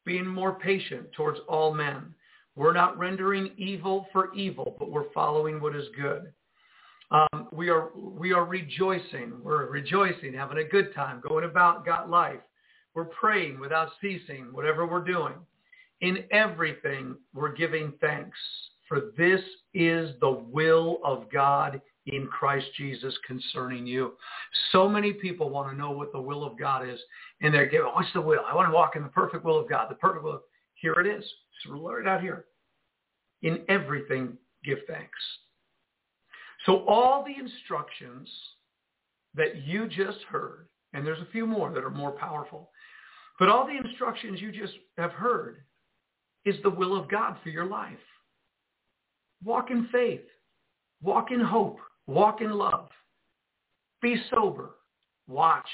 being 0.04 0.26
more 0.26 0.52
patient 0.52 1.10
towards 1.12 1.40
all 1.48 1.74
men. 1.74 2.14
We're 2.56 2.74
not 2.74 2.98
rendering 2.98 3.50
evil 3.56 4.06
for 4.12 4.32
evil, 4.34 4.76
but 4.78 4.90
we're 4.90 5.10
following 5.12 5.60
what 5.60 5.74
is 5.74 5.86
good. 6.00 6.32
Um, 7.10 7.48
we 7.52 7.68
are 7.68 7.90
we 7.94 8.32
are 8.32 8.44
rejoicing. 8.44 9.34
We're 9.42 9.66
rejoicing, 9.70 10.32
having 10.34 10.58
a 10.58 10.64
good 10.64 10.94
time, 10.94 11.20
going 11.26 11.44
about 11.44 11.84
God 11.84 12.08
life. 12.08 12.40
We're 12.94 13.04
praying 13.06 13.58
without 13.58 13.90
ceasing, 14.00 14.48
whatever 14.52 14.86
we're 14.86 15.04
doing. 15.04 15.34
In 16.00 16.24
everything, 16.30 17.16
we're 17.32 17.52
giving 17.52 17.92
thanks, 18.00 18.38
for 18.88 19.12
this 19.16 19.40
is 19.72 20.10
the 20.20 20.30
will 20.30 20.98
of 21.04 21.30
God 21.32 21.80
in 22.06 22.26
Christ 22.26 22.66
Jesus 22.76 23.16
concerning 23.26 23.86
you. 23.86 24.12
So 24.72 24.88
many 24.88 25.12
people 25.12 25.48
want 25.48 25.70
to 25.70 25.76
know 25.76 25.90
what 25.90 26.12
the 26.12 26.20
will 26.20 26.44
of 26.44 26.58
God 26.58 26.86
is. 26.86 27.00
And 27.40 27.54
they're 27.54 27.66
giving, 27.66 27.86
oh, 27.88 27.94
what's 27.94 28.12
the 28.12 28.20
will? 28.20 28.42
I 28.46 28.54
want 28.54 28.68
to 28.68 28.74
walk 28.74 28.96
in 28.96 29.02
the 29.02 29.08
perfect 29.08 29.44
will 29.44 29.58
of 29.58 29.68
God. 29.68 29.90
The 29.90 29.94
perfect 29.94 30.24
will. 30.24 30.42
Here 30.74 30.94
it 30.94 31.06
is. 31.06 31.24
So 31.64 31.72
learn 31.72 32.06
it 32.06 32.08
out 32.08 32.20
here. 32.20 32.44
In 33.42 33.60
everything, 33.68 34.36
give 34.64 34.78
thanks. 34.86 35.18
So 36.66 36.84
all 36.86 37.24
the 37.24 37.38
instructions 37.38 38.28
that 39.34 39.64
you 39.64 39.88
just 39.88 40.18
heard, 40.28 40.68
and 40.92 41.06
there's 41.06 41.20
a 41.20 41.32
few 41.32 41.46
more 41.46 41.72
that 41.72 41.84
are 41.84 41.90
more 41.90 42.12
powerful, 42.12 42.70
but 43.38 43.48
all 43.48 43.66
the 43.66 43.76
instructions 43.76 44.40
you 44.40 44.52
just 44.52 44.74
have 44.96 45.12
heard 45.12 45.58
is 46.44 46.56
the 46.62 46.70
will 46.70 46.96
of 46.96 47.10
God 47.10 47.36
for 47.42 47.48
your 47.48 47.64
life. 47.64 47.92
Walk 49.44 49.70
in 49.70 49.88
faith. 49.90 50.24
Walk 51.02 51.30
in 51.30 51.40
hope. 51.40 51.78
Walk 52.06 52.40
in 52.40 52.50
love. 52.50 52.88
Be 54.02 54.16
sober. 54.30 54.70
Watch. 55.28 55.68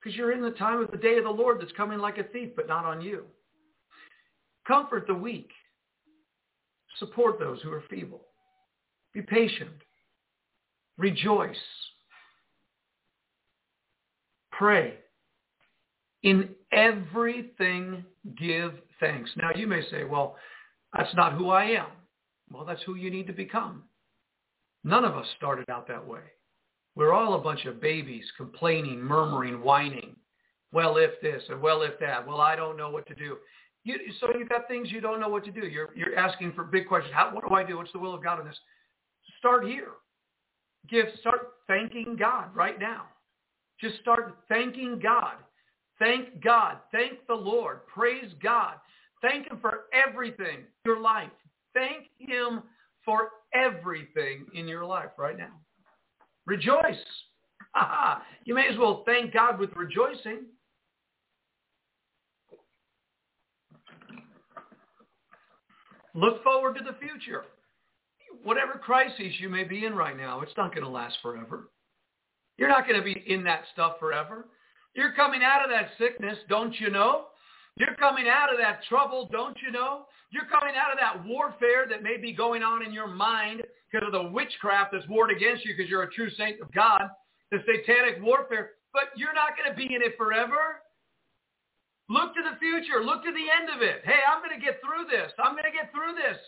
Because 0.00 0.16
you're 0.16 0.32
in 0.32 0.42
the 0.42 0.50
time 0.50 0.80
of 0.82 0.90
the 0.90 0.98
day 0.98 1.16
of 1.16 1.24
the 1.24 1.30
Lord 1.30 1.60
that's 1.60 1.72
coming 1.72 1.98
like 1.98 2.18
a 2.18 2.24
thief, 2.24 2.50
but 2.56 2.68
not 2.68 2.84
on 2.84 3.00
you. 3.00 3.24
Comfort 4.66 5.06
the 5.06 5.14
weak. 5.14 5.50
Support 6.98 7.38
those 7.38 7.60
who 7.62 7.72
are 7.72 7.82
feeble. 7.90 8.22
Be 9.12 9.22
patient. 9.22 9.70
Rejoice. 10.98 11.56
Pray. 14.52 14.94
In 16.22 16.50
everything 16.74 18.04
give 18.38 18.72
thanks. 19.00 19.30
Now 19.36 19.50
you 19.54 19.66
may 19.66 19.82
say, 19.90 20.04
well, 20.04 20.36
that's 20.96 21.14
not 21.14 21.34
who 21.34 21.50
I 21.50 21.64
am. 21.64 21.86
Well, 22.50 22.64
that's 22.64 22.82
who 22.82 22.94
you 22.96 23.10
need 23.10 23.26
to 23.28 23.32
become. 23.32 23.84
None 24.84 25.04
of 25.04 25.16
us 25.16 25.26
started 25.36 25.70
out 25.70 25.88
that 25.88 26.06
way. 26.06 26.20
We're 26.96 27.12
all 27.12 27.34
a 27.34 27.40
bunch 27.40 27.64
of 27.64 27.80
babies 27.80 28.24
complaining, 28.36 29.00
murmuring, 29.00 29.62
whining. 29.62 30.14
Well, 30.72 30.96
if 30.96 31.20
this 31.22 31.42
and 31.48 31.60
well, 31.60 31.82
if 31.82 31.98
that. 32.00 32.26
Well, 32.26 32.40
I 32.40 32.54
don't 32.54 32.76
know 32.76 32.90
what 32.90 33.06
to 33.06 33.14
do. 33.14 33.38
You, 33.84 33.96
so 34.20 34.28
you've 34.36 34.48
got 34.48 34.68
things 34.68 34.90
you 34.90 35.00
don't 35.00 35.20
know 35.20 35.28
what 35.28 35.44
to 35.44 35.50
do. 35.50 35.66
You're, 35.66 35.90
you're 35.94 36.16
asking 36.16 36.52
for 36.52 36.64
big 36.64 36.88
questions. 36.88 37.14
How, 37.14 37.34
what 37.34 37.46
do 37.48 37.54
I 37.54 37.64
do? 37.64 37.76
What's 37.76 37.92
the 37.92 37.98
will 37.98 38.14
of 38.14 38.22
God 38.22 38.40
in 38.40 38.46
this? 38.46 38.58
Start 39.38 39.66
here. 39.66 39.88
Give, 40.88 41.06
start 41.20 41.52
thanking 41.66 42.16
God 42.18 42.54
right 42.54 42.78
now. 42.78 43.04
Just 43.80 44.00
start 44.00 44.36
thanking 44.48 45.00
God. 45.02 45.34
Thank 45.98 46.42
God. 46.42 46.78
Thank 46.92 47.26
the 47.26 47.34
Lord. 47.34 47.86
Praise 47.86 48.32
God. 48.42 48.74
Thank 49.22 49.48
him 49.48 49.58
for 49.60 49.84
everything 49.92 50.58
in 50.58 50.84
your 50.84 51.00
life. 51.00 51.30
Thank 51.72 52.06
him 52.18 52.62
for 53.04 53.28
everything 53.54 54.46
in 54.54 54.66
your 54.66 54.84
life 54.84 55.10
right 55.18 55.36
now. 55.36 55.60
Rejoice. 56.46 56.96
you 58.44 58.54
may 58.54 58.68
as 58.68 58.78
well 58.78 59.02
thank 59.06 59.32
God 59.32 59.58
with 59.58 59.70
rejoicing. 59.76 60.46
Look 66.14 66.44
forward 66.44 66.76
to 66.76 66.84
the 66.84 66.96
future. 66.98 67.44
Whatever 68.42 68.74
crisis 68.74 69.32
you 69.38 69.48
may 69.48 69.64
be 69.64 69.84
in 69.84 69.94
right 69.94 70.16
now, 70.16 70.40
it's 70.42 70.52
not 70.56 70.72
going 70.74 70.84
to 70.84 70.90
last 70.90 71.16
forever. 71.22 71.70
You're 72.56 72.68
not 72.68 72.86
going 72.86 72.98
to 72.98 73.04
be 73.04 73.24
in 73.26 73.42
that 73.44 73.62
stuff 73.72 73.96
forever. 73.98 74.46
You're 74.94 75.12
coming 75.12 75.42
out 75.42 75.64
of 75.64 75.70
that 75.70 75.90
sickness, 75.98 76.38
don't 76.48 76.78
you 76.80 76.90
know? 76.90 77.26
You're 77.76 77.96
coming 77.98 78.26
out 78.28 78.52
of 78.52 78.58
that 78.58 78.80
trouble, 78.88 79.28
don't 79.30 79.56
you 79.64 79.72
know? 79.72 80.06
You're 80.30 80.46
coming 80.46 80.74
out 80.78 80.92
of 80.92 80.98
that 80.98 81.26
warfare 81.26 81.86
that 81.90 82.02
may 82.02 82.16
be 82.16 82.32
going 82.32 82.62
on 82.62 82.84
in 82.84 82.92
your 82.92 83.08
mind 83.08 83.62
because 83.90 84.06
of 84.06 84.12
the 84.12 84.30
witchcraft 84.30 84.92
that's 84.92 85.06
warred 85.08 85.30
against 85.30 85.64
you 85.64 85.74
because 85.76 85.90
you're 85.90 86.02
a 86.02 86.12
true 86.12 86.30
saint 86.38 86.60
of 86.60 86.72
God, 86.72 87.02
the 87.50 87.58
satanic 87.66 88.22
warfare. 88.22 88.78
But 88.92 89.10
you're 89.16 89.34
not 89.34 89.58
going 89.58 89.70
to 89.70 89.76
be 89.76 89.92
in 89.92 90.02
it 90.02 90.14
forever. 90.16 90.82
Look 92.08 92.34
to 92.34 92.42
the 92.46 92.58
future. 92.62 93.02
Look 93.02 93.24
to 93.24 93.32
the 93.34 93.48
end 93.50 93.74
of 93.74 93.82
it. 93.82 94.06
Hey, 94.06 94.22
I'm 94.22 94.38
going 94.38 94.54
to 94.54 94.62
get 94.62 94.78
through 94.78 95.10
this. 95.10 95.34
I'm 95.42 95.58
going 95.58 95.66
to 95.66 95.74
get 95.74 95.90
through 95.90 96.14
this. 96.14 96.38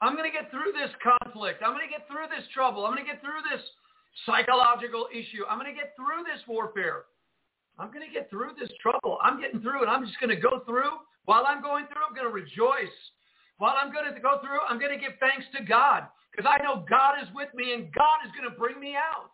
I'm 0.00 0.16
going 0.16 0.28
to 0.28 0.36
get 0.36 0.50
through 0.52 0.72
this 0.76 0.92
conflict. 1.00 1.64
I'm 1.64 1.72
going 1.72 1.84
to 1.86 1.92
get 1.92 2.08
through 2.08 2.28
this 2.28 2.44
trouble. 2.52 2.84
I'm 2.84 2.92
going 2.92 3.04
to 3.04 3.08
get 3.08 3.20
through 3.20 3.40
this 3.48 3.64
psychological 4.24 5.08
issue. 5.12 5.48
I'm 5.48 5.56
going 5.56 5.72
to 5.72 5.76
get 5.76 5.96
through 5.96 6.24
this 6.28 6.40
warfare. 6.48 7.08
I'm 7.80 7.90
going 7.90 8.06
to 8.06 8.12
get 8.12 8.28
through 8.28 8.52
this 8.60 8.70
trouble. 8.80 9.18
I'm 9.22 9.40
getting 9.40 9.60
through 9.60 9.82
it. 9.82 9.86
I'm 9.86 10.04
just 10.04 10.20
going 10.20 10.34
to 10.34 10.40
go 10.40 10.60
through. 10.66 11.00
While 11.24 11.44
I'm 11.48 11.62
going 11.62 11.86
through, 11.86 12.02
I'm 12.06 12.14
going 12.14 12.28
to 12.28 12.32
rejoice. 12.32 12.94
While 13.58 13.74
I'm 13.80 13.92
going 13.92 14.12
to 14.12 14.20
go 14.20 14.38
through, 14.40 14.60
I'm 14.68 14.78
going 14.78 14.92
to 14.92 14.98
give 14.98 15.12
thanks 15.18 15.46
to 15.56 15.64
God 15.64 16.04
because 16.30 16.50
I 16.50 16.62
know 16.62 16.84
God 16.88 17.14
is 17.22 17.28
with 17.34 17.48
me 17.54 17.72
and 17.72 17.92
God 17.92 18.20
is 18.24 18.32
going 18.38 18.50
to 18.50 18.56
bring 18.58 18.78
me 18.78 18.96
out. 18.96 19.30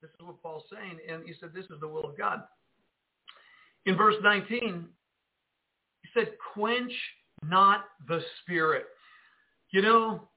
This 0.00 0.10
is 0.10 0.26
what 0.26 0.42
Paul's 0.42 0.64
saying. 0.72 0.98
And 1.08 1.24
he 1.26 1.34
said, 1.40 1.50
this 1.54 1.64
is 1.66 1.80
the 1.80 1.88
will 1.88 2.04
of 2.04 2.16
God. 2.16 2.42
In 3.86 3.96
verse 3.96 4.16
19, 4.22 4.86
he 6.02 6.08
said, 6.14 6.32
quench 6.54 6.92
not 7.44 7.84
the 8.08 8.20
spirit. 8.42 8.84
You 9.70 9.82
know, 9.82 10.28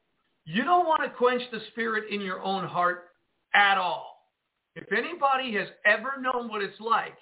you 0.45 0.63
don't 0.63 0.87
want 0.87 1.03
to 1.03 1.09
quench 1.09 1.41
the 1.51 1.59
spirit 1.71 2.11
in 2.11 2.21
your 2.21 2.41
own 2.41 2.65
heart 2.65 3.05
at 3.53 3.77
all. 3.77 4.14
If 4.75 4.91
anybody 4.91 5.53
has 5.53 5.67
ever 5.85 6.19
known 6.19 6.49
what 6.49 6.61
it's 6.61 6.79
like 6.79 7.17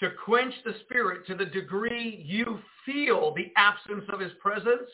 to 0.00 0.10
quench 0.24 0.54
the 0.64 0.74
spirit 0.84 1.26
to 1.26 1.34
the 1.34 1.46
degree 1.46 2.22
you 2.26 2.58
feel 2.84 3.34
the 3.34 3.52
absence 3.56 4.04
of 4.12 4.20
his 4.20 4.32
presence, 4.40 4.90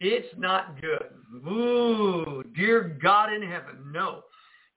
it's 0.00 0.34
not 0.38 0.80
good. 0.80 1.10
Ooh, 1.46 2.42
dear 2.56 2.98
God 3.02 3.32
in 3.32 3.42
heaven, 3.42 3.92
no. 3.92 4.22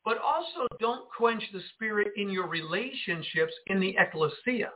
But 0.03 0.17
also 0.17 0.67
don't 0.81 1.05
quench 1.17 1.43
the 1.53 1.61
spirit 1.73 2.11
in 2.17 2.29
your 2.29 2.47
relationships 2.47 3.53
in 3.67 3.79
the 3.79 3.95
ecclesia. 3.97 4.71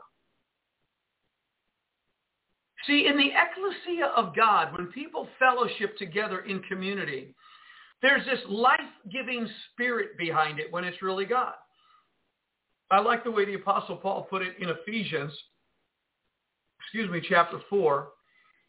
See, 2.86 3.06
in 3.06 3.18
the 3.18 3.30
ecclesia 3.30 4.06
of 4.16 4.34
God, 4.34 4.72
when 4.72 4.86
people 4.86 5.28
fellowship 5.38 5.98
together 5.98 6.40
in 6.40 6.60
community, 6.62 7.34
there's 8.02 8.24
this 8.26 8.40
life-giving 8.48 9.48
spirit 9.72 10.16
behind 10.18 10.60
it 10.60 10.72
when 10.72 10.84
it's 10.84 11.02
really 11.02 11.24
God. 11.24 11.54
I 12.90 13.00
like 13.00 13.24
the 13.24 13.30
way 13.30 13.44
the 13.44 13.54
Apostle 13.54 13.96
Paul 13.96 14.26
put 14.30 14.42
it 14.42 14.54
in 14.60 14.68
Ephesians, 14.70 15.32
excuse 16.80 17.10
me, 17.10 17.20
chapter 17.28 17.60
4. 17.68 18.08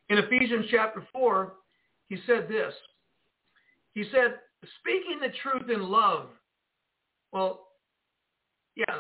In 0.10 0.18
Ephesians 0.18 0.66
chapter 0.70 1.08
4, 1.14 1.54
he 2.10 2.18
said 2.26 2.48
this. 2.50 2.74
He 3.94 4.04
said, 4.12 4.36
speaking 4.80 5.20
the 5.22 5.34
truth 5.42 5.70
in 5.70 5.90
love, 5.90 6.28
well, 7.32 7.68
yeah, 8.76 9.00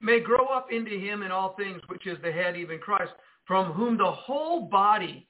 may 0.00 0.20
grow 0.20 0.46
up 0.46 0.70
into 0.70 0.98
him 0.98 1.22
in 1.22 1.30
all 1.30 1.54
things, 1.54 1.80
which 1.88 2.06
is 2.06 2.18
the 2.22 2.30
head, 2.30 2.56
even 2.56 2.78
Christ, 2.78 3.12
from 3.46 3.72
whom 3.72 3.96
the 3.96 4.10
whole 4.10 4.68
body 4.68 5.26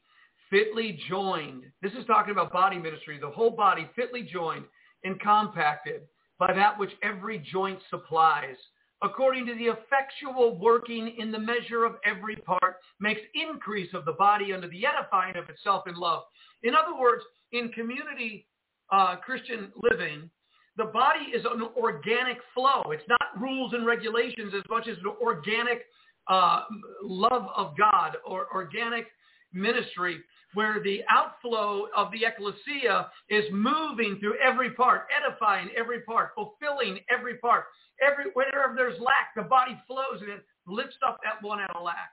fitly 0.53 1.01
joined. 1.09 1.65
This 1.81 1.93
is 1.95 2.05
talking 2.07 2.31
about 2.31 2.53
body 2.53 2.79
ministry. 2.79 3.19
The 3.19 3.31
whole 3.31 3.51
body 3.51 3.89
fitly 3.97 4.23
joined 4.23 4.67
and 5.03 5.19
compacted 5.19 6.03
by 6.39 6.53
that 6.53 6.79
which 6.79 6.91
every 7.03 7.45
joint 7.51 7.79
supplies, 7.89 8.57
according 9.03 9.47
to 9.47 9.55
the 9.55 9.65
effectual 9.65 10.59
working 10.59 11.17
in 11.19 11.33
the 11.33 11.39
measure 11.39 11.85
of 11.85 11.95
every 12.05 12.37
part, 12.37 12.77
makes 13.01 13.23
increase 13.35 13.89
of 13.95 14.05
the 14.05 14.13
body 14.13 14.53
unto 14.53 14.69
the 14.69 14.85
edifying 14.85 15.37
of 15.37 15.49
itself 15.49 15.85
in 15.89 15.95
love. 15.95 16.23
In 16.63 16.75
other 16.75 17.01
words, 17.01 17.23
in 17.53 17.71
community 17.71 18.47
uh, 18.93 19.17
Christian 19.17 19.73
living, 19.91 20.31
the 20.77 20.85
body 20.85 21.31
is 21.35 21.45
an 21.47 21.63
organic 21.79 22.39
flow. 22.55 22.83
It's 22.89 23.09
not 23.09 23.41
rules 23.41 23.73
and 23.73 23.87
regulations 23.87 24.53
as 24.55 24.63
much 24.69 24.87
as 24.87 24.99
an 24.99 25.13
organic 25.23 25.87
uh, 26.29 26.65
love 27.03 27.47
of 27.57 27.75
God 27.77 28.17
or 28.27 28.47
organic 28.55 29.07
ministry 29.53 30.21
where 30.55 30.83
the 30.83 31.01
outflow 31.09 31.87
of 31.97 32.11
the 32.13 32.25
ecclesia 32.25 33.09
is 33.31 33.45
moving 33.51 34.19
through 34.21 34.35
every 34.39 34.71
part, 34.73 35.07
edifying 35.17 35.71
every 35.77 36.01
part, 36.03 36.33
fulfilling 36.35 36.99
every 37.11 37.39
part. 37.39 37.65
Every, 38.07 38.31
wherever 38.35 38.75
there's 38.75 39.01
lack, 39.01 39.35
the 39.37 39.43
body 39.43 39.81
flows 39.87 40.21
and 40.21 40.29
it 40.29 40.45
lifts 40.67 40.97
up 41.07 41.19
that 41.25 41.47
one 41.47 41.61
out 41.61 41.75
of 41.77 41.83
lack. 41.83 42.11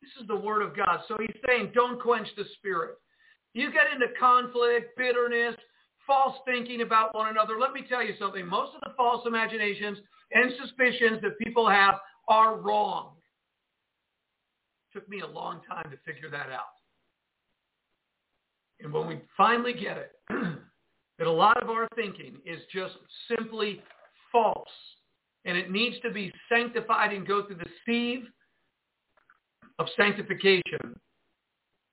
This 0.00 0.10
is 0.20 0.28
the 0.28 0.36
word 0.36 0.62
of 0.62 0.76
God. 0.76 1.00
So 1.08 1.16
he's 1.18 1.36
saying, 1.46 1.72
don't 1.74 2.00
quench 2.00 2.28
the 2.36 2.44
spirit. 2.58 2.96
You 3.54 3.72
get 3.72 3.92
into 3.92 4.06
conflict, 4.20 4.96
bitterness, 4.96 5.56
false 6.06 6.36
thinking 6.44 6.82
about 6.82 7.14
one 7.14 7.28
another. 7.28 7.58
Let 7.58 7.72
me 7.72 7.84
tell 7.88 8.04
you 8.04 8.14
something. 8.20 8.46
Most 8.46 8.74
of 8.74 8.80
the 8.82 8.94
false 8.96 9.26
imaginations 9.26 9.98
and 10.32 10.52
suspicions 10.62 11.20
that 11.22 11.38
people 11.42 11.68
have 11.68 11.96
are 12.28 12.56
wrong. 12.56 13.15
Took 14.96 15.10
me 15.10 15.20
a 15.20 15.26
long 15.26 15.60
time 15.70 15.90
to 15.90 15.98
figure 16.10 16.30
that 16.30 16.48
out. 16.48 16.72
And 18.80 18.90
when 18.90 19.06
we 19.06 19.20
finally 19.36 19.74
get 19.74 19.98
it, 19.98 20.12
that 21.18 21.26
a 21.26 21.30
lot 21.30 21.62
of 21.62 21.68
our 21.68 21.86
thinking 21.94 22.38
is 22.46 22.60
just 22.72 22.94
simply 23.28 23.82
false. 24.32 24.66
And 25.44 25.54
it 25.54 25.70
needs 25.70 25.96
to 26.00 26.10
be 26.10 26.32
sanctified 26.48 27.12
and 27.12 27.28
go 27.28 27.46
through 27.46 27.56
the 27.56 27.68
sieve 27.84 28.24
of 29.78 29.86
sanctification 29.98 30.98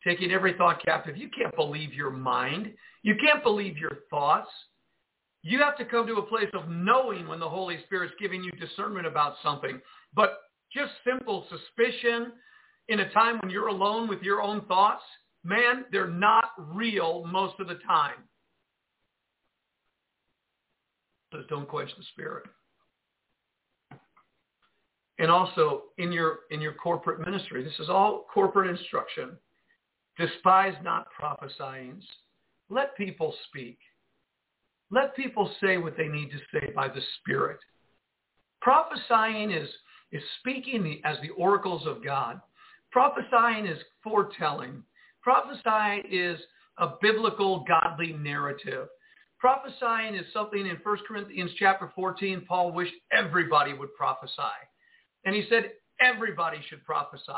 taking 0.01 0.31
every 0.31 0.53
thought 0.53 0.81
captive. 0.81 1.17
You 1.17 1.27
can't 1.37 1.53
believe 1.57 1.93
your 1.93 2.09
mind. 2.09 2.71
You 3.01 3.15
can't 3.21 3.43
believe 3.43 3.77
your 3.77 3.97
thoughts. 4.09 4.47
You 5.41 5.59
have 5.59 5.77
to 5.77 5.83
come 5.83 6.07
to 6.07 6.13
a 6.15 6.25
place 6.25 6.49
of 6.53 6.69
knowing 6.69 7.27
when 7.27 7.41
the 7.41 7.49
Holy 7.49 7.79
Spirit's 7.85 8.13
giving 8.17 8.45
you 8.45 8.51
discernment 8.51 9.07
about 9.07 9.35
something. 9.43 9.81
But 10.15 10.37
just 10.73 10.93
simple 11.05 11.45
suspicion 11.49 12.31
in 12.89 12.99
a 12.99 13.09
time 13.11 13.39
when 13.41 13.49
you're 13.49 13.67
alone 13.67 14.07
with 14.07 14.21
your 14.21 14.41
own 14.41 14.65
thoughts, 14.65 15.03
man, 15.43 15.85
they're 15.91 16.07
not 16.07 16.51
real 16.57 17.25
most 17.25 17.59
of 17.59 17.67
the 17.67 17.79
time. 17.87 18.15
Just 21.33 21.49
don't 21.49 21.67
quench 21.67 21.89
the 21.97 22.03
spirit. 22.11 22.45
And 25.19 25.29
also 25.31 25.83
in 25.97 26.11
your 26.11 26.39
in 26.51 26.59
your 26.59 26.73
corporate 26.73 27.25
ministry, 27.25 27.63
this 27.63 27.79
is 27.79 27.89
all 27.89 28.25
corporate 28.33 28.69
instruction. 28.69 29.37
Despise 30.17 30.75
not 30.83 31.07
prophesying. 31.17 32.01
Let 32.69 32.95
people 32.95 33.33
speak. 33.47 33.77
Let 34.91 35.15
people 35.15 35.51
say 35.59 35.77
what 35.77 35.97
they 35.97 36.07
need 36.07 36.29
to 36.31 36.37
say 36.53 36.71
by 36.75 36.87
the 36.87 37.01
Spirit. 37.19 37.57
Prophesying 38.61 39.51
is, 39.51 39.67
is 40.11 40.21
speaking 40.39 41.01
as 41.03 41.17
the 41.21 41.31
oracles 41.31 41.87
of 41.87 42.03
God. 42.03 42.39
Prophesying 42.93 43.65
is 43.65 43.79
foretelling. 44.03 44.83
Prophesying 45.23 46.03
is 46.11 46.39
a 46.77 46.89
biblical 47.01 47.65
godly 47.67 48.13
narrative. 48.13 48.87
Prophesying 49.39 50.13
is 50.13 50.25
something 50.31 50.67
in 50.67 50.77
1 50.83 50.97
Corinthians 51.07 51.49
chapter 51.57 51.91
14, 51.95 52.45
Paul 52.47 52.71
wished 52.71 52.93
everybody 53.11 53.73
would 53.73 53.93
prophesy. 53.95 54.41
And 55.25 55.33
he 55.33 55.47
said 55.49 55.71
everybody 55.99 56.59
should 56.69 56.85
prophesy. 56.85 57.31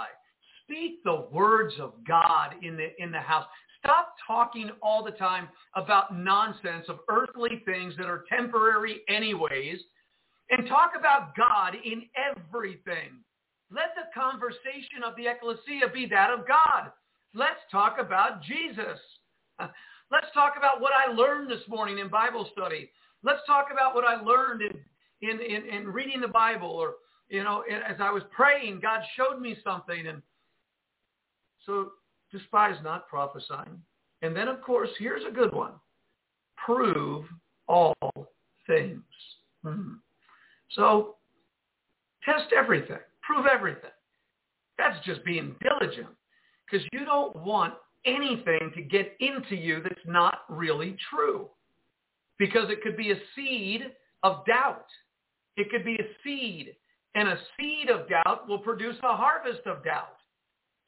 Speak 0.63 1.01
the 1.05 1.27
words 1.31 1.73
of 1.79 1.93
God 2.05 2.55
in 2.61 2.75
the, 2.75 2.89
in 3.01 3.11
the 3.11 3.19
house. 3.19 3.45
Stop 3.79 4.13
talking 4.27 4.71
all 4.83 5.05
the 5.05 5.11
time 5.11 5.47
about 5.75 6.17
nonsense 6.17 6.85
of 6.89 6.99
earthly 7.09 7.61
things 7.65 7.93
that 7.97 8.07
are 8.07 8.25
temporary 8.29 9.01
anyways 9.07 9.79
and 10.49 10.67
talk 10.67 10.91
about 10.99 11.33
God 11.35 11.75
in 11.75 12.03
everything. 12.17 13.23
Let 13.75 13.91
the 13.95 14.07
conversation 14.17 15.03
of 15.05 15.17
the 15.17 15.27
ecclesia 15.27 15.91
be 15.93 16.05
that 16.05 16.31
of 16.31 16.47
God. 16.47 16.91
Let's 17.33 17.59
talk 17.69 17.97
about 17.99 18.41
Jesus. 18.41 18.99
Let's 19.59 20.27
talk 20.33 20.53
about 20.57 20.79
what 20.79 20.93
I 20.93 21.11
learned 21.11 21.51
this 21.51 21.67
morning 21.67 21.97
in 21.97 22.07
Bible 22.07 22.47
study. 22.53 22.89
Let's 23.21 23.41
talk 23.45 23.67
about 23.73 23.93
what 23.93 24.05
I 24.05 24.21
learned 24.21 24.61
in, 24.61 25.29
in, 25.29 25.41
in, 25.41 25.67
in 25.67 25.87
reading 25.87 26.21
the 26.21 26.27
Bible 26.29 26.69
or, 26.69 26.93
you 27.27 27.43
know, 27.43 27.63
as 27.69 27.97
I 27.99 28.11
was 28.11 28.23
praying, 28.31 28.79
God 28.81 29.01
showed 29.17 29.41
me 29.41 29.57
something. 29.61 30.07
And 30.07 30.21
so 31.65 31.91
despise 32.31 32.77
not 32.81 33.09
prophesying. 33.09 33.81
And 34.21 34.33
then, 34.33 34.47
of 34.47 34.61
course, 34.61 34.89
here's 34.97 35.25
a 35.27 35.33
good 35.33 35.53
one. 35.53 35.73
Prove 36.63 37.25
all 37.67 37.93
things. 38.67 39.03
Hmm. 39.63 39.95
So 40.71 41.15
test 42.23 42.53
everything. 42.55 42.99
Prove 43.25 43.45
everything. 43.45 43.91
That's 44.77 45.03
just 45.05 45.23
being 45.23 45.55
diligent 45.61 46.07
because 46.69 46.85
you 46.91 47.05
don't 47.05 47.35
want 47.35 47.73
anything 48.05 48.71
to 48.75 48.81
get 48.81 49.15
into 49.19 49.55
you 49.55 49.81
that's 49.81 49.95
not 50.05 50.39
really 50.49 50.95
true 51.09 51.49
because 52.37 52.69
it 52.69 52.81
could 52.83 52.97
be 52.97 53.11
a 53.11 53.19
seed 53.35 53.91
of 54.23 54.45
doubt. 54.45 54.85
It 55.57 55.69
could 55.69 55.85
be 55.85 55.95
a 55.95 56.07
seed 56.23 56.75
and 57.15 57.29
a 57.29 57.39
seed 57.57 57.89
of 57.89 58.07
doubt 58.09 58.47
will 58.47 58.59
produce 58.59 58.97
a 59.03 59.15
harvest 59.15 59.65
of 59.65 59.83
doubt. 59.83 60.17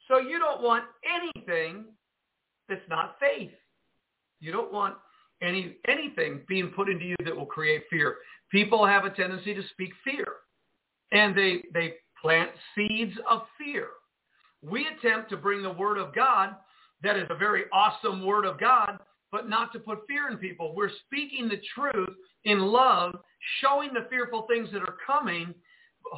So 0.06 0.18
you 0.18 0.38
don't 0.38 0.62
want 0.62 0.84
anything 1.04 1.86
that's 2.68 2.80
not 2.88 3.16
faith. 3.18 3.52
You 4.40 4.52
don't 4.52 4.72
want 4.72 4.94
any 5.42 5.76
anything 5.88 6.42
being 6.48 6.68
put 6.68 6.88
into 6.88 7.04
you 7.04 7.16
that 7.24 7.34
will 7.34 7.46
create 7.46 7.82
fear. 7.90 8.16
People 8.50 8.86
have 8.86 9.04
a 9.04 9.10
tendency 9.10 9.54
to 9.54 9.62
speak 9.72 9.90
fear, 10.04 10.26
and 11.12 11.36
they 11.36 11.62
they 11.74 11.94
plant 12.22 12.50
seeds 12.74 13.14
of 13.30 13.42
fear. 13.58 13.88
We 14.62 14.86
attempt 14.86 15.30
to 15.30 15.36
bring 15.36 15.62
the 15.62 15.70
word 15.70 15.98
of 15.98 16.14
God 16.14 16.56
that 17.02 17.16
is 17.16 17.26
a 17.30 17.36
very 17.36 17.64
awesome 17.72 18.24
word 18.26 18.44
of 18.44 18.58
God, 18.58 18.98
but 19.30 19.48
not 19.48 19.72
to 19.72 19.78
put 19.78 20.06
fear 20.08 20.28
in 20.28 20.36
people. 20.36 20.74
We're 20.74 20.90
speaking 21.06 21.48
the 21.48 21.60
truth 21.74 22.16
in 22.44 22.60
love, 22.60 23.14
showing 23.60 23.92
the 23.92 24.06
fearful 24.10 24.46
things 24.48 24.68
that 24.72 24.82
are 24.82 24.96
coming, 25.06 25.54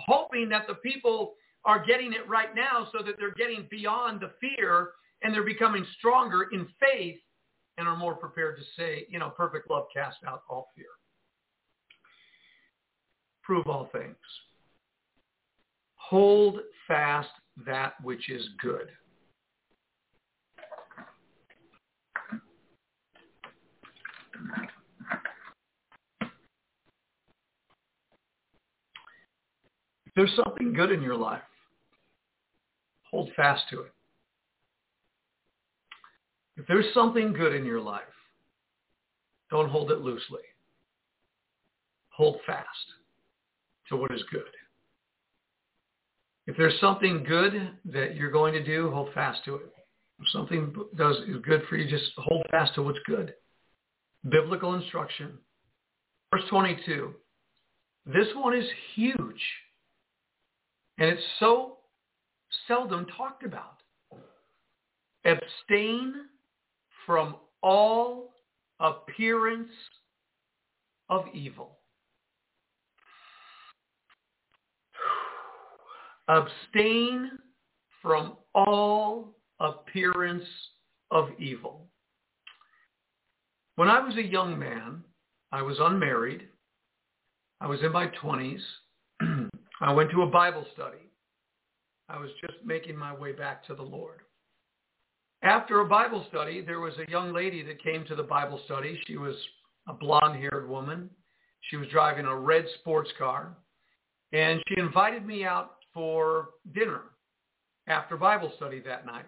hoping 0.06 0.48
that 0.48 0.66
the 0.66 0.74
people 0.74 1.34
are 1.64 1.84
getting 1.84 2.12
it 2.12 2.26
right 2.28 2.54
now 2.54 2.88
so 2.92 3.04
that 3.04 3.16
they're 3.18 3.34
getting 3.34 3.66
beyond 3.70 4.20
the 4.20 4.30
fear 4.40 4.92
and 5.22 5.34
they're 5.34 5.44
becoming 5.44 5.84
stronger 5.98 6.48
in 6.52 6.66
faith 6.80 7.18
and 7.76 7.86
are 7.86 7.96
more 7.96 8.14
prepared 8.14 8.56
to 8.56 8.62
say, 8.76 9.06
you 9.10 9.18
know, 9.18 9.30
perfect 9.30 9.70
love 9.70 9.84
casts 9.94 10.20
out 10.26 10.42
all 10.48 10.68
fear. 10.74 10.86
Prove 13.42 13.66
all 13.66 13.88
things. 13.92 14.16
Hold 16.10 16.58
fast 16.88 17.28
that 17.64 17.92
which 18.02 18.30
is 18.30 18.44
good. 18.60 18.88
If 30.04 30.12
there's 30.16 30.34
something 30.44 30.72
good 30.72 30.90
in 30.90 31.00
your 31.00 31.14
life, 31.14 31.42
hold 33.08 33.30
fast 33.36 33.62
to 33.70 33.82
it. 33.82 33.92
If 36.56 36.66
there's 36.66 36.92
something 36.92 37.32
good 37.32 37.54
in 37.54 37.64
your 37.64 37.80
life, 37.80 38.02
don't 39.48 39.70
hold 39.70 39.92
it 39.92 40.00
loosely. 40.00 40.42
Hold 42.08 42.40
fast 42.44 42.66
to 43.88 43.96
what 43.96 44.10
is 44.10 44.24
good. 44.32 44.42
There's 46.60 46.78
something 46.78 47.24
good 47.24 47.70
that 47.86 48.16
you're 48.16 48.30
going 48.30 48.52
to 48.52 48.62
do, 48.62 48.90
hold 48.90 49.14
fast 49.14 49.42
to 49.46 49.54
it. 49.54 49.72
If 50.20 50.28
something 50.28 50.74
does 50.94 51.16
is 51.26 51.36
good 51.42 51.62
for 51.70 51.76
you, 51.76 51.88
just 51.88 52.12
hold 52.18 52.44
fast 52.50 52.74
to 52.74 52.82
what's 52.82 52.98
good. 53.06 53.32
Biblical 54.28 54.74
instruction. 54.74 55.38
Verse 56.30 56.42
22. 56.50 57.14
This 58.04 58.26
one 58.34 58.54
is 58.54 58.66
huge. 58.94 59.40
And 60.98 61.08
it's 61.08 61.22
so 61.38 61.78
seldom 62.68 63.06
talked 63.16 63.42
about. 63.42 63.78
Abstain 65.24 66.12
from 67.06 67.36
all 67.62 68.34
appearance 68.80 69.72
of 71.08 71.24
evil. 71.32 71.78
Abstain 76.30 77.32
from 78.00 78.36
all 78.54 79.34
appearance 79.58 80.44
of 81.10 81.28
evil. 81.40 81.88
When 83.74 83.88
I 83.88 83.98
was 83.98 84.16
a 84.16 84.22
young 84.22 84.56
man, 84.56 85.02
I 85.50 85.62
was 85.62 85.78
unmarried. 85.80 86.46
I 87.60 87.66
was 87.66 87.80
in 87.82 87.90
my 87.90 88.06
20s. 88.22 88.60
I 89.80 89.92
went 89.92 90.12
to 90.12 90.22
a 90.22 90.26
Bible 90.26 90.64
study. 90.72 91.10
I 92.08 92.16
was 92.20 92.30
just 92.40 92.64
making 92.64 92.96
my 92.96 93.12
way 93.12 93.32
back 93.32 93.66
to 93.66 93.74
the 93.74 93.82
Lord. 93.82 94.20
After 95.42 95.80
a 95.80 95.88
Bible 95.88 96.24
study, 96.28 96.60
there 96.60 96.78
was 96.78 96.94
a 96.98 97.10
young 97.10 97.32
lady 97.32 97.64
that 97.64 97.82
came 97.82 98.04
to 98.06 98.14
the 98.14 98.22
Bible 98.22 98.60
study. 98.66 99.00
She 99.08 99.16
was 99.16 99.34
a 99.88 99.94
blonde-haired 99.94 100.68
woman. 100.68 101.10
She 101.62 101.76
was 101.76 101.88
driving 101.88 102.26
a 102.26 102.36
red 102.36 102.66
sports 102.78 103.10
car. 103.18 103.56
And 104.32 104.62
she 104.68 104.78
invited 104.78 105.26
me 105.26 105.44
out 105.44 105.79
for 105.92 106.50
dinner 106.74 107.02
after 107.86 108.16
Bible 108.16 108.52
study 108.56 108.80
that 108.80 109.06
night. 109.06 109.26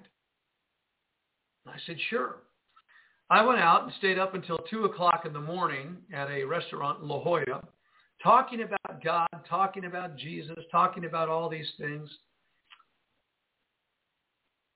I 1.67 1.77
said, 1.87 1.97
sure. 2.11 2.37
I 3.31 3.45
went 3.45 3.61
out 3.61 3.85
and 3.85 3.93
stayed 3.99 4.19
up 4.19 4.35
until 4.35 4.59
2 4.71 4.85
o'clock 4.85 5.23
in 5.25 5.33
the 5.33 5.41
morning 5.41 5.97
at 6.13 6.29
a 6.31 6.45
restaurant 6.45 7.03
in 7.03 7.09
La 7.09 7.23
Jolla, 7.23 7.63
talking 8.23 8.63
about 8.63 9.03
God, 9.03 9.29
talking 9.49 9.87
about 9.87 10.17
Jesus, 10.17 10.59
talking 10.71 11.05
about 11.05 11.29
all 11.29 11.49
these 11.49 11.71
things. 11.79 12.09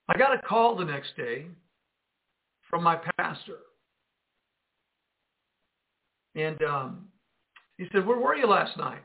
I 0.09 0.16
got 0.16 0.34
a 0.34 0.43
call 0.47 0.76
the 0.76 0.84
next 0.84 1.16
day 1.16 1.47
from 2.70 2.82
my 2.82 2.99
pastor. 3.18 3.59
And 6.34 6.62
um, 6.62 7.09
he 7.78 7.87
said, 7.93 8.07
where 8.07 8.18
were 8.18 8.37
you 8.37 8.47
last 8.47 8.76
night? 8.76 9.03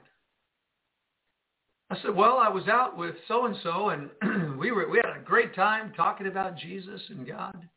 I 1.91 1.97
said, 2.01 2.15
well, 2.15 2.37
I 2.37 2.47
was 2.47 2.69
out 2.69 2.97
with 2.97 3.15
so-and-so 3.27 3.89
and 3.89 4.57
we 4.59 4.71
were, 4.71 4.89
we 4.89 5.01
had 5.03 5.17
a 5.17 5.25
great 5.25 5.53
time 5.53 5.91
talking 5.93 6.27
about 6.27 6.57
Jesus 6.57 7.01
and 7.09 7.27
God. 7.27 7.67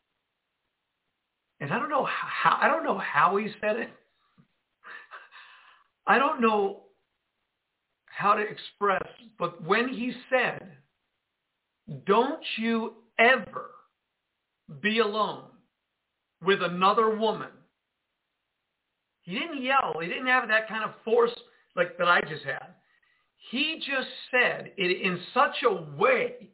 And 1.58 1.72
I 1.72 1.80
don't 1.80 1.90
know 1.90 2.06
how, 2.06 2.56
I 2.62 2.68
don't 2.68 2.84
know 2.84 2.98
how 2.98 3.36
he 3.38 3.48
said 3.60 3.76
it. 3.76 3.90
I 6.06 6.20
don't 6.20 6.40
know 6.40 6.82
how 8.04 8.34
to 8.34 8.42
express, 8.42 9.02
but 9.36 9.64
when 9.64 9.88
he 9.88 10.12
said, 10.30 10.76
don't 12.06 12.44
you 12.56 12.92
ever 13.18 13.70
be 14.80 15.00
alone 15.00 15.46
with 16.40 16.62
another 16.62 17.16
woman, 17.16 17.50
he 19.22 19.40
didn't 19.40 19.60
yell. 19.60 19.94
He 20.00 20.06
didn't 20.06 20.28
have 20.28 20.46
that 20.46 20.68
kind 20.68 20.84
of 20.84 20.92
force 21.04 21.34
like 21.74 21.98
that 21.98 22.06
I 22.06 22.20
just 22.20 22.44
had. 22.44 22.73
He 23.50 23.80
just 23.86 24.08
said 24.30 24.72
it 24.76 25.02
in 25.02 25.20
such 25.32 25.56
a 25.64 25.96
way 25.96 26.50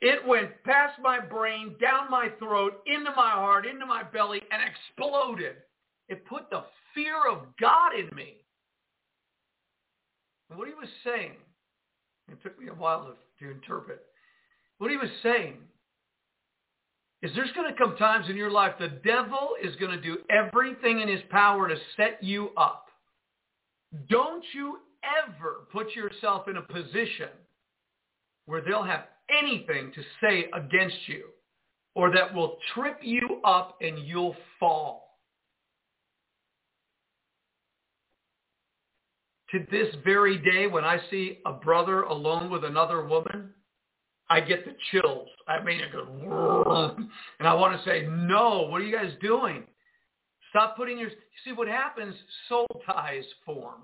it 0.00 0.26
went 0.26 0.50
past 0.64 0.98
my 1.02 1.20
brain, 1.20 1.74
down 1.80 2.10
my 2.10 2.30
throat, 2.38 2.80
into 2.86 3.10
my 3.10 3.32
heart, 3.32 3.66
into 3.66 3.84
my 3.84 4.02
belly, 4.02 4.40
and 4.50 4.62
exploded. 4.62 5.56
It 6.08 6.26
put 6.26 6.48
the 6.48 6.64
fear 6.94 7.16
of 7.30 7.40
God 7.60 7.92
in 7.94 8.14
me. 8.16 8.36
And 10.48 10.58
what 10.58 10.68
he 10.68 10.74
was 10.74 10.88
saying, 11.04 11.32
it 12.30 12.42
took 12.42 12.58
me 12.58 12.68
a 12.68 12.74
while 12.74 13.14
to, 13.38 13.44
to 13.44 13.50
interpret. 13.50 14.02
What 14.78 14.90
he 14.90 14.96
was 14.96 15.10
saying 15.22 15.58
is 17.22 17.30
there's 17.34 17.52
going 17.52 17.70
to 17.70 17.78
come 17.78 17.96
times 17.96 18.30
in 18.30 18.36
your 18.36 18.50
life 18.50 18.72
the 18.78 18.88
devil 19.04 19.50
is 19.62 19.76
going 19.76 19.92
to 19.92 20.00
do 20.00 20.18
everything 20.30 21.00
in 21.00 21.08
his 21.08 21.20
power 21.30 21.68
to 21.68 21.76
set 21.96 22.22
you 22.22 22.50
up. 22.56 22.86
Don't 24.08 24.44
you 24.54 24.78
ever 25.04 25.66
put 25.72 25.94
yourself 25.94 26.48
in 26.48 26.56
a 26.56 26.62
position 26.62 27.28
where 28.46 28.60
they'll 28.60 28.82
have 28.82 29.04
anything 29.30 29.92
to 29.94 30.02
say 30.20 30.46
against 30.52 30.96
you 31.06 31.24
or 31.94 32.12
that 32.12 32.34
will 32.34 32.58
trip 32.74 32.98
you 33.02 33.40
up 33.44 33.78
and 33.80 33.98
you'll 34.06 34.36
fall. 34.58 35.18
To 39.50 39.66
this 39.70 39.94
very 40.04 40.38
day, 40.38 40.68
when 40.68 40.84
I 40.84 40.98
see 41.10 41.38
a 41.44 41.52
brother 41.52 42.02
alone 42.02 42.50
with 42.50 42.64
another 42.64 43.04
woman, 43.04 43.50
I 44.28 44.40
get 44.40 44.64
the 44.64 44.76
chills. 44.90 45.28
I 45.48 45.62
mean, 45.62 45.80
it 45.80 45.92
goes, 45.92 46.06
and 47.40 47.48
I 47.48 47.54
want 47.54 47.76
to 47.76 47.84
say, 47.88 48.06
no, 48.08 48.68
what 48.68 48.80
are 48.80 48.84
you 48.84 48.96
guys 48.96 49.12
doing? 49.20 49.64
Stop 50.50 50.76
putting 50.76 50.98
your, 50.98 51.10
see 51.44 51.52
what 51.52 51.66
happens, 51.66 52.14
soul 52.48 52.66
ties 52.86 53.24
form 53.44 53.82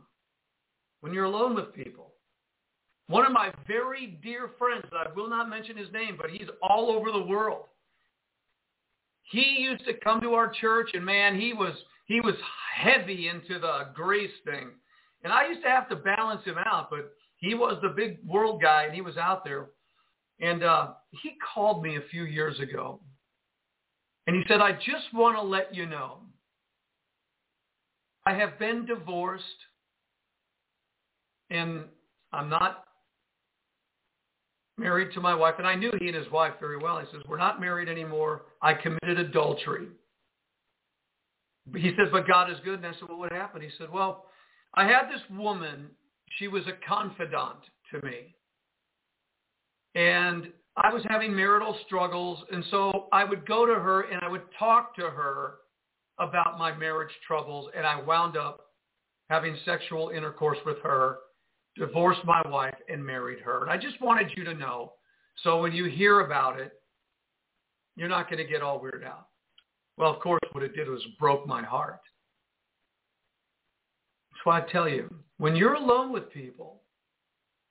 when 1.01 1.12
you're 1.12 1.24
alone 1.24 1.55
with 1.55 1.74
people. 1.74 2.12
One 3.09 3.24
of 3.24 3.32
my 3.32 3.53
very 3.66 4.18
dear 4.22 4.51
friends, 4.59 4.84
I 4.92 5.12
will 5.14 5.28
not 5.28 5.49
mention 5.49 5.76
his 5.76 5.92
name, 5.92 6.16
but 6.20 6.30
he's 6.30 6.49
all 6.62 6.90
over 6.90 7.12
the 7.12 7.26
world. 7.26 7.66
He 9.30 9.59
used 9.59 9.84
to 9.86 9.94
come 9.94 10.20
to 10.20 10.34
our 10.34 10.51
church 10.51 10.90
and 10.94 11.05
man, 11.05 11.38
he 11.38 11.53
was 11.53 11.74
he 12.07 12.20
was 12.20 12.34
heavy 12.74 13.28
into 13.28 13.59
the 13.59 13.88
grace 13.94 14.30
thing. 14.44 14.70
And 15.24 15.32
I 15.32 15.49
used 15.49 15.62
to 15.62 15.68
have 15.68 15.88
to 15.88 15.97
balance 15.97 16.44
him 16.44 16.57
out, 16.59 16.88
but 16.88 17.12
he 17.36 17.55
was 17.55 17.78
the 17.82 17.88
big 17.88 18.18
world 18.24 18.62
guy 18.62 18.84
and 18.84 18.94
he 18.94 19.01
was 19.01 19.16
out 19.16 19.44
there. 19.44 19.66
And 20.40 20.62
uh, 20.62 20.92
he 21.11 21.32
called 21.55 21.82
me 21.82 21.97
a 21.97 22.09
few 22.11 22.24
years 22.24 22.61
ago. 22.61 23.01
And 24.26 24.36
he 24.36 24.42
said, 24.49 24.61
I 24.61 24.72
just 24.72 25.12
want 25.12 25.36
to 25.36 25.42
let 25.42 25.74
you 25.74 25.86
know, 25.86 26.18
I 28.24 28.34
have 28.34 28.59
been 28.59 28.86
divorced 28.86 29.44
and 31.51 31.84
I'm 32.32 32.49
not 32.49 32.84
married 34.78 35.12
to 35.14 35.20
my 35.20 35.34
wife, 35.34 35.55
and 35.59 35.66
I 35.66 35.74
knew 35.74 35.90
he 35.99 36.09
and 36.09 36.16
his 36.16 36.30
wife 36.30 36.55
very 36.61 36.76
well. 36.76 36.99
He 36.99 37.07
says, 37.12 37.22
we're 37.26 37.38
not 37.38 37.61
married 37.61 37.88
anymore. 37.88 38.42
I 38.61 38.74
committed 38.74 39.18
adultery. 39.18 39.88
He 41.74 41.92
says, 41.97 42.09
but 42.12 42.28
God 42.28 42.51
is 42.51 42.59
good. 42.64 42.74
And 42.74 42.86
I 42.86 42.92
said, 42.92 43.09
well, 43.09 43.18
what 43.18 43.32
happened? 43.32 43.64
He 43.64 43.70
said, 43.78 43.90
well, 43.90 44.26
I 44.74 44.84
had 44.84 45.09
this 45.09 45.22
woman. 45.30 45.86
She 46.38 46.49
was 46.49 46.62
a 46.66 46.86
confidant 46.86 47.59
to 47.92 48.07
me. 48.07 48.34
And 49.94 50.53
I 50.76 50.92
was 50.92 51.03
having 51.09 51.34
marital 51.34 51.76
struggles. 51.86 52.38
And 52.53 52.62
so 52.70 53.07
I 53.12 53.24
would 53.24 53.47
go 53.47 53.64
to 53.66 53.74
her 53.74 54.03
and 54.03 54.22
I 54.22 54.28
would 54.28 54.42
talk 54.59 54.94
to 54.97 55.09
her 55.11 55.55
about 56.18 56.59
my 56.59 56.72
marriage 56.76 57.12
troubles. 57.26 57.70
And 57.74 57.86
I 57.86 58.01
wound 58.01 58.36
up 58.36 58.66
having 59.30 59.57
sexual 59.64 60.11
intercourse 60.11 60.59
with 60.66 60.78
her 60.82 61.18
divorced 61.78 62.24
my 62.24 62.42
wife 62.48 62.74
and 62.88 63.04
married 63.04 63.40
her. 63.40 63.62
And 63.62 63.70
I 63.70 63.76
just 63.76 64.00
wanted 64.00 64.30
you 64.36 64.44
to 64.44 64.54
know. 64.54 64.92
So 65.42 65.60
when 65.60 65.72
you 65.72 65.84
hear 65.84 66.20
about 66.20 66.58
it, 66.58 66.72
you're 67.96 68.08
not 68.08 68.30
going 68.30 68.44
to 68.44 68.50
get 68.50 68.62
all 68.62 68.80
weirded 68.80 69.04
out. 69.04 69.28
Well, 69.96 70.12
of 70.12 70.20
course, 70.20 70.40
what 70.52 70.62
it 70.62 70.74
did 70.74 70.88
was 70.88 71.02
broke 71.18 71.46
my 71.46 71.62
heart. 71.62 72.00
That's 74.32 74.44
why 74.44 74.60
I 74.60 74.70
tell 74.70 74.88
you, 74.88 75.12
when 75.38 75.56
you're 75.56 75.74
alone 75.74 76.12
with 76.12 76.32
people 76.32 76.82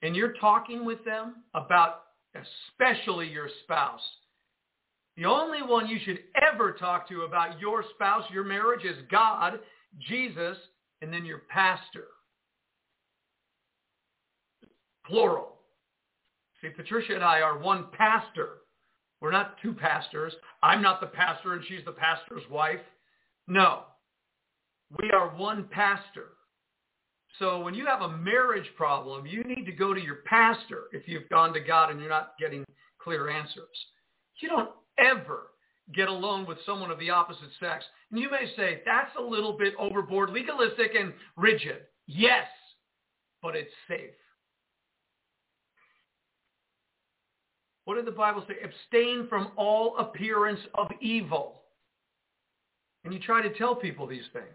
and 0.01 0.15
you're 0.15 0.33
talking 0.33 0.85
with 0.85 1.03
them 1.05 1.43
about 1.53 2.01
especially 2.35 3.29
your 3.29 3.49
spouse, 3.63 4.01
the 5.17 5.25
only 5.25 5.61
one 5.61 5.87
you 5.87 5.99
should 6.03 6.19
ever 6.41 6.73
talk 6.73 7.07
to 7.09 7.21
about 7.21 7.59
your 7.59 7.83
spouse, 7.93 8.23
your 8.31 8.43
marriage 8.43 8.83
is 8.83 8.97
God, 9.09 9.59
Jesus, 9.99 10.57
and 11.01 11.13
then 11.13 11.25
your 11.25 11.43
pastor 11.49 12.05
plural. 15.07 15.55
See, 16.61 16.69
Patricia 16.69 17.15
and 17.15 17.23
I 17.23 17.41
are 17.41 17.57
one 17.57 17.87
pastor. 17.97 18.57
We're 19.21 19.31
not 19.31 19.57
two 19.61 19.73
pastors. 19.73 20.33
I'm 20.61 20.81
not 20.81 21.01
the 21.01 21.07
pastor 21.07 21.53
and 21.53 21.63
she's 21.67 21.85
the 21.85 21.91
pastor's 21.91 22.43
wife. 22.49 22.79
No. 23.47 23.83
We 24.99 25.11
are 25.11 25.29
one 25.35 25.67
pastor. 25.71 26.29
So 27.39 27.61
when 27.61 27.73
you 27.73 27.85
have 27.85 28.01
a 28.01 28.17
marriage 28.17 28.69
problem, 28.77 29.25
you 29.25 29.43
need 29.43 29.65
to 29.65 29.71
go 29.71 29.93
to 29.93 30.01
your 30.01 30.19
pastor 30.25 30.83
if 30.91 31.07
you've 31.07 31.29
gone 31.29 31.53
to 31.53 31.59
God 31.59 31.91
and 31.91 31.99
you're 31.99 32.09
not 32.09 32.33
getting 32.39 32.63
clear 32.99 33.29
answers. 33.29 33.65
You 34.41 34.49
don't 34.49 34.69
ever 34.97 35.47
get 35.93 36.07
alone 36.07 36.45
with 36.45 36.57
someone 36.65 36.91
of 36.91 36.99
the 36.99 37.09
opposite 37.09 37.49
sex. 37.59 37.83
And 38.11 38.19
you 38.19 38.29
may 38.31 38.51
say, 38.55 38.81
that's 38.85 39.15
a 39.17 39.21
little 39.21 39.53
bit 39.57 39.73
overboard, 39.77 40.31
legalistic, 40.31 40.95
and 40.97 41.13
rigid. 41.35 41.81
Yes, 42.07 42.47
but 43.41 43.55
it's 43.55 43.71
safe. 43.87 44.11
What 47.85 47.95
did 47.95 48.05
the 48.05 48.11
Bible 48.11 48.43
say? 48.47 48.55
Abstain 48.63 49.27
from 49.29 49.51
all 49.55 49.97
appearance 49.97 50.59
of 50.73 50.87
evil. 51.01 51.61
And 53.03 53.13
you 53.13 53.19
try 53.19 53.41
to 53.41 53.53
tell 53.53 53.75
people 53.75 54.07
these 54.07 54.25
things. 54.33 54.45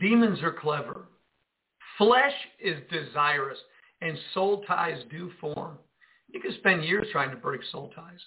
Demons 0.00 0.42
are 0.42 0.52
clever. 0.52 1.06
Flesh 1.98 2.34
is 2.60 2.78
desirous, 2.90 3.58
and 4.00 4.18
soul 4.34 4.64
ties 4.66 5.02
do 5.10 5.30
form. 5.40 5.78
You 6.28 6.40
can 6.40 6.54
spend 6.58 6.84
years 6.84 7.06
trying 7.12 7.30
to 7.30 7.36
break 7.36 7.60
soul 7.70 7.92
ties. 7.94 8.20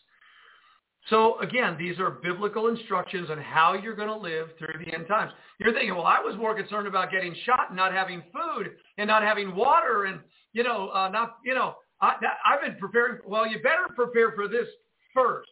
So 1.10 1.40
again, 1.40 1.76
these 1.78 2.00
are 2.00 2.10
biblical 2.10 2.68
instructions 2.68 3.30
on 3.30 3.38
how 3.38 3.74
you're 3.74 3.96
going 3.96 4.08
to 4.08 4.16
live 4.16 4.50
through 4.58 4.84
the 4.84 4.94
end 4.94 5.08
times. 5.08 5.32
You're 5.60 5.72
thinking, 5.72 5.94
well, 5.94 6.06
I 6.06 6.20
was 6.20 6.36
more 6.38 6.56
concerned 6.56 6.88
about 6.88 7.12
getting 7.12 7.36
shot 7.46 7.68
and 7.70 7.78
not 7.78 7.94
having 7.94 8.24
food 8.34 8.72
and 8.98 9.08
not 9.08 9.22
having 9.22 9.56
water 9.56 10.06
and, 10.06 10.20
you 10.54 10.64
know, 10.64 10.90
uh, 10.90 11.10
not, 11.10 11.38
you 11.46 11.54
know, 11.54 11.76
I, 12.02 12.16
I've 12.46 12.62
been 12.62 12.78
preparing. 12.80 13.20
Well, 13.26 13.46
you 13.48 13.58
better 13.58 13.88
prepare 13.96 14.32
for 14.32 14.48
this 14.48 14.68
first, 15.14 15.50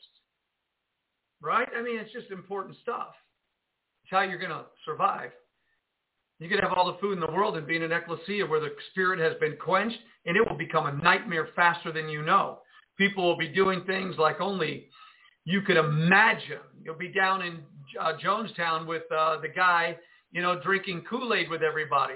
right? 1.41 1.67
I 1.77 1.83
mean, 1.83 1.99
it's 1.99 2.11
just 2.11 2.31
important 2.31 2.75
stuff. 2.81 3.13
It's 4.03 4.11
how 4.11 4.21
you're 4.21 4.39
going 4.39 4.49
to 4.49 4.65
survive. 4.85 5.31
You 6.39 6.49
can 6.49 6.57
have 6.59 6.73
all 6.75 6.91
the 6.91 6.97
food 6.99 7.13
in 7.13 7.19
the 7.19 7.31
world 7.31 7.55
and 7.57 7.67
be 7.67 7.77
in 7.77 7.83
an 7.83 7.91
ecclesia 7.91 8.45
where 8.45 8.59
the 8.59 8.71
spirit 8.91 9.19
has 9.19 9.39
been 9.39 9.55
quenched 9.55 9.99
and 10.25 10.35
it 10.35 10.49
will 10.49 10.57
become 10.57 10.87
a 10.87 11.03
nightmare 11.03 11.49
faster 11.55 11.91
than 11.91 12.09
you 12.09 12.23
know. 12.23 12.59
People 12.97 13.23
will 13.23 13.37
be 13.37 13.47
doing 13.47 13.83
things 13.85 14.15
like 14.17 14.41
only 14.41 14.89
you 15.45 15.61
could 15.61 15.77
imagine. 15.77 16.59
You'll 16.83 16.97
be 16.97 17.11
down 17.11 17.41
in 17.41 17.59
uh, 17.99 18.13
Jonestown 18.23 18.85
with 18.85 19.03
uh, 19.15 19.39
the 19.41 19.49
guy, 19.49 19.97
you 20.31 20.41
know, 20.41 20.59
drinking 20.61 21.03
Kool-Aid 21.09 21.49
with 21.49 21.61
everybody. 21.61 22.15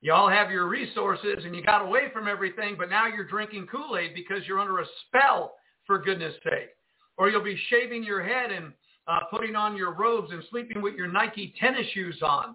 You 0.00 0.12
all 0.12 0.28
have 0.28 0.50
your 0.50 0.68
resources 0.68 1.44
and 1.44 1.54
you 1.54 1.62
got 1.62 1.84
away 1.84 2.10
from 2.12 2.28
everything, 2.28 2.76
but 2.78 2.88
now 2.88 3.06
you're 3.06 3.26
drinking 3.26 3.66
Kool-Aid 3.66 4.14
because 4.14 4.46
you're 4.46 4.60
under 4.60 4.80
a 4.80 4.86
spell, 5.06 5.54
for 5.86 5.98
goodness 5.98 6.34
sake. 6.44 6.70
Or 7.16 7.30
you'll 7.30 7.42
be 7.42 7.58
shaving 7.68 8.04
your 8.04 8.22
head 8.22 8.52
and 8.52 8.72
uh, 9.08 9.20
putting 9.30 9.56
on 9.56 9.76
your 9.76 9.94
robes 9.94 10.30
and 10.30 10.44
sleeping 10.50 10.82
with 10.82 10.94
your 10.94 11.08
Nike 11.08 11.54
tennis 11.58 11.86
shoes 11.94 12.18
on. 12.22 12.54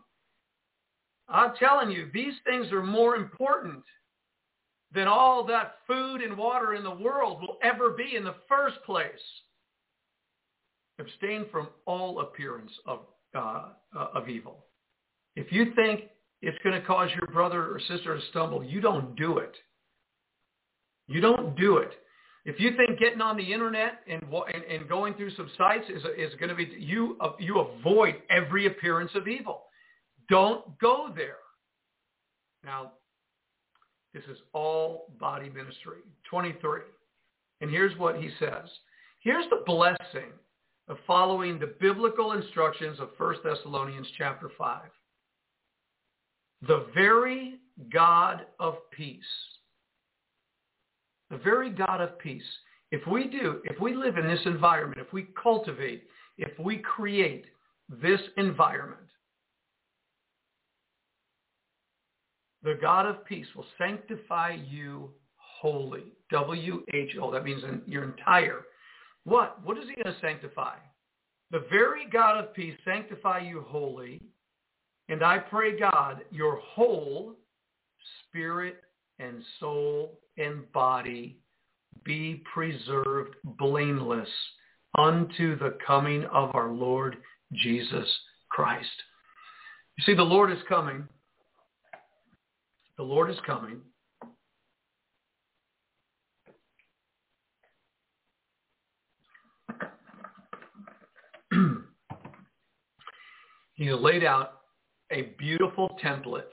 I'm 1.28 1.54
telling 1.60 1.92
you, 1.92 2.10
these 2.14 2.36
things 2.46 2.72
are 2.72 2.84
more 2.84 3.16
important 3.16 3.84
than 4.94 5.08
all 5.08 5.44
that 5.48 5.76
food 5.88 6.22
and 6.22 6.38
water 6.38 6.76
in 6.76 6.84
the 6.84 6.92
world 6.92 7.42
will 7.42 7.58
ever 7.64 7.90
be 7.90 8.16
in 8.16 8.24
the 8.24 8.36
first 8.48 8.78
place. 8.86 9.10
Abstain 11.00 11.46
from 11.52 11.70
all 11.86 12.20
appearance 12.22 12.72
of, 12.86 13.00
uh, 13.36 13.70
of 14.14 14.30
evil. 14.30 14.66
If 15.36 15.52
you 15.52 15.74
think 15.76 16.02
it's 16.42 16.58
going 16.64 16.80
to 16.80 16.86
cause 16.86 17.10
your 17.16 17.28
brother 17.28 17.64
or 17.64 17.80
sister 17.80 18.16
to 18.16 18.22
stumble, 18.30 18.64
you 18.64 18.82
don't 18.82 19.16
do 19.16 19.38
it. 19.40 19.56
You 21.08 21.22
don't 21.22 21.56
do 21.58 21.78
it. 21.78 21.92
If 22.46 22.60
you 22.60 22.76
think 22.76 23.00
getting 23.00 23.22
on 23.22 23.38
the 23.38 23.54
internet 23.54 24.02
and, 24.08 24.24
and, 24.24 24.64
and 24.64 24.90
going 24.90 25.14
through 25.14 25.32
some 25.36 25.50
sites 25.58 25.86
is, 25.90 26.04
is 26.18 26.38
going 26.40 26.50
to 26.50 26.56
be, 26.56 26.76
you, 26.78 27.18
you 27.40 27.60
avoid 27.60 28.16
every 28.30 28.68
appearance 28.68 29.12
of 29.16 29.28
evil. 29.28 29.64
Don't 30.30 30.78
go 30.80 31.12
there. 31.16 31.38
Now, 32.64 32.92
This 34.14 34.24
is 34.26 34.38
all 34.54 35.14
body 35.20 35.50
ministry. 35.50 36.00
23. 36.30 36.82
And 37.62 37.70
here's 37.72 37.98
what 37.98 38.18
he 38.18 38.30
says. 38.40 38.70
Here's 39.20 39.46
the 39.50 39.64
blessing 39.66 40.32
of 40.88 40.98
following 41.08 41.60
the 41.60 41.74
biblical 41.80 42.34
instructions 42.34 43.00
of 43.00 43.10
1 43.18 43.36
Thessalonians 43.44 44.08
chapter 44.18 44.50
5. 44.58 44.82
The 46.68 46.86
very 46.94 47.56
God 47.92 48.46
of 48.60 48.76
peace, 48.92 49.24
the 51.30 51.38
very 51.38 51.70
God 51.70 52.02
of 52.02 52.18
peace, 52.20 52.44
if 52.92 53.06
we 53.08 53.28
do, 53.28 53.62
if 53.64 53.80
we 53.80 53.96
live 53.96 54.18
in 54.18 54.28
this 54.28 54.46
environment, 54.46 55.02
if 55.02 55.12
we 55.12 55.28
cultivate, 55.42 56.04
if 56.38 56.58
we 56.60 56.78
create 56.78 57.46
this 58.02 58.22
environment, 58.38 59.00
the 62.62 62.78
God 62.80 63.06
of 63.06 63.26
peace 63.26 63.48
will 63.56 63.66
sanctify 63.78 64.58
you 64.70 65.10
wholly. 65.38 66.04
W-H-O. 66.32 67.32
That 67.32 67.44
means 67.44 67.64
in 67.64 67.82
your 67.86 68.04
entire. 68.04 68.62
What? 69.26 69.64
What 69.64 69.78
is 69.78 69.86
he 69.88 70.02
going 70.02 70.14
to 70.14 70.22
sanctify? 70.22 70.76
The 71.52 71.66
very 71.70 72.08
God 72.12 72.44
of 72.44 72.54
peace 72.54 72.76
sanctify 72.84 73.40
you 73.40 73.62
wholly. 73.62 74.22
And 75.10 75.24
I 75.24 75.38
pray, 75.38 75.78
God, 75.78 76.22
your 76.32 76.58
whole 76.58 77.36
spirit 78.24 78.78
and 79.20 79.44
soul 79.60 80.20
and 80.38 80.70
body 80.72 81.38
be 82.04 82.44
preserved 82.54 83.36
blameless 83.44 84.30
unto 84.98 85.58
the 85.58 85.78
coming 85.86 86.26
of 86.26 86.56
our 86.56 86.72
Lord 86.72 87.18
Jesus 87.54 88.08
Christ. 88.50 88.88
You 89.98 90.04
see, 90.06 90.16
the 90.16 90.24
Lord 90.24 90.52
is 90.52 90.64
coming. 90.68 91.08
The 92.98 93.04
Lord 93.04 93.30
is 93.30 93.38
coming. 93.46 93.82
He 103.84 103.92
laid 103.92 104.24
out 104.24 104.60
a 105.12 105.34
beautiful 105.38 105.98
template. 106.04 106.44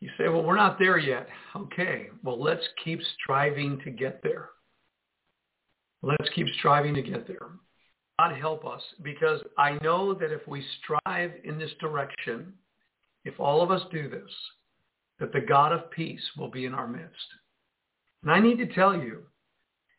You 0.00 0.10
say, 0.18 0.28
well, 0.28 0.42
we're 0.42 0.56
not 0.56 0.78
there 0.78 0.98
yet. 0.98 1.26
Okay, 1.54 2.08
well, 2.22 2.40
let's 2.40 2.66
keep 2.84 3.00
striving 3.22 3.80
to 3.84 3.90
get 3.90 4.22
there. 4.22 4.50
Let's 6.02 6.28
keep 6.34 6.46
striving 6.58 6.94
to 6.94 7.02
get 7.02 7.26
there. 7.26 7.48
God 8.18 8.36
help 8.36 8.66
us 8.66 8.82
because 9.02 9.40
I 9.58 9.78
know 9.82 10.14
that 10.14 10.32
if 10.32 10.46
we 10.46 10.64
strive 10.82 11.32
in 11.44 11.58
this 11.58 11.72
direction, 11.80 12.52
if 13.24 13.40
all 13.40 13.62
of 13.62 13.70
us 13.70 13.82
do 13.90 14.08
this, 14.08 14.30
that 15.18 15.32
the 15.32 15.40
God 15.40 15.72
of 15.72 15.90
peace 15.90 16.22
will 16.36 16.50
be 16.50 16.64
in 16.66 16.74
our 16.74 16.86
midst. 16.86 17.26
And 18.22 18.30
I 18.30 18.40
need 18.40 18.58
to 18.58 18.74
tell 18.74 18.94
you, 18.94 19.22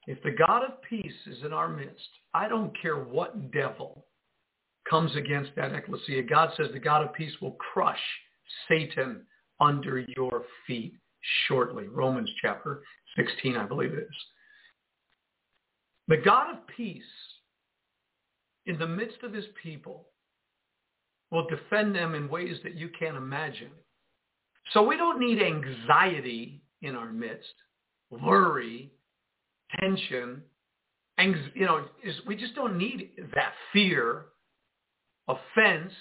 if 0.07 0.21
the 0.23 0.31
God 0.31 0.63
of 0.63 0.81
peace 0.81 1.13
is 1.27 1.43
in 1.43 1.53
our 1.53 1.67
midst, 1.67 2.07
I 2.33 2.47
don't 2.47 2.79
care 2.81 2.97
what 2.97 3.51
devil 3.51 4.05
comes 4.89 5.15
against 5.15 5.51
that 5.55 5.73
ecclesia. 5.73 6.23
God 6.23 6.51
says 6.57 6.67
the 6.73 6.79
God 6.79 7.03
of 7.03 7.13
peace 7.13 7.33
will 7.41 7.57
crush 7.73 7.99
Satan 8.67 9.21
under 9.59 9.99
your 10.15 10.43
feet 10.65 10.95
shortly. 11.47 11.87
Romans 11.87 12.29
chapter 12.41 12.81
16, 13.15 13.55
I 13.55 13.65
believe 13.65 13.93
it 13.93 13.99
is. 13.99 14.15
The 16.07 16.17
God 16.17 16.51
of 16.51 16.67
peace 16.75 17.03
in 18.65 18.77
the 18.77 18.87
midst 18.87 19.23
of 19.23 19.33
his 19.33 19.45
people 19.61 20.07
will 21.31 21.47
defend 21.47 21.93
them 21.93 22.15
in 22.15 22.29
ways 22.29 22.57
that 22.63 22.75
you 22.75 22.89
can't 22.97 23.17
imagine. 23.17 23.71
So 24.71 24.83
we 24.83 24.97
don't 24.97 25.19
need 25.19 25.41
anxiety 25.41 26.61
in 26.81 26.95
our 26.95 27.11
midst, 27.11 27.53
worry, 28.09 28.91
tension, 29.79 30.41
ang- 31.17 31.51
you 31.53 31.65
know, 31.65 31.85
is, 32.03 32.15
we 32.25 32.35
just 32.35 32.55
don't 32.55 32.77
need 32.77 33.11
that 33.33 33.53
fear, 33.73 34.27
offense, 35.27 35.93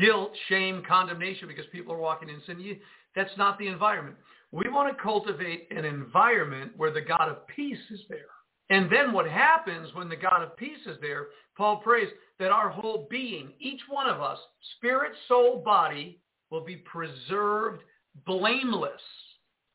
guilt, 0.00 0.32
shame, 0.48 0.82
condemnation 0.88 1.48
because 1.48 1.66
people 1.72 1.92
are 1.94 1.98
walking 1.98 2.28
in 2.28 2.40
sin. 2.46 2.78
That's 3.14 3.36
not 3.36 3.58
the 3.58 3.68
environment. 3.68 4.16
We 4.52 4.68
want 4.68 4.96
to 4.96 5.02
cultivate 5.02 5.68
an 5.70 5.84
environment 5.84 6.72
where 6.76 6.92
the 6.92 7.00
God 7.00 7.28
of 7.28 7.46
peace 7.48 7.78
is 7.90 8.00
there. 8.08 8.26
And 8.68 8.90
then 8.90 9.12
what 9.12 9.28
happens 9.28 9.94
when 9.94 10.08
the 10.08 10.16
God 10.16 10.42
of 10.42 10.56
peace 10.56 10.86
is 10.86 10.96
there, 11.00 11.26
Paul 11.56 11.76
prays 11.78 12.08
that 12.38 12.50
our 12.50 12.68
whole 12.68 13.06
being, 13.10 13.52
each 13.60 13.80
one 13.88 14.08
of 14.08 14.20
us, 14.20 14.38
spirit, 14.76 15.12
soul, 15.28 15.62
body, 15.64 16.20
will 16.50 16.64
be 16.64 16.76
preserved 16.76 17.82
blameless 18.26 19.00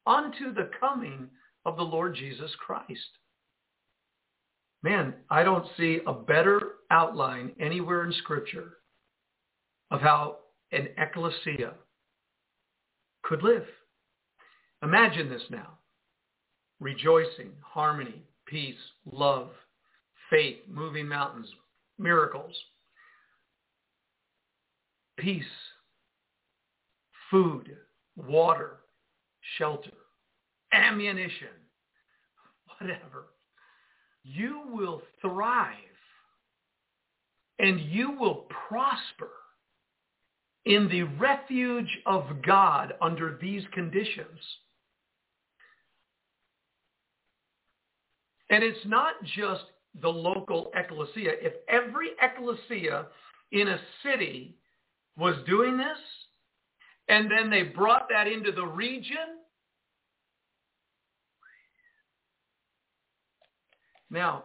unto 0.06 0.54
the 0.54 0.70
coming 0.80 1.30
of 1.66 1.78
the 1.78 1.84
Lord 1.84 2.16
Jesus 2.16 2.52
Christ. 2.66 3.00
Man, 4.84 5.14
I 5.30 5.44
don't 5.44 5.66
see 5.78 6.00
a 6.08 6.14
better 6.14 6.60
outline 6.90 7.52
anywhere 7.60 8.04
in 8.04 8.14
Scripture 8.14 8.78
of 9.92 10.02
how 10.02 10.38
an 10.72 10.88
ecclesia 10.98 11.74
could 13.24 13.44
live. 13.44 13.66
Imagine 14.84 15.30
this 15.30 15.44
now. 15.50 15.78
Rejoicing, 16.80 17.52
harmony, 17.62 18.24
peace, 18.48 18.80
love, 19.06 19.50
faith, 20.30 20.58
moving 20.68 21.08
mountains, 21.08 21.48
miracles, 22.00 22.56
peace, 25.18 25.44
food, 27.30 27.78
water, 28.16 28.78
shelter, 29.58 29.92
ammunition, 30.74 31.50
whatever. 32.80 33.28
You 34.24 34.62
will 34.72 35.02
thrive 35.22 35.76
and 37.60 37.80
you 37.80 38.12
will 38.20 38.48
prosper 38.68 39.30
in 40.66 40.88
the 40.90 41.04
refuge 41.04 42.00
of 42.06 42.42
God 42.46 42.94
under 43.02 43.38
these 43.42 43.64
conditions. 43.74 44.40
And 48.50 48.64
it's 48.64 48.86
not 48.86 49.16
just 49.24 49.64
the 50.02 50.10
local 50.10 50.72
ecclesia. 50.76 51.32
If 51.42 51.54
every 51.70 52.10
ecclesia 52.22 53.08
in 53.52 53.68
a 53.68 53.80
city 54.04 54.56
was 55.18 55.36
doing 55.48 55.78
this, 55.78 55.98
and 57.08 57.30
then 57.30 57.50
they 57.50 57.64
brought 57.64 58.08
that 58.10 58.28
into 58.28 58.52
the 58.52 58.66
region, 58.66 59.41
now, 64.12 64.44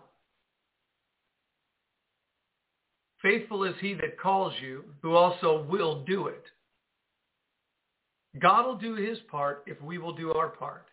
faithful 3.20 3.64
is 3.64 3.74
he 3.80 3.94
that 3.94 4.18
calls 4.18 4.54
you, 4.62 4.84
who 5.02 5.14
also 5.14 5.66
will 5.68 6.04
do 6.04 6.28
it. 6.28 6.44
God 8.40 8.66
will 8.66 8.76
do 8.76 8.94
his 8.94 9.18
part 9.30 9.64
if 9.66 9.80
we 9.82 9.98
will 9.98 10.14
do 10.14 10.32
our 10.32 10.48
part. 10.48 10.86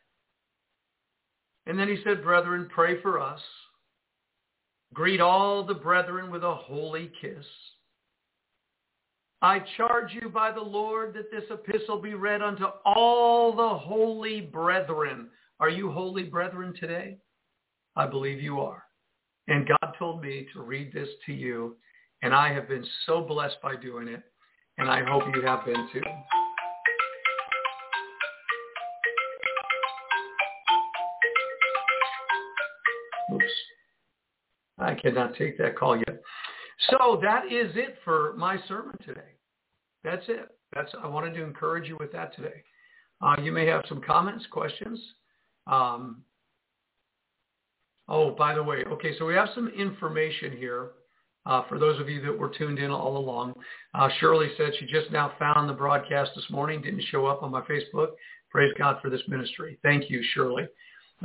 And 1.68 1.78
then 1.78 1.88
he 1.88 2.02
said, 2.04 2.24
brethren, 2.24 2.70
pray 2.74 3.02
for 3.02 3.20
us. 3.20 3.40
Greet 4.94 5.22
all 5.22 5.64
the 5.64 5.74
brethren 5.74 6.32
with 6.32 6.44
a 6.44 6.56
holy 6.56 7.12
kiss. 7.22 7.46
I 9.42 9.62
charge 9.78 10.14
you 10.14 10.30
by 10.30 10.52
the 10.52 10.62
Lord 10.62 11.14
that 11.14 11.30
this 11.30 11.44
epistle 11.50 12.02
be 12.02 12.14
read 12.14 12.42
unto 12.42 12.66
all 12.86 13.54
the 13.56 13.78
holy 13.78 14.42
brethren. 14.42 15.28
Are 15.60 15.70
you 15.70 15.92
holy 15.92 16.24
brethren 16.24 16.74
today? 16.80 17.18
I 17.96 18.08
believe 18.08 18.42
you 18.42 18.60
are. 18.62 18.84
And 19.48 19.68
God 19.68 19.94
told 20.00 20.22
me 20.22 20.48
to 20.54 20.62
read 20.62 20.94
this 20.94 21.10
to 21.26 21.34
you, 21.34 21.76
and 22.22 22.34
I 22.34 22.54
have 22.54 22.68
been 22.68 22.86
so 23.06 23.22
blessed 23.22 23.58
by 23.62 23.76
doing 23.76 24.08
it, 24.08 24.24
and 24.78 24.90
I 24.90 25.04
hope 25.04 25.24
you 25.36 25.42
have 25.42 25.66
been 25.66 25.88
too. 25.92 26.02
Oops. 33.34 33.44
I 34.80 34.96
cannot 34.96 35.36
take 35.36 35.58
that 35.58 35.78
call 35.78 35.98
yet. 35.98 36.22
So 36.90 37.20
that 37.22 37.46
is 37.46 37.72
it 37.76 37.98
for 38.04 38.34
my 38.38 38.58
sermon 38.68 38.98
today. 39.06 39.22
That's 40.04 40.24
it. 40.28 40.50
That's 40.74 40.92
I 41.02 41.08
wanted 41.08 41.34
to 41.36 41.44
encourage 41.44 41.88
you 41.88 41.98
with 42.00 42.12
that 42.14 42.36
today. 42.36 42.64
Uh, 43.22 43.36
you 43.42 43.52
may 43.52 43.66
have 43.68 43.84
some 43.88 44.02
comments, 44.02 44.46
questions. 44.52 45.00
Um, 45.68 46.24
oh, 48.08 48.32
by 48.32 48.54
the 48.54 48.64
way, 48.64 48.84
okay, 48.92 49.18
so 49.18 49.26
we 49.26 49.34
have 49.34 49.50
some 49.56 49.70
information 49.70 50.56
here 50.58 50.92
uh, 51.46 51.64
for 51.68 51.78
those 51.78 52.00
of 52.00 52.10
you 52.10 52.22
that 52.22 52.38
were 52.38 52.50
tuned 52.50 52.80
in 52.80 52.92
all 52.92 53.18
along. 53.18 53.54
Uh, 53.94 54.10
Shirley 54.20 54.50
said 54.58 54.72
she 54.80 54.86
just 54.86 55.12
now 55.12 55.34
found 55.38 55.70
the 55.70 55.74
broadcast 55.74 56.32
this 56.36 56.50
morning, 56.50 56.82
didn't 56.82 57.04
show 57.10 57.26
up 57.26 57.44
on 57.44 57.52
my 57.52 57.62
Facebook. 57.62 58.10
Praise 58.50 58.74
God 58.78 58.98
for 59.02 59.10
this 59.10 59.22
ministry. 59.28 59.78
Thank 59.84 60.10
you, 60.10 60.24
Shirley. 60.34 60.68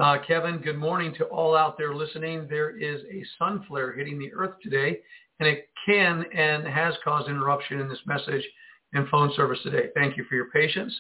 Uh, 0.00 0.16
Kevin, 0.26 0.59
good 0.59 0.78
morning 0.78 1.14
to 1.18 1.24
all 1.24 1.56
out 1.56 1.76
there 1.76 1.94
listening. 1.94 2.46
There 2.48 2.76
is 2.76 3.02
a 3.12 3.22
sun 3.38 3.64
flare 3.68 3.92
hitting 3.92 4.18
the 4.18 4.32
earth 4.32 4.55
today, 4.62 5.00
and 5.40 5.48
it 5.48 5.68
can 5.86 6.24
and 6.34 6.66
has 6.66 6.94
caused 7.02 7.28
interruption 7.28 7.80
in 7.80 7.88
this 7.88 7.98
message. 8.06 8.44
and 8.94 9.06
phone 9.10 9.30
service 9.36 9.59
today. 9.62 9.90
Thank 9.94 10.16
you 10.16 10.24
for 10.24 10.34
your 10.34 10.50
patience. 10.50 10.98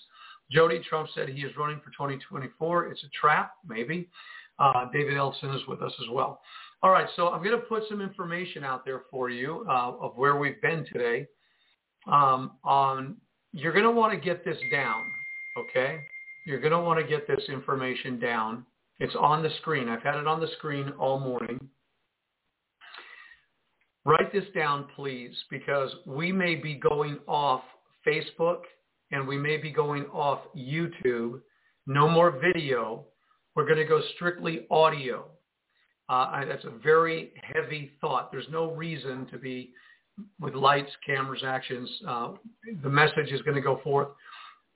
Jody 0.50 0.80
Trump 0.88 1.08
said 1.14 1.28
he 1.28 1.40
is 1.40 1.56
running 1.56 1.80
for 1.80 1.90
2024. 1.90 2.88
It's 2.88 3.02
a 3.02 3.08
trap, 3.18 3.52
maybe. 3.66 4.08
Uh, 4.58 4.86
David 4.92 5.16
Ellison 5.16 5.50
is 5.50 5.66
with 5.68 5.82
us 5.82 5.92
as 6.02 6.08
well. 6.10 6.40
All 6.82 6.90
right, 6.90 7.08
so 7.16 7.28
I'm 7.28 7.42
going 7.42 7.58
to 7.58 7.66
put 7.66 7.82
some 7.88 8.00
information 8.00 8.64
out 8.64 8.84
there 8.84 9.02
for 9.10 9.30
you 9.30 9.64
uh, 9.68 9.92
of 10.00 10.16
where 10.16 10.36
we've 10.36 10.60
been 10.62 10.86
today. 10.92 11.26
Um, 12.06 12.52
on 12.64 13.16
you're 13.52 13.72
going 13.72 13.84
to 13.84 13.90
want 13.90 14.12
to 14.12 14.18
get 14.18 14.44
this 14.44 14.58
down, 14.70 15.04
okay? 15.58 16.00
You're 16.46 16.60
going 16.60 16.72
to 16.72 16.80
want 16.80 17.00
to 17.00 17.06
get 17.06 17.26
this 17.26 17.42
information 17.48 18.20
down. 18.20 18.64
It's 19.00 19.14
on 19.18 19.42
the 19.42 19.50
screen. 19.60 19.88
I've 19.88 20.02
had 20.02 20.16
it 20.16 20.26
on 20.26 20.40
the 20.40 20.48
screen 20.58 20.90
all 20.98 21.18
morning. 21.18 21.58
Write 24.04 24.32
this 24.32 24.44
down, 24.54 24.86
please, 24.96 25.34
because 25.50 25.90
we 26.06 26.32
may 26.32 26.54
be 26.54 26.74
going 26.74 27.18
off 27.26 27.62
Facebook 28.06 28.60
and 29.10 29.26
we 29.26 29.36
may 29.36 29.56
be 29.56 29.70
going 29.70 30.04
off 30.06 30.40
YouTube. 30.56 31.40
No 31.86 32.08
more 32.08 32.30
video. 32.30 33.04
We're 33.58 33.66
going 33.66 33.78
to 33.78 33.84
go 33.84 34.00
strictly 34.14 34.66
audio. 34.70 35.26
Uh, 36.08 36.44
that's 36.44 36.64
a 36.64 36.70
very 36.80 37.32
heavy 37.42 37.90
thought. 38.00 38.30
There's 38.30 38.46
no 38.52 38.70
reason 38.70 39.26
to 39.32 39.36
be 39.36 39.72
with 40.38 40.54
lights, 40.54 40.92
cameras, 41.04 41.42
actions. 41.44 41.90
Uh, 42.06 42.34
the 42.84 42.88
message 42.88 43.32
is 43.32 43.42
going 43.42 43.56
to 43.56 43.60
go 43.60 43.80
forth. 43.82 44.10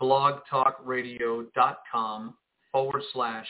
blogtalkradio.com 0.00 2.34
forward 2.70 3.02
slash 3.12 3.48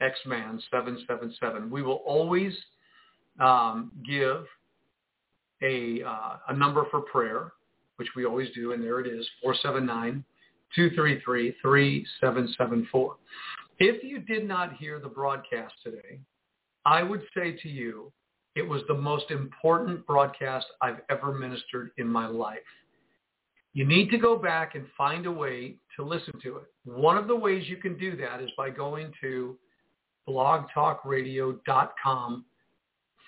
xman777. 0.00 1.68
We 1.70 1.82
will 1.82 2.02
always 2.06 2.56
um, 3.40 3.90
give 4.06 4.46
a, 5.62 6.02
uh, 6.02 6.36
a 6.48 6.56
number 6.56 6.86
for 6.90 7.00
prayer, 7.00 7.52
which 7.96 8.08
we 8.16 8.24
always 8.24 8.48
do, 8.54 8.72
and 8.72 8.82
there 8.82 9.00
it 9.00 9.06
is, 9.06 9.28
479 9.42 10.24
233-3774. 10.76 13.14
If 13.78 14.04
you 14.04 14.18
did 14.20 14.46
not 14.46 14.74
hear 14.74 15.00
the 15.00 15.08
broadcast 15.08 15.74
today, 15.82 16.20
I 16.84 17.02
would 17.02 17.22
say 17.34 17.52
to 17.62 17.68
you, 17.68 18.12
it 18.54 18.62
was 18.62 18.82
the 18.86 18.94
most 18.94 19.30
important 19.30 20.06
broadcast 20.06 20.66
I've 20.80 21.00
ever 21.10 21.32
ministered 21.32 21.90
in 21.96 22.06
my 22.06 22.26
life. 22.26 22.58
You 23.74 23.86
need 23.86 24.10
to 24.10 24.18
go 24.18 24.36
back 24.36 24.74
and 24.74 24.84
find 24.98 25.24
a 25.24 25.32
way 25.32 25.76
to 25.96 26.04
listen 26.04 26.34
to 26.42 26.58
it. 26.58 26.64
One 26.84 27.16
of 27.16 27.26
the 27.26 27.36
ways 27.36 27.66
you 27.68 27.78
can 27.78 27.96
do 27.96 28.14
that 28.16 28.42
is 28.42 28.50
by 28.56 28.68
going 28.68 29.12
to 29.22 29.56
blogtalkradio.com 30.28 32.44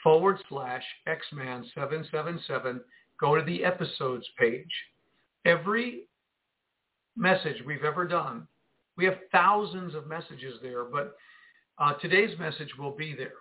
forward 0.02 0.38
slash 0.50 0.84
xman777. 1.08 2.80
Go 3.18 3.36
to 3.36 3.44
the 3.44 3.64
episodes 3.64 4.28
page. 4.38 4.68
Every 5.46 6.08
message 7.16 7.56
we've 7.66 7.84
ever 7.84 8.06
done. 8.06 8.46
We 8.96 9.04
have 9.04 9.18
thousands 9.32 9.94
of 9.94 10.06
messages 10.06 10.58
there, 10.62 10.84
but 10.84 11.16
uh, 11.78 11.94
today's 11.94 12.38
message 12.38 12.70
will 12.78 12.92
be 12.92 13.14
there. 13.14 13.32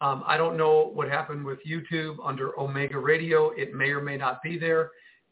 Um, 0.00 0.24
I 0.26 0.36
don't 0.36 0.56
know 0.56 0.90
what 0.92 1.08
happened 1.08 1.44
with 1.44 1.58
YouTube 1.66 2.16
under 2.22 2.58
Omega 2.58 2.98
Radio. 2.98 3.50
It 3.50 3.74
may 3.74 3.90
or 3.90 4.02
may 4.02 4.16
not 4.16 4.42
be 4.42 4.58
there. 4.58 4.90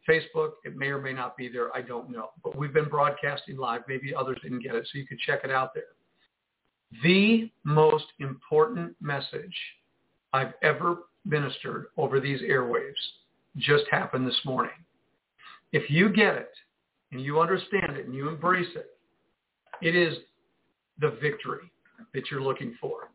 Facebook, 0.09 0.53
it 0.65 0.77
may 0.77 0.87
or 0.87 1.01
may 1.01 1.13
not 1.13 1.37
be 1.37 1.49
there. 1.49 1.75
I 1.75 1.83
don't 1.83 2.11
know. 2.11 2.31
But 2.43 2.57
we've 2.57 2.73
been 2.73 2.89
broadcasting 2.89 3.57
live. 3.57 3.83
Maybe 3.89 4.15
others 4.15 4.39
didn't 4.43 4.63
get 4.63 4.75
it, 4.75 4.87
so 4.91 4.99
you 4.99 5.07
could 5.07 5.19
check 5.19 5.41
it 5.45 5.51
out 5.51 5.75
there. 5.75 5.85
The 7.03 7.51
most 7.65 8.05
important 8.21 8.95
message 9.01 9.57
I've 10.33 10.53
ever 10.63 10.99
ministered 11.25 11.87
over 11.97 12.21
these 12.21 12.41
airwaves 12.43 12.93
just 13.57 13.85
happened 13.91 14.27
this 14.27 14.41
morning. 14.45 14.73
If 15.73 15.91
you 15.91 16.11
get 16.11 16.35
it, 16.37 16.51
and 17.15 17.23
you 17.23 17.41
understand 17.41 17.97
it 17.97 18.07
and 18.07 18.15
you 18.15 18.29
embrace 18.29 18.67
it, 18.75 18.91
it 19.81 19.95
is 19.95 20.19
the 21.01 21.17
victory 21.23 21.71
that 22.13 22.25
you're 22.31 22.43
looking 22.43 22.75
for. 22.81 23.09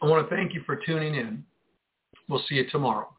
I 0.00 0.06
want 0.06 0.28
to 0.28 0.34
thank 0.34 0.54
you 0.54 0.62
for 0.64 0.76
tuning 0.76 1.14
in. 1.16 1.44
We'll 2.28 2.42
see 2.48 2.54
you 2.54 2.70
tomorrow. 2.70 3.14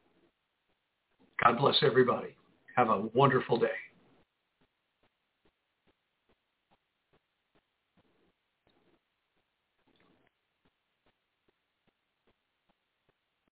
God 1.44 1.60
bless 1.60 1.76
everybody. 1.84 2.36
Have 2.76 2.90
a 2.90 3.04
wonderful 3.14 3.60
day. 3.60 3.68